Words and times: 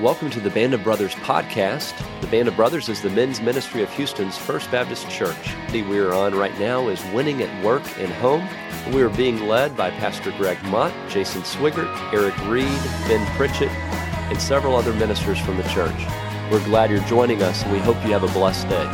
Welcome 0.00 0.28
to 0.30 0.40
the 0.40 0.50
Band 0.50 0.74
of 0.74 0.82
Brothers 0.82 1.14
podcast. 1.14 1.94
The 2.20 2.26
Band 2.26 2.48
of 2.48 2.56
Brothers 2.56 2.88
is 2.88 3.00
the 3.00 3.10
men's 3.10 3.40
ministry 3.40 3.80
of 3.80 3.88
Houston's 3.90 4.36
First 4.36 4.68
Baptist 4.72 5.08
Church. 5.08 5.54
The 5.70 5.82
we 5.82 6.00
are 6.00 6.12
on 6.12 6.34
right 6.34 6.58
now 6.58 6.88
is 6.88 7.00
Winning 7.12 7.40
at 7.44 7.64
Work 7.64 7.84
and 8.00 8.12
Home. 8.14 8.44
We 8.92 9.02
are 9.02 9.08
being 9.08 9.46
led 9.46 9.76
by 9.76 9.92
Pastor 9.92 10.32
Greg 10.32 10.60
Mott, 10.64 10.92
Jason 11.08 11.42
Swigert, 11.42 12.12
Eric 12.12 12.36
Reed, 12.48 12.66
Ben 13.06 13.24
Pritchett, 13.36 13.70
and 13.70 14.42
several 14.42 14.74
other 14.74 14.92
ministers 14.94 15.38
from 15.38 15.58
the 15.58 15.62
church. 15.68 15.94
We're 16.50 16.64
glad 16.64 16.90
you're 16.90 16.98
joining 17.04 17.40
us, 17.44 17.62
and 17.62 17.70
we 17.70 17.78
hope 17.78 17.94
you 18.04 18.10
have 18.10 18.24
a 18.24 18.32
blessed 18.32 18.68
day. 18.68 18.86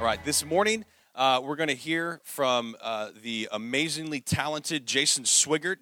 All 0.00 0.04
right, 0.04 0.24
this 0.24 0.44
morning 0.44 0.84
uh, 1.14 1.40
we're 1.40 1.54
going 1.54 1.68
to 1.68 1.76
hear 1.76 2.20
from 2.24 2.74
uh, 2.82 3.10
the 3.22 3.48
amazingly 3.52 4.20
talented 4.20 4.86
Jason 4.86 5.22
Swigert. 5.22 5.76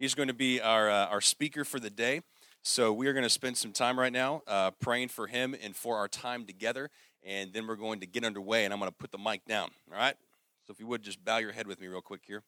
He's 0.00 0.16
going 0.16 0.28
to 0.28 0.34
be 0.34 0.60
our, 0.60 0.90
uh, 0.90 1.06
our 1.06 1.20
speaker 1.20 1.64
for 1.64 1.78
the 1.78 1.90
day. 1.90 2.22
So 2.62 2.92
we 2.92 3.06
are 3.06 3.14
going 3.14 3.24
to 3.24 3.30
spend 3.30 3.56
some 3.56 3.72
time 3.72 3.98
right 3.98 4.12
now 4.12 4.42
uh, 4.46 4.70
praying 4.72 5.08
for 5.08 5.26
him 5.26 5.56
and 5.62 5.74
for 5.74 5.96
our 5.96 6.08
time 6.08 6.44
together, 6.44 6.90
and 7.22 7.54
then 7.54 7.66
we're 7.66 7.74
going 7.74 8.00
to 8.00 8.06
get 8.06 8.22
underway, 8.22 8.66
and 8.66 8.74
I'm 8.74 8.78
going 8.78 8.90
to 8.90 8.96
put 8.96 9.10
the 9.10 9.18
mic 9.18 9.46
down. 9.46 9.70
All 9.90 9.98
right? 9.98 10.14
So 10.66 10.72
if 10.72 10.78
you 10.78 10.86
would 10.86 11.02
just 11.02 11.24
bow 11.24 11.38
your 11.38 11.52
head 11.52 11.66
with 11.66 11.80
me 11.80 11.86
real 11.86 12.02
quick 12.02 12.20
here. 12.26 12.42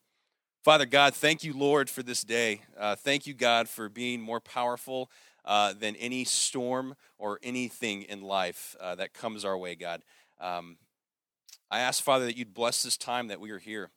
Father 0.63 0.85
God, 0.85 1.15
thank 1.15 1.43
you, 1.43 1.53
Lord, 1.53 1.89
for 1.89 2.03
this 2.03 2.21
day. 2.21 2.61
Uh, 2.77 2.95
thank 2.95 3.25
you, 3.25 3.33
God, 3.33 3.67
for 3.67 3.89
being 3.89 4.21
more 4.21 4.39
powerful 4.39 5.09
uh, 5.45 5.73
than 5.73 5.95
any 5.95 6.25
storm 6.25 6.95
or 7.17 7.39
anything 7.41 8.03
in 8.03 8.21
life 8.21 8.75
uh, 8.79 8.93
that 8.93 9.13
comes 9.13 9.43
our 9.43 9.57
way, 9.57 9.73
God. 9.73 10.03
Um, 10.39 10.77
I 11.71 11.79
ask, 11.79 12.03
Father, 12.03 12.25
that 12.25 12.37
you'd 12.37 12.53
bless 12.53 12.83
this 12.83 12.97
time 12.97 13.29
that 13.29 13.39
we 13.39 13.49
are 13.51 13.59
here. 13.59 13.89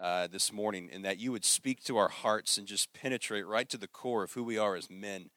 Uh, 0.00 0.26
this 0.26 0.52
morning, 0.52 0.88
and 0.92 1.04
that 1.04 1.18
you 1.18 1.30
would 1.30 1.44
speak 1.44 1.84
to 1.84 1.96
our 1.96 2.08
hearts 2.08 2.58
and 2.58 2.66
just 2.66 2.92
penetrate 2.92 3.46
right 3.46 3.68
to 3.68 3.76
the 3.76 3.86
core 3.86 4.24
of 4.24 4.32
who 4.32 4.42
we 4.42 4.58
are 4.58 4.74
as 4.74 4.90
men 4.90 5.30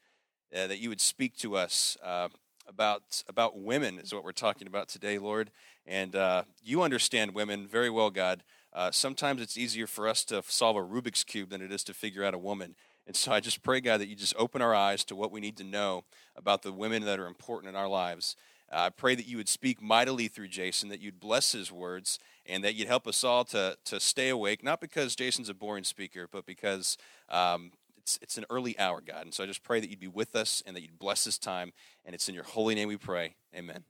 uh, 0.53 0.67
that 0.67 0.79
you 0.79 0.89
would 0.89 1.01
speak 1.01 1.35
to 1.37 1.55
us 1.55 1.97
uh, 2.03 2.27
about 2.67 3.23
about 3.29 3.59
women 3.59 3.99
is 3.99 4.13
what 4.13 4.23
we're 4.23 4.31
talking 4.31 4.67
about 4.67 4.87
today, 4.87 5.17
Lord. 5.17 5.51
And 5.85 6.15
uh, 6.15 6.43
you 6.63 6.81
understand 6.81 7.33
women 7.33 7.67
very 7.67 7.89
well, 7.89 8.09
God. 8.09 8.43
Uh, 8.73 8.91
sometimes 8.91 9.41
it's 9.41 9.57
easier 9.57 9.87
for 9.87 10.07
us 10.07 10.25
to 10.25 10.43
solve 10.47 10.75
a 10.75 10.81
Rubik's 10.81 11.23
cube 11.23 11.49
than 11.49 11.61
it 11.61 11.71
is 11.71 11.83
to 11.85 11.93
figure 11.93 12.23
out 12.23 12.33
a 12.33 12.39
woman. 12.39 12.75
And 13.07 13.15
so 13.15 13.31
I 13.31 13.39
just 13.39 13.63
pray, 13.63 13.79
God, 13.79 14.01
that 14.01 14.07
you 14.07 14.15
just 14.15 14.35
open 14.37 14.61
our 14.61 14.73
eyes 14.73 15.03
to 15.05 15.15
what 15.15 15.31
we 15.31 15.39
need 15.39 15.57
to 15.57 15.63
know 15.63 16.03
about 16.35 16.63
the 16.63 16.73
women 16.73 17.05
that 17.05 17.19
are 17.19 17.27
important 17.27 17.69
in 17.69 17.75
our 17.75 17.87
lives. 17.87 18.35
Uh, 18.71 18.77
I 18.77 18.89
pray 18.89 19.13
that 19.13 19.27
you 19.27 19.37
would 19.37 19.47
speak 19.47 19.81
mightily 19.81 20.27
through 20.27 20.47
Jason, 20.47 20.89
that 20.89 20.99
you'd 20.99 21.19
bless 21.19 21.51
his 21.51 21.71
words, 21.71 22.19
and 22.47 22.63
that 22.63 22.73
you'd 22.73 22.87
help 22.87 23.07
us 23.07 23.23
all 23.23 23.45
to, 23.45 23.77
to 23.85 23.99
stay 23.99 24.29
awake, 24.29 24.63
not 24.63 24.81
because 24.81 25.15
Jason's 25.15 25.49
a 25.49 25.53
boring 25.53 25.83
speaker, 25.83 26.27
but 26.29 26.45
because 26.45 26.97
um, 27.29 27.71
it's, 28.05 28.19
it's 28.21 28.37
an 28.37 28.45
early 28.51 28.77
hour, 28.77 29.01
God. 29.01 29.23
And 29.23 29.33
so 29.33 29.43
I 29.43 29.47
just 29.47 29.63
pray 29.63 29.79
that 29.79 29.89
you'd 29.89 29.99
be 29.99 30.07
with 30.07 30.35
us 30.35 30.61
and 30.67 30.75
that 30.75 30.81
you'd 30.81 30.99
bless 30.99 31.23
this 31.23 31.39
time. 31.39 31.73
And 32.05 32.13
it's 32.13 32.29
in 32.29 32.35
your 32.35 32.43
holy 32.43 32.75
name 32.75 32.87
we 32.87 32.97
pray. 32.97 33.33
Amen. 33.55 33.83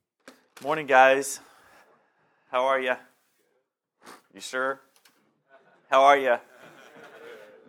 Morning, 0.63 0.87
guys. 0.87 1.41
How 2.49 2.63
are 2.63 2.79
you? 2.79 2.93
You 4.33 4.39
sure? 4.39 4.79
How 5.89 6.03
are 6.03 6.17
you? 6.17 6.37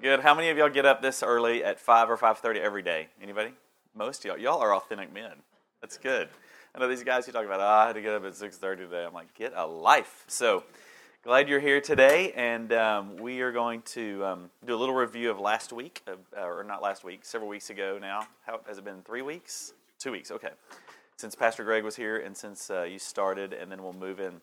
Good. 0.01 0.21
How 0.21 0.37
many 0.37 0.51
of 0.51 0.57
y'all 0.57 0.69
get 0.69 0.87
up 0.87 1.03
this 1.03 1.25
early 1.25 1.65
at 1.65 1.81
5 1.81 2.11
or 2.11 2.17
5.30 2.17 2.59
every 2.59 2.83
day? 2.83 3.09
Anybody? 3.21 3.51
Most 3.93 4.25
of 4.25 4.29
y'all. 4.31 4.39
Y'all 4.39 4.61
are 4.61 4.73
authentic 4.73 5.13
men. 5.13 5.33
That's 5.81 5.99
good. 5.99 6.29
I 6.73 6.79
know 6.79 6.87
these 6.87 7.03
guys 7.03 7.27
who 7.27 7.33
talk 7.33 7.45
about, 7.45 7.59
oh, 7.59 7.65
I 7.65 7.87
had 7.89 7.95
to 7.95 8.03
get 8.03 8.15
up 8.15 8.25
at 8.25 8.35
6.30 8.35 8.77
today. 8.77 9.05
I'm 9.05 9.13
like, 9.13 9.35
get 9.35 9.53
a 9.57 9.67
life. 9.67 10.23
So 10.29 10.63
Glad 11.27 11.49
you're 11.49 11.59
here 11.59 11.81
today, 11.81 12.31
and 12.37 12.73
um, 12.73 13.17
we 13.17 13.41
are 13.41 13.51
going 13.51 13.83
to 13.83 14.25
um, 14.25 14.51
do 14.65 14.73
a 14.73 14.79
little 14.79 14.95
review 14.95 15.29
of 15.29 15.41
last 15.41 15.73
week, 15.73 16.01
uh, 16.07 16.41
or 16.41 16.63
not 16.63 16.83
last 16.83 17.03
week, 17.03 17.25
several 17.25 17.51
weeks 17.51 17.69
ago 17.69 17.99
now. 18.01 18.29
How 18.47 18.61
has 18.69 18.79
it 18.79 18.85
been? 18.85 19.03
Three 19.03 19.23
weeks? 19.23 19.73
Two 19.99 20.13
weeks? 20.13 20.31
Okay. 20.31 20.51
Since 21.17 21.35
Pastor 21.35 21.65
Greg 21.65 21.83
was 21.83 21.97
here, 21.97 22.19
and 22.19 22.37
since 22.37 22.71
uh, 22.71 22.85
you 22.85 23.01
started, 23.01 23.53
and 23.53 23.73
then 23.73 23.83
we'll 23.83 23.93
move 23.93 24.21
in, 24.21 24.41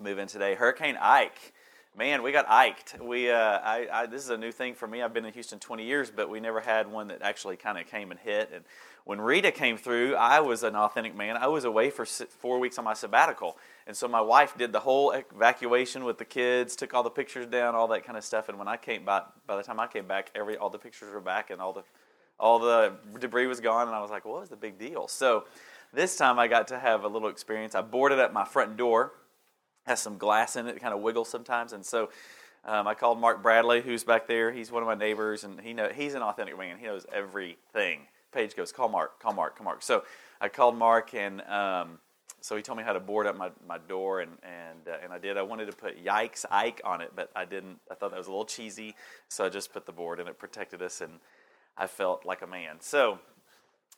move 0.00 0.18
in 0.18 0.26
today. 0.26 0.56
Hurricane 0.56 0.98
Ike. 1.00 1.52
Man, 1.96 2.22
we 2.22 2.32
got 2.32 2.48
iked. 2.48 2.98
We, 3.02 3.30
uh, 3.30 3.36
I, 3.36 3.86
I, 3.92 4.06
this 4.06 4.24
is 4.24 4.30
a 4.30 4.36
new 4.38 4.50
thing 4.50 4.74
for 4.74 4.86
me. 4.86 5.02
I've 5.02 5.12
been 5.12 5.26
in 5.26 5.32
Houston 5.34 5.58
20 5.58 5.84
years, 5.84 6.10
but 6.10 6.30
we 6.30 6.40
never 6.40 6.60
had 6.60 6.90
one 6.90 7.08
that 7.08 7.20
actually 7.20 7.56
kind 7.56 7.76
of 7.76 7.86
came 7.86 8.10
and 8.10 8.18
hit. 8.18 8.50
And 8.54 8.64
when 9.04 9.20
Rita 9.20 9.52
came 9.52 9.76
through, 9.76 10.14
I 10.14 10.40
was 10.40 10.62
an 10.62 10.74
authentic 10.74 11.14
man. 11.14 11.36
I 11.36 11.48
was 11.48 11.64
away 11.64 11.90
for 11.90 12.06
four 12.06 12.58
weeks 12.58 12.78
on 12.78 12.84
my 12.84 12.94
sabbatical 12.94 13.58
and 13.86 13.96
so 13.96 14.06
my 14.06 14.20
wife 14.20 14.56
did 14.56 14.72
the 14.72 14.80
whole 14.80 15.10
evacuation 15.10 16.04
with 16.04 16.18
the 16.18 16.24
kids, 16.24 16.76
took 16.76 16.94
all 16.94 17.02
the 17.02 17.10
pictures 17.10 17.46
down, 17.46 17.74
all 17.74 17.88
that 17.88 18.04
kind 18.04 18.16
of 18.16 18.24
stuff. 18.24 18.48
And 18.48 18.58
when 18.58 18.68
I 18.68 18.76
came 18.76 19.04
back, 19.04 19.26
by 19.46 19.56
the 19.56 19.62
time 19.62 19.80
I 19.80 19.86
came 19.86 20.06
back, 20.06 20.30
every 20.34 20.56
all 20.56 20.70
the 20.70 20.78
pictures 20.78 21.12
were 21.12 21.20
back 21.20 21.50
and 21.50 21.60
all 21.60 21.72
the 21.72 21.82
all 22.38 22.58
the 22.58 22.94
debris 23.18 23.46
was 23.46 23.60
gone. 23.60 23.88
And 23.88 23.96
I 23.96 24.00
was 24.00 24.10
like, 24.10 24.24
well, 24.24 24.34
what 24.34 24.40
was 24.40 24.50
the 24.50 24.56
big 24.56 24.78
deal? 24.78 25.08
So 25.08 25.44
this 25.92 26.16
time 26.16 26.38
I 26.38 26.46
got 26.46 26.68
to 26.68 26.78
have 26.78 27.04
a 27.04 27.08
little 27.08 27.28
experience. 27.28 27.74
I 27.74 27.82
boarded 27.82 28.20
up 28.20 28.32
my 28.32 28.44
front 28.44 28.76
door, 28.76 29.12
has 29.86 30.00
some 30.00 30.18
glass 30.18 30.56
in 30.56 30.66
it, 30.66 30.80
kind 30.80 30.94
of 30.94 31.00
wiggles 31.00 31.28
sometimes. 31.28 31.72
And 31.72 31.84
so 31.84 32.10
um, 32.64 32.86
I 32.86 32.94
called 32.94 33.18
Mark 33.18 33.42
Bradley, 33.42 33.80
who's 33.80 34.04
back 34.04 34.26
there. 34.26 34.52
He's 34.52 34.70
one 34.70 34.82
of 34.82 34.86
my 34.86 34.94
neighbors, 34.94 35.44
and 35.44 35.60
he 35.60 35.72
know 35.72 35.88
he's 35.88 36.14
an 36.14 36.22
authentic 36.22 36.56
man. 36.56 36.78
He 36.78 36.86
knows 36.86 37.06
everything. 37.12 38.00
Paige 38.32 38.56
goes, 38.56 38.72
call 38.72 38.88
Mark, 38.88 39.20
call 39.20 39.32
Mark, 39.32 39.56
call 39.56 39.64
Mark. 39.64 39.82
So 39.82 40.04
I 40.40 40.48
called 40.48 40.76
Mark 40.76 41.14
and. 41.14 41.42
Um, 41.42 41.98
so 42.42 42.56
he 42.56 42.62
told 42.62 42.76
me 42.76 42.82
how 42.84 42.92
to 42.92 43.00
board 43.00 43.26
up 43.26 43.36
my, 43.36 43.50
my 43.66 43.78
door, 43.78 44.20
and 44.20 44.32
and 44.42 44.88
uh, 44.88 44.96
and 45.02 45.12
I 45.12 45.18
did. 45.18 45.36
I 45.38 45.42
wanted 45.42 45.66
to 45.66 45.72
put 45.72 46.04
"Yikes 46.04 46.44
Ike" 46.50 46.80
on 46.84 47.00
it, 47.00 47.12
but 47.14 47.30
I 47.36 47.44
didn't. 47.44 47.78
I 47.90 47.94
thought 47.94 48.10
that 48.10 48.18
was 48.18 48.26
a 48.26 48.30
little 48.30 48.44
cheesy, 48.44 48.96
so 49.28 49.44
I 49.44 49.48
just 49.48 49.72
put 49.72 49.86
the 49.86 49.92
board, 49.92 50.18
and 50.18 50.28
it 50.28 50.38
protected 50.38 50.82
us, 50.82 51.00
and 51.00 51.12
I 51.76 51.86
felt 51.86 52.26
like 52.26 52.42
a 52.42 52.46
man. 52.46 52.80
So, 52.80 53.20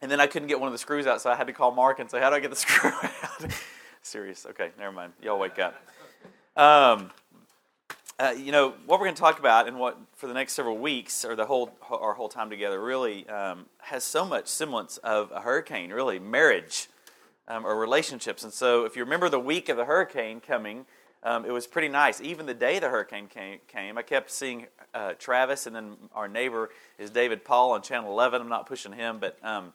and 0.02 0.10
then 0.10 0.20
I 0.20 0.26
couldn't 0.26 0.48
get 0.48 0.60
one 0.60 0.66
of 0.66 0.72
the 0.72 0.78
screws 0.78 1.06
out, 1.06 1.22
so 1.22 1.30
I 1.30 1.36
had 1.36 1.46
to 1.46 1.54
call 1.54 1.70
Mark 1.70 2.00
and 2.00 2.10
say, 2.10 2.20
"How 2.20 2.28
do 2.28 2.36
I 2.36 2.40
get 2.40 2.50
the 2.50 2.56
screw 2.64 2.90
out?" 2.90 3.46
Serious? 4.04 4.44
Okay, 4.44 4.70
never 4.78 4.92
mind. 4.92 5.14
Y'all 5.22 5.38
wake 5.38 5.58
up. 5.58 5.74
Um, 6.58 7.10
uh, 8.18 8.34
you 8.36 8.52
know 8.52 8.74
what 8.84 9.00
we're 9.00 9.06
going 9.06 9.14
to 9.14 9.20
talk 9.20 9.38
about, 9.38 9.66
and 9.66 9.78
what 9.78 9.98
for 10.14 10.26
the 10.26 10.34
next 10.34 10.52
several 10.52 10.76
weeks 10.76 11.24
or 11.24 11.34
the 11.34 11.46
whole 11.46 11.74
our 11.90 12.12
whole 12.12 12.28
time 12.28 12.50
together 12.50 12.78
really 12.78 13.26
um, 13.30 13.64
has 13.78 14.04
so 14.04 14.26
much 14.26 14.46
semblance 14.46 14.98
of 14.98 15.32
a 15.32 15.40
hurricane. 15.40 15.90
Really, 15.90 16.18
marriage 16.18 16.90
um, 17.48 17.64
or 17.64 17.76
relationships. 17.76 18.44
And 18.44 18.52
so, 18.52 18.84
if 18.84 18.94
you 18.94 19.02
remember 19.04 19.30
the 19.30 19.40
week 19.40 19.70
of 19.70 19.78
the 19.78 19.86
hurricane 19.86 20.38
coming, 20.38 20.84
um, 21.22 21.46
it 21.46 21.50
was 21.50 21.66
pretty 21.66 21.88
nice. 21.88 22.20
Even 22.20 22.44
the 22.44 22.52
day 22.52 22.78
the 22.78 22.90
hurricane 22.90 23.26
came, 23.26 23.58
came 23.68 23.96
I 23.96 24.02
kept 24.02 24.30
seeing 24.30 24.66
uh, 24.92 25.14
Travis, 25.18 25.66
and 25.66 25.74
then 25.74 25.96
our 26.14 26.28
neighbor 26.28 26.68
is 26.98 27.08
David 27.08 27.42
Paul 27.42 27.72
on 27.72 27.80
Channel 27.80 28.12
11. 28.12 28.42
I'm 28.42 28.50
not 28.50 28.66
pushing 28.66 28.92
him, 28.92 29.18
but 29.18 29.38
um, 29.42 29.72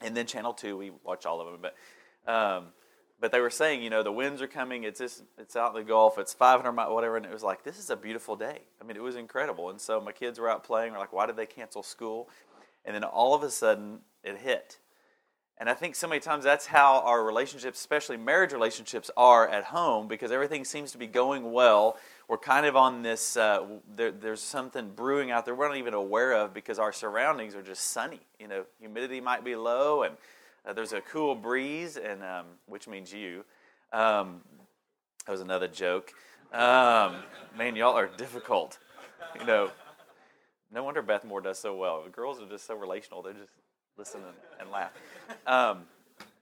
and 0.00 0.16
then 0.16 0.26
Channel 0.26 0.54
2, 0.54 0.74
we 0.74 0.90
watch 1.04 1.26
all 1.26 1.42
of 1.42 1.52
them. 1.52 1.60
But 1.60 2.32
um, 2.32 2.68
but 3.22 3.30
they 3.30 3.40
were 3.40 3.50
saying, 3.50 3.84
you 3.84 3.88
know, 3.88 4.02
the 4.02 4.10
winds 4.10 4.42
are 4.42 4.48
coming. 4.48 4.82
It's 4.82 4.98
just, 4.98 5.22
it's 5.38 5.54
out 5.54 5.76
in 5.76 5.80
the 5.80 5.88
Gulf. 5.88 6.18
It's 6.18 6.34
500 6.34 6.72
miles, 6.72 6.92
whatever. 6.92 7.16
And 7.16 7.24
it 7.24 7.32
was 7.32 7.44
like, 7.44 7.62
this 7.62 7.78
is 7.78 7.88
a 7.88 7.94
beautiful 7.94 8.34
day. 8.34 8.62
I 8.80 8.84
mean, 8.84 8.96
it 8.96 9.02
was 9.02 9.14
incredible. 9.14 9.70
And 9.70 9.80
so 9.80 10.00
my 10.00 10.10
kids 10.10 10.40
were 10.40 10.50
out 10.50 10.64
playing. 10.64 10.92
We're 10.92 10.98
like, 10.98 11.12
why 11.12 11.26
did 11.26 11.36
they 11.36 11.46
cancel 11.46 11.84
school? 11.84 12.28
And 12.84 12.96
then 12.96 13.04
all 13.04 13.32
of 13.32 13.44
a 13.44 13.50
sudden, 13.50 14.00
it 14.24 14.38
hit. 14.38 14.80
And 15.56 15.70
I 15.70 15.74
think 15.74 15.94
so 15.94 16.08
many 16.08 16.18
times 16.18 16.42
that's 16.42 16.66
how 16.66 17.02
our 17.04 17.22
relationships, 17.22 17.78
especially 17.78 18.16
marriage 18.16 18.52
relationships, 18.52 19.08
are 19.16 19.48
at 19.48 19.62
home 19.62 20.08
because 20.08 20.32
everything 20.32 20.64
seems 20.64 20.90
to 20.90 20.98
be 20.98 21.06
going 21.06 21.52
well. 21.52 21.98
We're 22.26 22.38
kind 22.38 22.66
of 22.66 22.74
on 22.74 23.02
this, 23.02 23.36
uh, 23.36 23.64
there, 23.94 24.10
there's 24.10 24.40
something 24.40 24.90
brewing 24.90 25.30
out 25.30 25.44
there 25.44 25.54
we're 25.54 25.68
not 25.68 25.76
even 25.76 25.94
aware 25.94 26.32
of 26.32 26.52
because 26.52 26.80
our 26.80 26.92
surroundings 26.92 27.54
are 27.54 27.62
just 27.62 27.84
sunny. 27.92 28.22
You 28.40 28.48
know, 28.48 28.64
humidity 28.80 29.20
might 29.20 29.44
be 29.44 29.54
low 29.54 30.02
and 30.02 30.16
uh, 30.66 30.72
there's 30.72 30.92
a 30.92 31.00
cool 31.00 31.34
breeze, 31.34 31.96
and 31.96 32.22
um, 32.22 32.46
which 32.66 32.86
means 32.88 33.12
you. 33.12 33.44
Um, 33.92 34.40
that 35.26 35.32
was 35.32 35.40
another 35.40 35.68
joke. 35.68 36.12
Um, 36.52 37.16
man, 37.56 37.76
y'all 37.76 37.96
are 37.96 38.08
difficult. 38.08 38.78
You 39.38 39.46
know, 39.46 39.70
no 40.72 40.84
wonder 40.84 41.02
Beth 41.02 41.24
Moore 41.24 41.40
does 41.40 41.58
so 41.58 41.76
well. 41.76 42.02
The 42.04 42.10
girls 42.10 42.40
are 42.40 42.46
just 42.46 42.66
so 42.66 42.74
relational. 42.74 43.22
They're 43.22 43.32
just 43.32 43.50
listen 43.96 44.20
and, 44.22 44.36
and 44.60 44.70
laugh. 44.70 44.92
Um, 45.46 45.84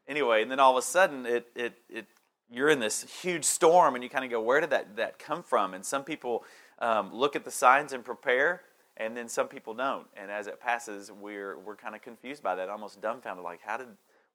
anyway, 0.08 0.42
and 0.42 0.50
then 0.50 0.60
all 0.60 0.72
of 0.72 0.76
a 0.76 0.86
sudden, 0.86 1.26
it, 1.26 1.48
it, 1.54 1.78
it, 1.88 2.06
you're 2.50 2.68
in 2.68 2.80
this 2.80 3.04
huge 3.22 3.44
storm, 3.44 3.94
and 3.94 4.02
you 4.02 4.10
kind 4.10 4.24
of 4.24 4.30
go, 4.30 4.40
where 4.40 4.60
did 4.60 4.70
that, 4.70 4.96
that 4.96 5.18
come 5.18 5.42
from? 5.42 5.74
And 5.74 5.84
some 5.84 6.04
people 6.04 6.44
um, 6.78 7.12
look 7.12 7.36
at 7.36 7.44
the 7.44 7.50
signs 7.50 7.92
and 7.92 8.04
prepare, 8.04 8.62
and 8.96 9.16
then 9.16 9.28
some 9.28 9.48
people 9.48 9.74
don't. 9.74 10.06
And 10.16 10.30
as 10.30 10.46
it 10.46 10.60
passes, 10.60 11.10
we're, 11.12 11.58
we're 11.58 11.76
kind 11.76 11.94
of 11.94 12.02
confused 12.02 12.42
by 12.42 12.54
that, 12.56 12.68
almost 12.68 13.00
dumbfounded, 13.00 13.44
like, 13.44 13.60
how 13.64 13.76
did, 13.76 13.88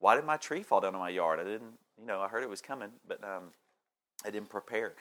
why 0.06 0.14
did 0.14 0.24
my 0.24 0.38
tree 0.38 0.62
fall 0.62 0.82
down 0.82 0.94
in 0.94 1.00
my 1.00 1.10
yard? 1.10 1.40
I 1.40 1.44
didn't, 1.44 1.80
you 2.00 2.06
know, 2.06 2.22
I 2.22 2.28
heard 2.28 2.44
it 2.44 2.50
was 2.50 2.62
coming, 2.62 2.90
but 3.08 3.24
um, 3.24 3.46
I 4.24 4.30
didn't 4.30 4.50
prepare. 4.50 4.94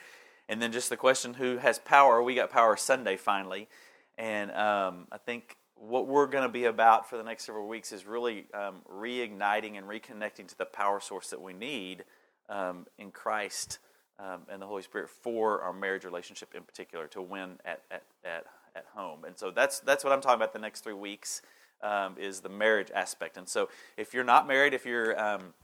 And 0.48 0.62
then 0.62 0.72
just 0.72 0.88
the 0.88 0.96
question, 0.96 1.34
who 1.34 1.58
has 1.58 1.78
power? 1.78 2.22
We 2.22 2.34
got 2.34 2.48
power 2.48 2.74
Sunday 2.74 3.18
finally, 3.18 3.68
and 4.16 4.50
um, 4.52 5.06
I 5.12 5.18
think 5.18 5.58
what 5.74 6.06
we're 6.06 6.26
going 6.26 6.44
to 6.44 6.48
be 6.48 6.64
about 6.64 7.10
for 7.10 7.18
the 7.18 7.22
next 7.22 7.44
several 7.44 7.68
weeks 7.68 7.92
is 7.92 8.06
really 8.06 8.46
um, 8.54 8.76
reigniting 8.90 9.76
and 9.76 9.86
reconnecting 9.86 10.48
to 10.48 10.56
the 10.56 10.64
power 10.64 11.00
source 11.00 11.28
that 11.28 11.42
we 11.42 11.52
need 11.52 12.04
um, 12.48 12.86
in 12.96 13.10
Christ 13.10 13.80
um, 14.18 14.44
and 14.50 14.62
the 14.62 14.66
Holy 14.66 14.80
Spirit 14.80 15.10
for 15.10 15.60
our 15.60 15.74
marriage 15.74 16.06
relationship 16.06 16.54
in 16.54 16.62
particular 16.62 17.08
to 17.08 17.20
win 17.20 17.58
at, 17.66 17.82
at, 17.90 18.04
at, 18.24 18.46
at 18.74 18.86
home. 18.94 19.26
And 19.26 19.36
so 19.36 19.50
that's, 19.50 19.80
that's 19.80 20.02
what 20.02 20.14
I'm 20.14 20.22
talking 20.22 20.36
about 20.36 20.54
the 20.54 20.60
next 20.60 20.80
three 20.80 20.94
weeks. 20.94 21.42
Um, 21.84 22.16
is 22.18 22.40
the 22.40 22.48
marriage 22.48 22.90
aspect. 22.94 23.36
And 23.36 23.48
so, 23.48 23.68
if 23.96 24.14
you're 24.14 24.24
not 24.24 24.48
married, 24.48 24.74
if 24.74 24.84
you're 24.84 25.20
um, 25.20 25.54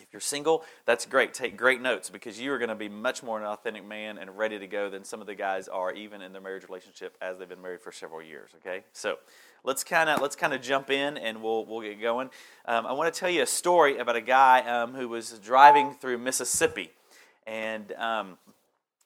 if 0.00 0.12
you're 0.12 0.20
single, 0.20 0.64
that's 0.84 1.06
great. 1.06 1.32
Take 1.32 1.56
great 1.56 1.80
notes 1.80 2.10
because 2.10 2.38
you 2.38 2.52
are 2.52 2.58
going 2.58 2.68
to 2.68 2.74
be 2.74 2.88
much 2.88 3.22
more 3.22 3.38
an 3.40 3.46
authentic 3.46 3.84
man 3.84 4.18
and 4.18 4.36
ready 4.36 4.58
to 4.58 4.66
go 4.66 4.90
than 4.90 5.04
some 5.04 5.20
of 5.20 5.26
the 5.26 5.34
guys 5.34 5.68
are, 5.68 5.92
even 5.92 6.20
in 6.20 6.32
their 6.32 6.42
marriage 6.42 6.64
relationship 6.64 7.16
as 7.20 7.38
they've 7.38 7.48
been 7.48 7.62
married 7.62 7.80
for 7.80 7.92
several 7.92 8.22
years. 8.22 8.50
Okay, 8.56 8.84
so 8.92 9.16
let's 9.64 9.82
kind 9.82 10.10
of 10.10 10.20
let's 10.20 10.36
kind 10.36 10.52
of 10.52 10.60
jump 10.60 10.90
in 10.90 11.16
and 11.16 11.42
we'll 11.42 11.64
we'll 11.64 11.80
get 11.80 12.00
going. 12.00 12.30
Um, 12.66 12.86
I 12.86 12.92
want 12.92 13.12
to 13.12 13.18
tell 13.18 13.30
you 13.30 13.42
a 13.42 13.46
story 13.46 13.98
about 13.98 14.16
a 14.16 14.20
guy 14.20 14.60
um, 14.60 14.94
who 14.94 15.08
was 15.08 15.38
driving 15.38 15.94
through 15.94 16.18
Mississippi, 16.18 16.90
and 17.46 17.92
um, 17.92 18.38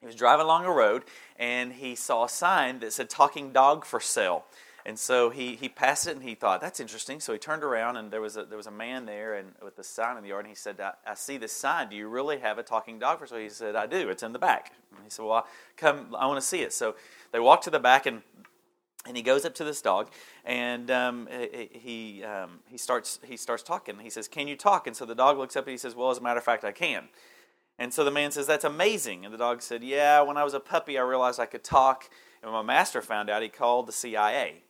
he 0.00 0.06
was 0.06 0.16
driving 0.16 0.44
along 0.44 0.64
a 0.64 0.72
road 0.72 1.04
and 1.38 1.72
he 1.72 1.94
saw 1.94 2.24
a 2.24 2.28
sign 2.28 2.80
that 2.80 2.92
said 2.92 3.08
"Talking 3.08 3.52
Dog 3.52 3.84
for 3.84 4.00
Sale." 4.00 4.44
And 4.90 4.98
so 4.98 5.30
he, 5.30 5.54
he 5.54 5.68
passed 5.68 6.08
it 6.08 6.16
and 6.16 6.24
he 6.24 6.34
thought, 6.34 6.60
that's 6.60 6.80
interesting. 6.80 7.20
So 7.20 7.32
he 7.32 7.38
turned 7.38 7.62
around 7.62 7.96
and 7.96 8.10
there 8.10 8.20
was 8.20 8.36
a, 8.36 8.44
there 8.44 8.56
was 8.56 8.66
a 8.66 8.72
man 8.72 9.06
there 9.06 9.34
and 9.34 9.52
with 9.62 9.76
the 9.76 9.84
sign 9.84 10.16
in 10.16 10.24
the 10.24 10.30
yard. 10.30 10.46
And 10.46 10.50
he 10.50 10.56
said, 10.56 10.80
I, 10.80 10.94
I 11.06 11.14
see 11.14 11.36
this 11.36 11.52
sign. 11.52 11.90
Do 11.90 11.94
you 11.94 12.08
really 12.08 12.40
have 12.40 12.58
a 12.58 12.64
talking 12.64 12.98
dog 12.98 13.24
for? 13.24 13.38
He 13.38 13.50
said, 13.50 13.76
I 13.76 13.86
do. 13.86 14.08
It's 14.08 14.24
in 14.24 14.32
the 14.32 14.40
back. 14.40 14.72
And 14.90 15.04
he 15.04 15.08
said, 15.08 15.24
well, 15.24 15.46
come, 15.76 16.16
I 16.18 16.26
want 16.26 16.40
to 16.40 16.44
see 16.44 16.62
it. 16.62 16.72
So 16.72 16.96
they 17.30 17.38
walked 17.38 17.62
to 17.64 17.70
the 17.70 17.78
back 17.78 18.06
and 18.06 18.22
and 19.06 19.16
he 19.16 19.22
goes 19.22 19.44
up 19.44 19.54
to 19.54 19.64
this 19.64 19.80
dog 19.80 20.10
and 20.44 20.90
um, 20.90 21.28
he, 21.70 22.24
um, 22.24 22.58
he, 22.66 22.76
starts, 22.76 23.20
he 23.22 23.36
starts 23.36 23.62
talking. 23.62 24.00
He 24.00 24.10
says, 24.10 24.26
Can 24.26 24.48
you 24.48 24.56
talk? 24.56 24.88
And 24.88 24.96
so 24.96 25.06
the 25.06 25.14
dog 25.14 25.38
looks 25.38 25.54
up 25.54 25.66
and 25.66 25.70
he 25.70 25.78
says, 25.78 25.94
Well, 25.94 26.10
as 26.10 26.18
a 26.18 26.20
matter 26.20 26.38
of 26.38 26.44
fact, 26.44 26.64
I 26.64 26.72
can. 26.72 27.04
And 27.78 27.94
so 27.94 28.04
the 28.04 28.10
man 28.10 28.32
says, 28.32 28.48
That's 28.48 28.64
amazing. 28.64 29.24
And 29.24 29.32
the 29.32 29.38
dog 29.38 29.62
said, 29.62 29.84
Yeah, 29.84 30.20
when 30.20 30.36
I 30.36 30.42
was 30.42 30.52
a 30.52 30.60
puppy, 30.60 30.98
I 30.98 31.02
realized 31.02 31.38
I 31.38 31.46
could 31.46 31.62
talk. 31.62 32.10
And 32.42 32.52
when 32.52 32.66
my 32.66 32.74
master 32.74 33.00
found 33.00 33.30
out, 33.30 33.40
he 33.40 33.48
called 33.48 33.86
the 33.86 33.92
CIA. 33.92 34.64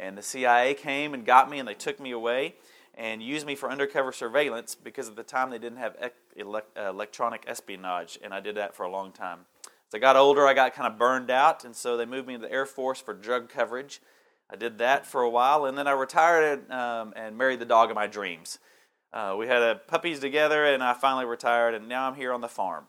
And 0.00 0.16
the 0.16 0.22
CIA 0.22 0.72
came 0.72 1.12
and 1.12 1.26
got 1.26 1.50
me, 1.50 1.58
and 1.58 1.68
they 1.68 1.74
took 1.74 2.00
me 2.00 2.10
away 2.10 2.54
and 2.94 3.22
used 3.22 3.46
me 3.46 3.54
for 3.54 3.70
undercover 3.70 4.12
surveillance 4.12 4.74
because 4.74 5.08
at 5.08 5.16
the 5.16 5.22
time 5.22 5.50
they 5.50 5.58
didn't 5.58 5.78
have 5.78 5.96
uh, 6.02 6.88
electronic 6.88 7.44
espionage, 7.46 8.18
and 8.22 8.32
I 8.32 8.40
did 8.40 8.56
that 8.56 8.74
for 8.74 8.84
a 8.84 8.90
long 8.90 9.12
time. 9.12 9.40
As 9.66 9.94
I 9.94 9.98
got 9.98 10.16
older, 10.16 10.46
I 10.46 10.54
got 10.54 10.74
kind 10.74 10.90
of 10.90 10.98
burned 10.98 11.30
out, 11.30 11.64
and 11.64 11.76
so 11.76 11.96
they 11.96 12.06
moved 12.06 12.26
me 12.26 12.34
to 12.34 12.40
the 12.40 12.50
Air 12.50 12.64
Force 12.64 13.00
for 13.00 13.12
drug 13.12 13.50
coverage. 13.50 14.00
I 14.48 14.56
did 14.56 14.78
that 14.78 15.04
for 15.04 15.20
a 15.20 15.30
while, 15.30 15.66
and 15.66 15.76
then 15.76 15.86
I 15.86 15.92
retired 15.92 16.70
um, 16.70 17.12
and 17.14 17.36
married 17.36 17.60
the 17.60 17.66
dog 17.66 17.90
of 17.90 17.94
my 17.94 18.06
dreams. 18.06 18.58
Uh, 19.12 19.34
we 19.38 19.48
had 19.48 19.62
a 19.62 19.80
puppies 19.86 20.18
together, 20.18 20.64
and 20.64 20.82
I 20.82 20.94
finally 20.94 21.26
retired, 21.26 21.74
and 21.74 21.88
now 21.88 22.08
I'm 22.08 22.14
here 22.14 22.32
on 22.32 22.40
the 22.40 22.48
farm. 22.48 22.86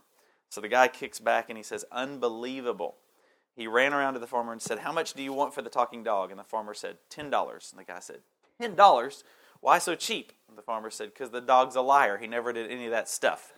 So 0.50 0.62
the 0.62 0.68
guy 0.68 0.88
kicks 0.88 1.20
back 1.20 1.50
and 1.50 1.58
he 1.58 1.64
says, 1.64 1.86
Unbelievable 1.92 2.96
he 3.62 3.68
ran 3.68 3.94
around 3.94 4.16
to 4.16 4.20
the 4.20 4.28
farmer 4.28 4.52
and 4.52 4.62
said, 4.62 4.80
How 4.80 4.92
much 4.92 5.14
do 5.14 5.22
you 5.22 5.32
want 5.32 5.54
for 5.54 5.62
the 5.62 5.70
talking 5.70 6.04
dog? 6.04 6.32
And 6.32 6.40
the 6.40 6.44
farmer 6.44 6.74
said, 6.74 6.98
$10. 7.12 7.72
And 7.72 7.80
the 7.80 7.84
guy 7.84 8.00
said, 8.00 8.18
$10? 8.60 9.24
Why 9.60 9.78
so 9.78 9.96
cheap? 9.96 10.32
And 10.50 10.58
the 10.58 10.64
farmer 10.64 10.90
said, 10.90 11.14
Because 11.14 11.30
the 11.30 11.42
dog's 11.42 11.76
a 11.76 11.82
liar. 11.82 12.18
He 12.18 12.28
never 12.28 12.52
did 12.52 12.72
any 12.72 12.86
of 12.86 12.92
that 12.92 13.08
stuff. 13.08 13.54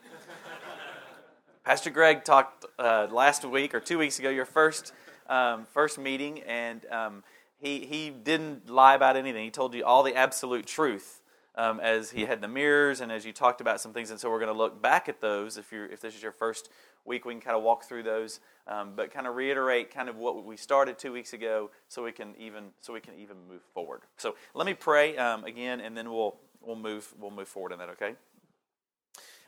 Pastor 1.64 1.90
Greg 1.90 2.26
talked 2.26 2.66
uh, 2.78 3.08
last 3.10 3.46
week 3.46 3.74
or 3.74 3.80
two 3.80 3.98
weeks 3.98 4.20
ago, 4.20 4.30
your 4.30 4.46
first, 4.46 4.92
um, 5.28 5.66
first 5.74 5.98
meeting, 5.98 6.42
and 6.42 6.86
um, 6.92 7.24
he, 7.58 7.86
he 7.86 8.10
didn't 8.10 8.70
lie 8.70 8.96
about 8.96 9.16
anything. 9.16 9.46
He 9.46 9.52
told 9.52 9.74
you 9.74 9.86
all 9.86 10.04
the 10.04 10.16
absolute 10.16 10.66
truth. 10.66 11.22
Um, 11.56 11.80
as 11.80 12.10
he 12.10 12.26
had 12.26 12.42
the 12.42 12.48
mirrors 12.48 13.00
and 13.00 13.12
as 13.12 13.28
you 13.28 13.32
talked 13.32 13.62
about 13.62 13.80
some 13.80 13.94
things. 13.94 14.10
And 14.10 14.20
so 14.20 14.28
we're 14.28 14.40
going 14.40 14.52
to 14.52 14.58
look 14.58 14.82
back 14.82 15.08
at 15.08 15.22
those. 15.22 15.56
If, 15.56 15.72
you're, 15.72 15.86
if 15.86 16.02
this 16.02 16.16
is 16.16 16.24
your 16.24 16.32
first 16.32 16.68
week, 17.06 17.26
we 17.26 17.34
can 17.34 17.42
kind 17.42 17.58
of 17.58 17.64
walk 17.64 17.84
through 17.84 18.04
those 18.04 18.40
um, 18.68 18.94
but 18.96 19.12
kind 19.12 19.28
of 19.28 19.36
reiterate 19.36 19.94
kind 19.94 20.10
of 20.10 20.16
what 20.16 20.44
we 20.46 20.56
started 20.56 20.98
two 20.98 21.12
weeks 21.12 21.34
ago, 21.34 21.70
so 21.88 22.04
we 22.04 22.12
can 22.12 22.34
even 22.38 22.66
so 22.80 22.94
we 22.94 23.02
can 23.02 23.14
even 23.16 23.38
move 23.50 23.62
forward. 23.74 24.02
So 24.18 24.36
let 24.54 24.66
me 24.66 24.74
pray 24.74 25.18
um, 25.18 25.44
again, 25.44 25.82
and 25.82 25.98
then 25.98 26.10
we'll 26.10 26.38
we'll 26.62 26.76
move 26.76 27.14
we'll 27.20 27.32
move 27.32 27.48
forward 27.48 27.74
in 27.74 27.80
that. 27.80 27.90
Okay. 27.90 28.16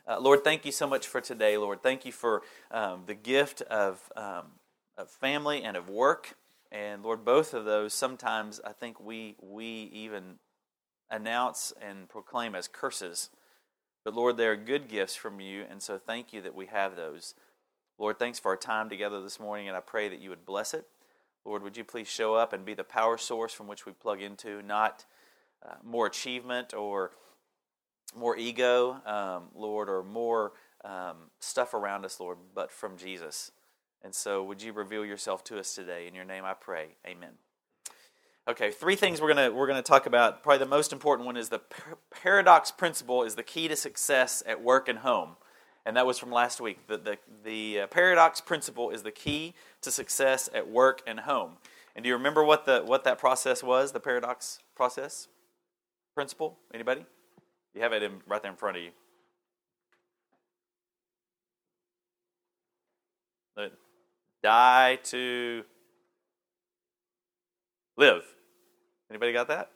Uh, 0.08 0.20
Lord, 0.20 0.44
thank 0.44 0.64
you 0.64 0.70
so 0.70 0.86
much 0.86 1.08
for 1.08 1.20
today, 1.20 1.56
Lord. 1.56 1.82
Thank 1.82 2.04
you 2.04 2.12
for 2.12 2.42
um, 2.70 3.02
the 3.06 3.14
gift 3.14 3.60
of, 3.62 4.00
um, 4.14 4.52
of 4.96 5.10
family 5.10 5.64
and 5.64 5.76
of 5.76 5.88
work. 5.88 6.36
And 6.70 7.02
Lord, 7.02 7.24
both 7.24 7.52
of 7.54 7.64
those 7.64 7.92
sometimes 7.92 8.60
I 8.64 8.72
think 8.72 9.00
we 9.00 9.34
we 9.40 9.90
even 9.92 10.38
announce 11.10 11.72
and 11.80 12.08
proclaim 12.08 12.54
as 12.54 12.68
curses. 12.68 13.30
But 14.04 14.14
Lord, 14.14 14.36
they 14.36 14.46
are 14.46 14.56
good 14.56 14.86
gifts 14.88 15.16
from 15.16 15.40
you, 15.40 15.64
and 15.68 15.82
so 15.82 15.98
thank 15.98 16.32
you 16.32 16.40
that 16.42 16.54
we 16.54 16.66
have 16.66 16.94
those. 16.94 17.34
Lord, 17.98 18.18
thanks 18.18 18.38
for 18.38 18.50
our 18.50 18.56
time 18.58 18.90
together 18.90 19.22
this 19.22 19.40
morning, 19.40 19.68
and 19.68 19.76
I 19.76 19.80
pray 19.80 20.08
that 20.08 20.20
you 20.20 20.28
would 20.28 20.44
bless 20.44 20.74
it. 20.74 20.86
Lord, 21.46 21.62
would 21.62 21.76
you 21.76 21.84
please 21.84 22.08
show 22.08 22.34
up 22.34 22.52
and 22.52 22.64
be 22.64 22.74
the 22.74 22.84
power 22.84 23.16
source 23.16 23.54
from 23.54 23.68
which 23.68 23.86
we 23.86 23.92
plug 23.92 24.20
into, 24.20 24.60
not 24.62 25.06
uh, 25.64 25.76
more 25.82 26.06
achievement 26.06 26.74
or 26.74 27.12
more 28.14 28.36
ego, 28.36 29.00
um, 29.06 29.44
Lord, 29.54 29.88
or 29.88 30.02
more 30.02 30.52
um, 30.84 31.16
stuff 31.40 31.72
around 31.72 32.04
us, 32.04 32.20
Lord, 32.20 32.36
but 32.54 32.70
from 32.70 32.98
Jesus. 32.98 33.50
And 34.02 34.14
so, 34.14 34.44
would 34.44 34.60
you 34.60 34.74
reveal 34.74 35.04
yourself 35.04 35.42
to 35.44 35.58
us 35.58 35.74
today? 35.74 36.06
In 36.06 36.14
your 36.14 36.24
name 36.24 36.44
I 36.44 36.52
pray. 36.52 36.96
Amen. 37.06 37.32
Okay, 38.46 38.70
three 38.70 38.94
things 38.94 39.20
we're 39.20 39.32
gonna 39.32 39.50
we're 39.50 39.66
gonna 39.66 39.82
talk 39.82 40.06
about. 40.06 40.42
Probably 40.42 40.58
the 40.58 40.66
most 40.66 40.92
important 40.92 41.26
one 41.26 41.36
is 41.36 41.48
the 41.48 41.58
par- 41.60 41.98
paradox 42.10 42.70
principle 42.70 43.22
is 43.22 43.34
the 43.34 43.42
key 43.42 43.66
to 43.68 43.74
success 43.74 44.42
at 44.46 44.62
work 44.62 44.86
and 44.88 44.98
home 44.98 45.36
and 45.86 45.96
that 45.96 46.04
was 46.04 46.18
from 46.18 46.32
last 46.32 46.60
week. 46.60 46.86
The, 46.88 46.98
the, 46.98 47.18
the 47.44 47.80
uh, 47.82 47.86
paradox 47.86 48.40
principle 48.40 48.90
is 48.90 49.04
the 49.04 49.12
key 49.12 49.54
to 49.82 49.92
success 49.92 50.50
at 50.52 50.68
work 50.68 51.00
and 51.06 51.20
home. 51.20 51.52
And 51.94 52.02
do 52.02 52.08
you 52.08 52.16
remember 52.16 52.44
what, 52.44 52.66
the, 52.66 52.82
what 52.84 53.04
that 53.04 53.18
process 53.18 53.62
was, 53.62 53.92
the 53.92 54.00
paradox 54.00 54.58
process 54.74 55.28
principle? 56.14 56.58
Anybody? 56.74 57.06
You 57.72 57.82
have 57.82 57.92
it 57.92 58.02
in, 58.02 58.14
right 58.26 58.42
there 58.42 58.50
in 58.50 58.56
front 58.56 58.76
of 58.76 58.82
you. 58.82 58.90
Die 64.42 64.98
to 65.04 65.64
live. 67.96 68.24
Anybody 69.08 69.32
got 69.32 69.48
that? 69.48 69.70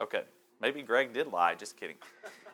Okay. 0.00 0.22
Maybe 0.60 0.82
Greg 0.82 1.12
did 1.12 1.28
lie. 1.28 1.54
Just 1.54 1.76
kidding. 1.76 1.96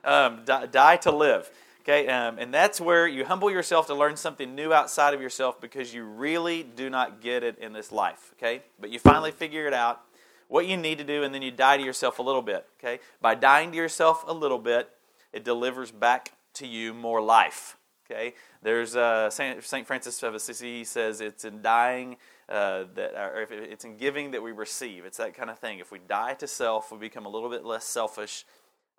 Um, 0.04 0.42
die, 0.44 0.66
die 0.66 0.96
to 0.98 1.10
live. 1.10 1.50
Okay, 1.84 2.08
um, 2.08 2.38
and 2.38 2.52
that's 2.52 2.80
where 2.80 3.06
you 3.06 3.26
humble 3.26 3.50
yourself 3.50 3.88
to 3.88 3.94
learn 3.94 4.16
something 4.16 4.54
new 4.54 4.72
outside 4.72 5.12
of 5.12 5.20
yourself 5.20 5.60
because 5.60 5.92
you 5.92 6.04
really 6.04 6.62
do 6.62 6.88
not 6.88 7.20
get 7.20 7.42
it 7.42 7.58
in 7.58 7.74
this 7.74 7.92
life. 7.92 8.32
Okay, 8.38 8.62
but 8.80 8.88
you 8.88 8.98
finally 8.98 9.30
figure 9.30 9.66
it 9.66 9.74
out 9.74 10.00
what 10.48 10.66
you 10.66 10.78
need 10.78 10.96
to 10.96 11.04
do, 11.04 11.22
and 11.22 11.34
then 11.34 11.42
you 11.42 11.50
die 11.50 11.76
to 11.76 11.82
yourself 11.82 12.18
a 12.18 12.22
little 12.22 12.40
bit. 12.40 12.64
Okay, 12.78 13.00
by 13.20 13.34
dying 13.34 13.70
to 13.72 13.76
yourself 13.76 14.24
a 14.26 14.32
little 14.32 14.58
bit, 14.58 14.88
it 15.30 15.44
delivers 15.44 15.90
back 15.90 16.32
to 16.54 16.66
you 16.66 16.94
more 16.94 17.20
life. 17.20 17.76
Okay, 18.10 18.32
there's 18.62 18.96
uh, 18.96 19.28
Saint 19.28 19.86
Francis 19.86 20.22
of 20.22 20.34
Assisi 20.34 20.84
says 20.84 21.20
it's 21.20 21.44
in 21.44 21.60
dying 21.60 22.16
uh, 22.48 22.84
that, 22.94 23.14
or 23.14 23.46
it's 23.50 23.84
in 23.84 23.98
giving 23.98 24.30
that 24.30 24.42
we 24.42 24.52
receive. 24.52 25.04
It's 25.04 25.18
that 25.18 25.34
kind 25.34 25.50
of 25.50 25.58
thing. 25.58 25.80
If 25.80 25.92
we 25.92 25.98
die 25.98 26.32
to 26.34 26.46
self, 26.46 26.90
we 26.90 26.96
become 26.96 27.26
a 27.26 27.30
little 27.30 27.50
bit 27.50 27.62
less 27.62 27.84
selfish. 27.84 28.46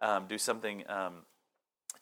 Um, 0.01 0.27
do 0.27 0.37
something 0.37 0.83
um, 0.87 1.23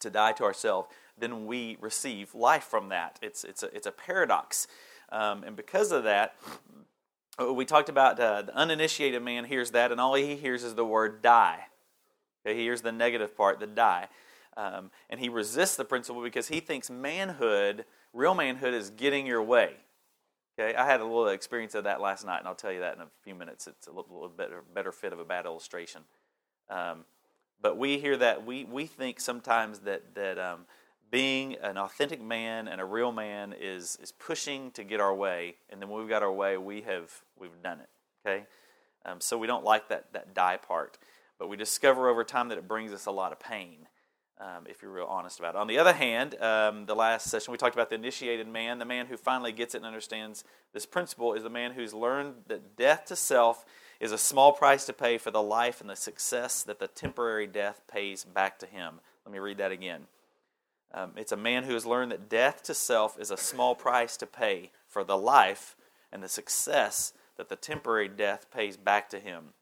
to 0.04 0.10
die 0.10 0.32
to 0.34 0.44
ourselves, 0.44 0.90
then 1.18 1.46
we 1.46 1.78
receive 1.82 2.34
life 2.34 2.64
from 2.64 2.90
that. 2.90 3.20
It's, 3.22 3.44
it's, 3.44 3.64
a, 3.64 3.76
it's 3.76 3.88
a 3.88 3.92
paradox. 3.92 4.68
Um, 5.12 5.44
and 5.44 5.56
because 5.56 5.92
of 5.92 6.04
that, 6.04 6.36
uh, 7.40 7.54
we 7.54 7.66
talked 7.66 7.90
about 7.90 8.20
uh, 8.20 8.44
the 8.44 8.56
uninitiated 8.56 9.22
man 9.22 9.46
hears 9.46 9.72
that, 9.72 9.92
and 9.92 10.00
all 10.00 10.16
he 10.16 10.36
hears 10.36 10.64
is 10.64 10.76
the 10.76 10.86
word 10.86 11.22
die. 11.22 11.66
He 12.44 12.54
hears 12.54 12.82
the 12.82 12.92
negative 12.92 13.36
part, 13.36 13.60
the 13.60 13.68
die. 13.68 14.08
Um, 14.56 14.92
and 15.10 15.20
he 15.20 15.30
resists 15.30 15.76
the 15.76 15.86
principle 15.86 16.22
because 16.22 16.48
he 16.50 16.60
thinks 16.60 16.90
manhood, 16.90 17.86
real 18.12 18.36
manhood, 18.36 18.74
is 18.74 18.90
getting 18.90 19.26
your 19.26 19.42
way. 19.42 19.74
Okay, 20.60 20.76
I 20.76 20.86
had 20.86 21.02
a 21.02 21.04
little 21.04 21.30
experience 21.30 21.74
of 21.74 21.86
that 21.86 22.00
last 22.00 22.26
night, 22.26 22.40
and 22.40 22.48
I'll 22.48 22.54
tell 22.54 22.72
you 22.72 22.82
that 22.82 22.96
in 22.96 23.02
a 23.02 23.08
few 23.24 23.34
minutes. 23.34 23.66
It's 23.66 23.88
a 23.88 23.92
little, 23.92 24.14
little 24.14 24.30
better, 24.30 24.64
better 24.74 24.92
fit 24.92 25.12
of 25.12 25.20
a 25.20 25.26
bad 25.26 25.46
illustration. 25.46 26.04
Um, 26.70 27.06
but 27.64 27.78
we 27.78 27.98
hear 27.98 28.18
that 28.18 28.46
we, 28.46 28.66
we 28.66 28.86
think 28.86 29.20
sometimes 29.20 29.80
that 29.80 30.14
that 30.14 30.38
um, 30.38 30.66
being 31.10 31.56
an 31.56 31.78
authentic 31.78 32.22
man 32.22 32.68
and 32.68 32.80
a 32.80 32.86
real 32.86 33.12
man 33.12 33.56
is 33.60 33.98
is 34.04 34.12
pushing 34.12 34.70
to 34.72 34.84
get 34.84 35.00
our 35.00 35.16
way, 35.16 35.56
and 35.72 35.82
then 35.82 35.90
when 35.90 36.02
we've 36.02 36.10
got 36.10 36.22
our 36.22 36.32
way, 36.32 36.58
we 36.58 36.82
have 36.82 37.10
we've 37.40 37.64
done 37.64 37.80
it. 37.80 37.90
Okay, 38.28 38.46
um, 39.06 39.20
so 39.20 39.38
we 39.38 39.48
don't 39.48 39.64
like 39.64 39.88
that 39.88 40.12
that 40.14 40.36
die 40.36 40.58
part, 40.58 41.00
but 41.40 41.50
we 41.50 41.58
discover 41.58 42.10
over 42.10 42.24
time 42.24 42.50
that 42.50 42.58
it 42.58 42.68
brings 42.68 42.92
us 42.92 43.08
a 43.08 43.12
lot 43.12 43.32
of 43.32 43.40
pain. 43.40 43.88
Um, 44.40 44.66
if 44.68 44.82
you're 44.82 44.92
real 44.92 45.06
honest 45.06 45.40
about 45.40 45.54
it. 45.54 45.60
On 45.60 45.68
the 45.68 45.78
other 45.78 45.94
hand, 45.94 46.36
um, 46.42 46.88
the 46.88 46.96
last 46.96 47.30
session 47.30 47.52
we 47.52 47.58
talked 47.58 47.76
about 47.76 47.90
the 47.90 47.96
initiated 47.96 48.48
man, 48.48 48.80
the 48.80 48.84
man 48.84 49.06
who 49.06 49.16
finally 49.16 49.52
gets 49.52 49.76
it 49.76 49.78
and 49.78 49.86
understands 49.86 50.44
this 50.74 50.88
principle, 50.88 51.34
is 51.34 51.44
the 51.44 51.52
man 51.52 51.74
who's 51.74 51.94
learned 51.94 52.34
that 52.48 52.76
death 52.76 53.06
to 53.06 53.16
self 53.16 53.64
is 54.04 54.12
a 54.12 54.18
small 54.18 54.52
price 54.52 54.86
to 54.86 54.92
pay 54.92 55.18
for 55.18 55.32
the 55.32 55.42
life 55.42 55.80
and 55.80 55.90
the 55.90 55.96
success 55.96 56.62
that 56.62 56.78
the 56.78 56.88
temporary 56.88 57.48
death 57.48 57.82
pays 57.90 58.26
back 58.26 58.60
to 58.60 58.66
him. 58.66 58.96
Let 59.26 59.32
me 59.32 59.40
read 59.40 59.60
that 59.60 59.72
again. 59.72 60.08
Um, 60.94 61.12
it's 61.16 61.32
a 61.32 61.38
man 61.38 61.64
who 61.64 61.74
has 61.74 61.86
learned 61.86 62.12
that 62.12 62.28
death 62.28 62.64
to 62.64 62.74
self 62.74 63.18
is 63.18 63.32
a 63.32 63.38
small 63.38 63.76
price 63.76 64.18
to 64.18 64.26
pay 64.26 64.72
for 64.90 65.06
the 65.06 65.16
life 65.16 65.78
and 66.12 66.22
the 66.22 66.28
success 66.28 67.14
that 67.38 67.48
the 67.48 67.56
temporary 67.56 68.10
death 68.10 68.48
pays 68.54 68.76
back 68.76 69.10
to 69.12 69.22
him. 69.22 69.54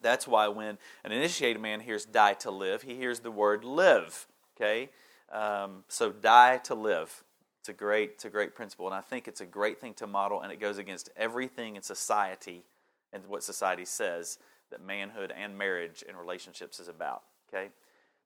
That's 0.00 0.26
why 0.26 0.48
when 0.48 0.78
an 1.04 1.12
initiated 1.12 1.60
man 1.60 1.80
hears 1.80 2.06
die 2.06 2.34
to 2.34 2.50
live, 2.50 2.80
he 2.80 2.94
hears 2.94 3.20
the 3.20 3.30
word 3.30 3.62
live. 3.62 4.26
Okay? 4.56 4.88
Um, 5.30 5.84
so 5.88 6.10
die 6.12 6.56
to 6.64 6.74
live. 6.74 7.24
It's 7.60 7.68
a 7.68 7.74
great, 7.74 8.12
it's 8.14 8.24
a 8.24 8.30
great 8.30 8.54
principle, 8.54 8.86
and 8.86 8.94
I 8.94 9.02
think 9.02 9.28
it's 9.28 9.42
a 9.42 9.46
great 9.46 9.78
thing 9.82 9.92
to 9.94 10.06
model, 10.06 10.40
and 10.40 10.50
it 10.50 10.60
goes 10.60 10.78
against 10.78 11.10
everything 11.14 11.76
in 11.76 11.82
society 11.82 12.64
and 13.12 13.26
what 13.26 13.42
society 13.42 13.84
says 13.84 14.38
that 14.70 14.84
manhood 14.84 15.32
and 15.36 15.56
marriage 15.56 16.04
and 16.06 16.18
relationships 16.18 16.80
is 16.80 16.88
about. 16.88 17.22
Okay? 17.48 17.68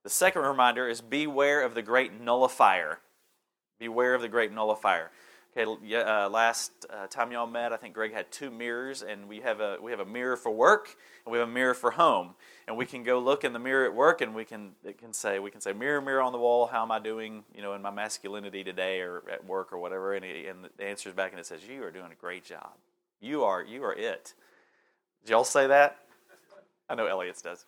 The 0.03 0.11
second 0.11 0.43
reminder 0.43 0.89
is 0.89 1.01
beware 1.01 1.63
of 1.63 1.75
the 1.75 1.83
great 1.83 2.19
nullifier. 2.21 3.01
Beware 3.79 4.15
of 4.15 4.23
the 4.23 4.29
great 4.29 4.53
nullifier. 4.53 5.11
Okay, 5.57 5.97
uh, 5.97 6.29
last 6.29 6.71
uh, 6.91 7.09
time 7.09 7.33
y'all 7.33 7.47
met, 7.47 7.73
I 7.73 7.77
think 7.77 7.93
Greg 7.93 8.13
had 8.13 8.31
two 8.31 8.53
mirrors, 8.53 9.03
and 9.03 9.29
we 9.29 9.41
have 9.41 9.59
a 9.59 9.79
we 9.83 9.91
have 9.91 9.99
a 9.99 10.05
mirror 10.05 10.37
for 10.37 10.53
work 10.53 10.97
and 11.25 11.33
we 11.33 11.39
have 11.39 11.49
a 11.49 11.51
mirror 11.51 11.75
for 11.75 11.91
home, 11.91 12.35
and 12.69 12.77
we 12.77 12.87
can 12.87 13.03
go 13.03 13.19
look 13.19 13.43
in 13.43 13.53
the 13.53 13.59
mirror 13.59 13.85
at 13.85 13.93
work, 13.93 14.21
and 14.21 14.33
we 14.33 14.45
can 14.45 14.73
it 14.85 14.99
can 14.99 15.13
say 15.13 15.41
we 15.41 15.51
can 15.51 15.61
say 15.61 15.73
mirror 15.73 16.01
mirror 16.01 16.23
on 16.23 16.31
the 16.31 16.39
wall, 16.39 16.67
how 16.67 16.83
am 16.83 16.93
I 16.93 17.01
doing, 17.01 17.43
you 17.53 17.63
know, 17.63 17.75
in 17.75 17.83
my 17.83 17.91
masculinity 17.91 18.63
today 18.63 19.01
or 19.01 19.25
at 19.29 19.45
work 19.45 19.73
or 19.73 19.79
whatever, 19.79 20.15
and, 20.15 20.25
he, 20.25 20.47
and 20.47 20.69
the 20.77 20.85
answers 20.85 21.15
back 21.15 21.33
and 21.33 21.41
it 21.41 21.47
says 21.47 21.63
you 21.69 21.83
are 21.83 21.91
doing 21.91 22.13
a 22.13 22.21
great 22.21 22.45
job, 22.45 22.71
you 23.21 23.43
are 23.43 23.61
you 23.65 23.83
are 23.83 23.95
it. 23.95 24.35
Did 25.25 25.33
y'all 25.33 25.45
say 25.45 25.67
that? 25.67 25.99
I 26.89 26.95
know 26.95 27.07
Elliot's 27.07 27.43
does. 27.43 27.65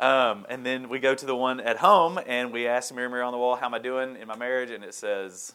Um, 0.00 0.46
and 0.48 0.64
then 0.64 0.88
we 0.88 1.00
go 1.00 1.14
to 1.14 1.26
the 1.26 1.34
one 1.34 1.60
at 1.60 1.78
home 1.78 2.20
and 2.26 2.52
we 2.52 2.66
ask 2.66 2.94
mirror, 2.94 3.08
mirror 3.08 3.24
on 3.24 3.32
the 3.32 3.38
wall, 3.38 3.56
how 3.56 3.66
am 3.66 3.74
I 3.74 3.78
doing 3.78 4.16
in 4.16 4.28
my 4.28 4.36
marriage? 4.36 4.70
And 4.70 4.84
it 4.84 4.94
says, 4.94 5.54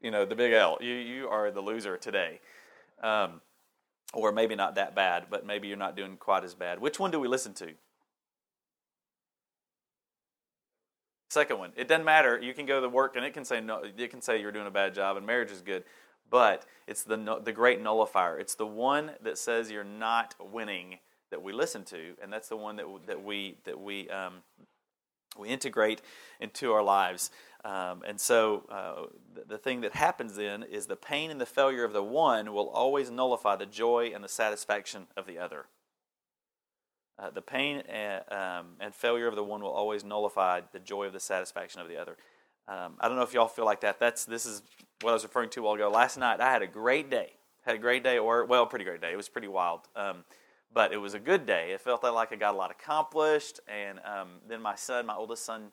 you 0.00 0.10
know, 0.10 0.24
the 0.24 0.34
big 0.34 0.52
L, 0.52 0.78
you, 0.80 0.94
you 0.94 1.28
are 1.28 1.50
the 1.50 1.60
loser 1.60 1.96
today. 1.96 2.40
Um, 3.02 3.40
or 4.12 4.32
maybe 4.32 4.54
not 4.54 4.74
that 4.74 4.94
bad, 4.94 5.26
but 5.30 5.46
maybe 5.46 5.68
you're 5.68 5.76
not 5.76 5.96
doing 5.96 6.16
quite 6.16 6.42
as 6.42 6.54
bad. 6.54 6.80
Which 6.80 6.98
one 6.98 7.10
do 7.10 7.20
we 7.20 7.28
listen 7.28 7.54
to? 7.54 7.72
Second 11.28 11.58
one. 11.58 11.72
It 11.76 11.86
doesn't 11.86 12.04
matter. 12.04 12.40
You 12.42 12.52
can 12.54 12.66
go 12.66 12.80
to 12.80 12.88
work 12.88 13.14
and 13.14 13.24
it 13.24 13.32
can 13.32 13.44
say 13.44 13.60
no. 13.60 13.82
It 13.96 14.10
can 14.10 14.20
say 14.20 14.40
you're 14.40 14.50
doing 14.50 14.66
a 14.66 14.70
bad 14.70 14.94
job 14.94 15.16
and 15.16 15.24
marriage 15.24 15.52
is 15.52 15.60
good, 15.60 15.84
but 16.30 16.64
it's 16.86 17.02
the 17.02 17.40
the 17.44 17.52
great 17.52 17.80
nullifier. 17.80 18.38
It's 18.38 18.54
the 18.54 18.66
one 18.66 19.12
that 19.22 19.38
says 19.38 19.70
you're 19.70 19.84
not 19.84 20.34
winning 20.40 20.98
that 21.30 21.42
we 21.42 21.52
listen 21.52 21.84
to, 21.84 22.14
and 22.22 22.32
that's 22.32 22.48
the 22.48 22.56
one 22.56 22.76
that 22.76 22.86
that 23.06 23.22
we 23.22 23.58
that 23.64 23.80
we 23.80 24.08
um, 24.08 24.42
we 25.38 25.48
integrate 25.48 26.02
into 26.40 26.72
our 26.72 26.82
lives. 26.82 27.30
Um, 27.64 28.02
and 28.06 28.18
so 28.18 28.64
uh, 28.70 29.06
the, 29.34 29.54
the, 29.54 29.58
thing 29.58 29.82
that 29.82 29.94
happens 29.94 30.34
then 30.34 30.62
is 30.62 30.86
the 30.86 30.96
pain 30.96 31.30
and 31.30 31.38
the 31.38 31.46
failure 31.46 31.84
of 31.84 31.92
the 31.92 32.02
one 32.02 32.54
will 32.54 32.70
always 32.70 33.10
nullify 33.10 33.56
the 33.56 33.66
joy 33.66 34.12
and 34.14 34.24
the 34.24 34.28
satisfaction 34.28 35.08
of 35.14 35.26
the 35.26 35.38
other. 35.38 35.66
Uh, 37.18 37.28
the 37.28 37.42
pain 37.42 37.82
and, 37.86 38.22
um, 38.32 38.66
and, 38.80 38.94
failure 38.94 39.26
of 39.26 39.36
the 39.36 39.44
one 39.44 39.62
will 39.62 39.70
always 39.70 40.02
nullify 40.02 40.62
the 40.72 40.78
joy 40.78 41.04
of 41.04 41.12
the 41.12 41.20
satisfaction 41.20 41.82
of 41.82 41.86
the 41.86 41.98
other. 41.98 42.16
Um, 42.70 42.94
I 43.00 43.08
don't 43.08 43.16
know 43.16 43.24
if 43.24 43.34
y'all 43.34 43.48
feel 43.48 43.64
like 43.64 43.80
that. 43.80 43.98
That's 43.98 44.24
this 44.24 44.46
is 44.46 44.62
what 45.00 45.10
I 45.10 45.12
was 45.14 45.24
referring 45.24 45.50
to 45.50 45.60
a 45.60 45.62
while 45.64 45.74
ago. 45.74 45.90
Last 45.90 46.16
night 46.16 46.40
I 46.40 46.52
had 46.52 46.62
a 46.62 46.68
great 46.68 47.10
day. 47.10 47.32
Had 47.62 47.74
a 47.74 47.78
great 47.78 48.04
day, 48.04 48.18
or 48.18 48.44
well, 48.44 48.64
pretty 48.64 48.84
great 48.84 49.00
day. 49.00 49.12
It 49.12 49.16
was 49.16 49.28
pretty 49.28 49.48
wild. 49.48 49.80
Um, 49.96 50.24
but 50.72 50.92
it 50.92 50.98
was 50.98 51.14
a 51.14 51.18
good 51.18 51.46
day. 51.46 51.72
It 51.72 51.80
felt 51.80 52.04
like 52.04 52.32
I 52.32 52.36
got 52.36 52.54
a 52.54 52.56
lot 52.56 52.70
accomplished. 52.70 53.58
And 53.66 53.98
um, 54.04 54.28
then 54.48 54.62
my 54.62 54.76
son, 54.76 55.06
my 55.06 55.16
oldest 55.16 55.44
son, 55.44 55.72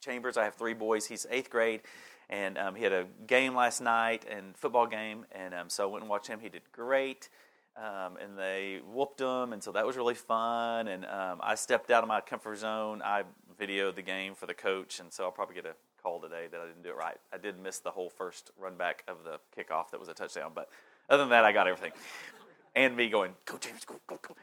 Chambers, 0.00 0.36
I 0.36 0.44
have 0.44 0.56
three 0.56 0.74
boys. 0.74 1.06
He's 1.06 1.26
eighth 1.30 1.48
grade, 1.48 1.82
and 2.28 2.58
um, 2.58 2.74
he 2.74 2.82
had 2.82 2.92
a 2.92 3.06
game 3.26 3.54
last 3.54 3.80
night 3.80 4.24
and 4.28 4.56
football 4.56 4.86
game, 4.86 5.26
and 5.32 5.54
um, 5.54 5.68
so 5.68 5.84
I 5.84 5.86
went 5.92 6.02
and 6.02 6.10
watched 6.10 6.26
him. 6.26 6.40
He 6.40 6.48
did 6.48 6.62
great. 6.72 7.28
Um, 7.76 8.16
and 8.20 8.36
they 8.36 8.80
whooped 8.92 9.20
him, 9.20 9.52
and 9.52 9.62
so 9.62 9.72
that 9.72 9.86
was 9.86 9.96
really 9.96 10.14
fun. 10.14 10.88
And 10.88 11.04
um, 11.06 11.38
I 11.40 11.54
stepped 11.54 11.90
out 11.90 12.02
of 12.02 12.08
my 12.08 12.20
comfort 12.20 12.58
zone. 12.58 13.00
I 13.02 13.22
videoed 13.58 13.94
the 13.94 14.02
game 14.02 14.34
for 14.34 14.46
the 14.46 14.54
coach, 14.54 14.98
and 14.98 15.12
so 15.12 15.24
I'll 15.24 15.30
probably 15.30 15.54
get 15.54 15.66
a 15.66 15.74
call 16.02 16.20
today 16.20 16.46
that 16.50 16.60
I 16.60 16.66
didn't 16.66 16.82
do 16.82 16.90
it 16.90 16.96
right. 16.96 17.18
I 17.32 17.38
did 17.38 17.58
miss 17.60 17.78
the 17.78 17.90
whole 17.90 18.10
first 18.10 18.50
run 18.58 18.76
back 18.76 19.04
of 19.08 19.18
the 19.24 19.38
kickoff 19.56 19.90
that 19.90 20.00
was 20.00 20.08
a 20.08 20.14
touchdown, 20.14 20.52
but 20.54 20.68
other 21.08 21.22
than 21.22 21.30
that, 21.30 21.44
I 21.44 21.52
got 21.52 21.66
everything 21.66 21.92
and 22.74 22.96
me 22.96 23.08
going, 23.08 23.32
go 23.44 23.58
James, 23.58 23.84
go, 23.84 23.96
go, 24.06 24.18
go. 24.22 24.36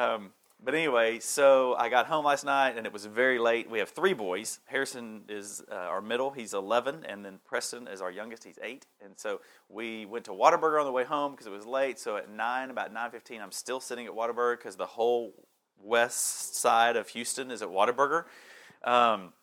Um, 0.00 0.30
but 0.62 0.74
anyway, 0.74 1.18
so 1.18 1.74
I 1.74 1.90
got 1.90 2.06
home 2.06 2.24
last 2.24 2.44
night 2.44 2.76
and 2.76 2.86
it 2.86 2.92
was 2.92 3.04
very 3.04 3.38
late. 3.38 3.68
We 3.68 3.80
have 3.80 3.90
three 3.90 4.14
boys. 4.14 4.60
Harrison 4.64 5.22
is 5.28 5.62
uh, 5.70 5.74
our 5.74 6.00
middle, 6.00 6.30
he's 6.30 6.54
11, 6.54 7.04
and 7.06 7.24
then 7.24 7.38
Preston 7.44 7.86
is 7.86 8.00
our 8.00 8.10
youngest, 8.10 8.44
he's 8.44 8.58
8. 8.62 8.86
And 9.04 9.12
so 9.16 9.40
we 9.68 10.06
went 10.06 10.24
to 10.24 10.30
Whataburger 10.30 10.80
on 10.80 10.86
the 10.86 10.92
way 10.92 11.04
home 11.04 11.32
because 11.32 11.46
it 11.46 11.52
was 11.52 11.66
late. 11.66 11.98
So 11.98 12.16
at 12.16 12.30
9, 12.30 12.70
about 12.70 12.94
9.15, 12.94 13.42
I'm 13.42 13.52
still 13.52 13.80
sitting 13.80 14.06
at 14.06 14.12
Whataburger 14.12 14.56
because 14.56 14.76
the 14.76 14.86
whole 14.86 15.34
west 15.82 16.56
side 16.56 16.96
of 16.96 17.08
Houston 17.08 17.50
is 17.50 17.60
at 17.60 17.68
Whataburger. 17.68 18.24
Um, 18.84 19.34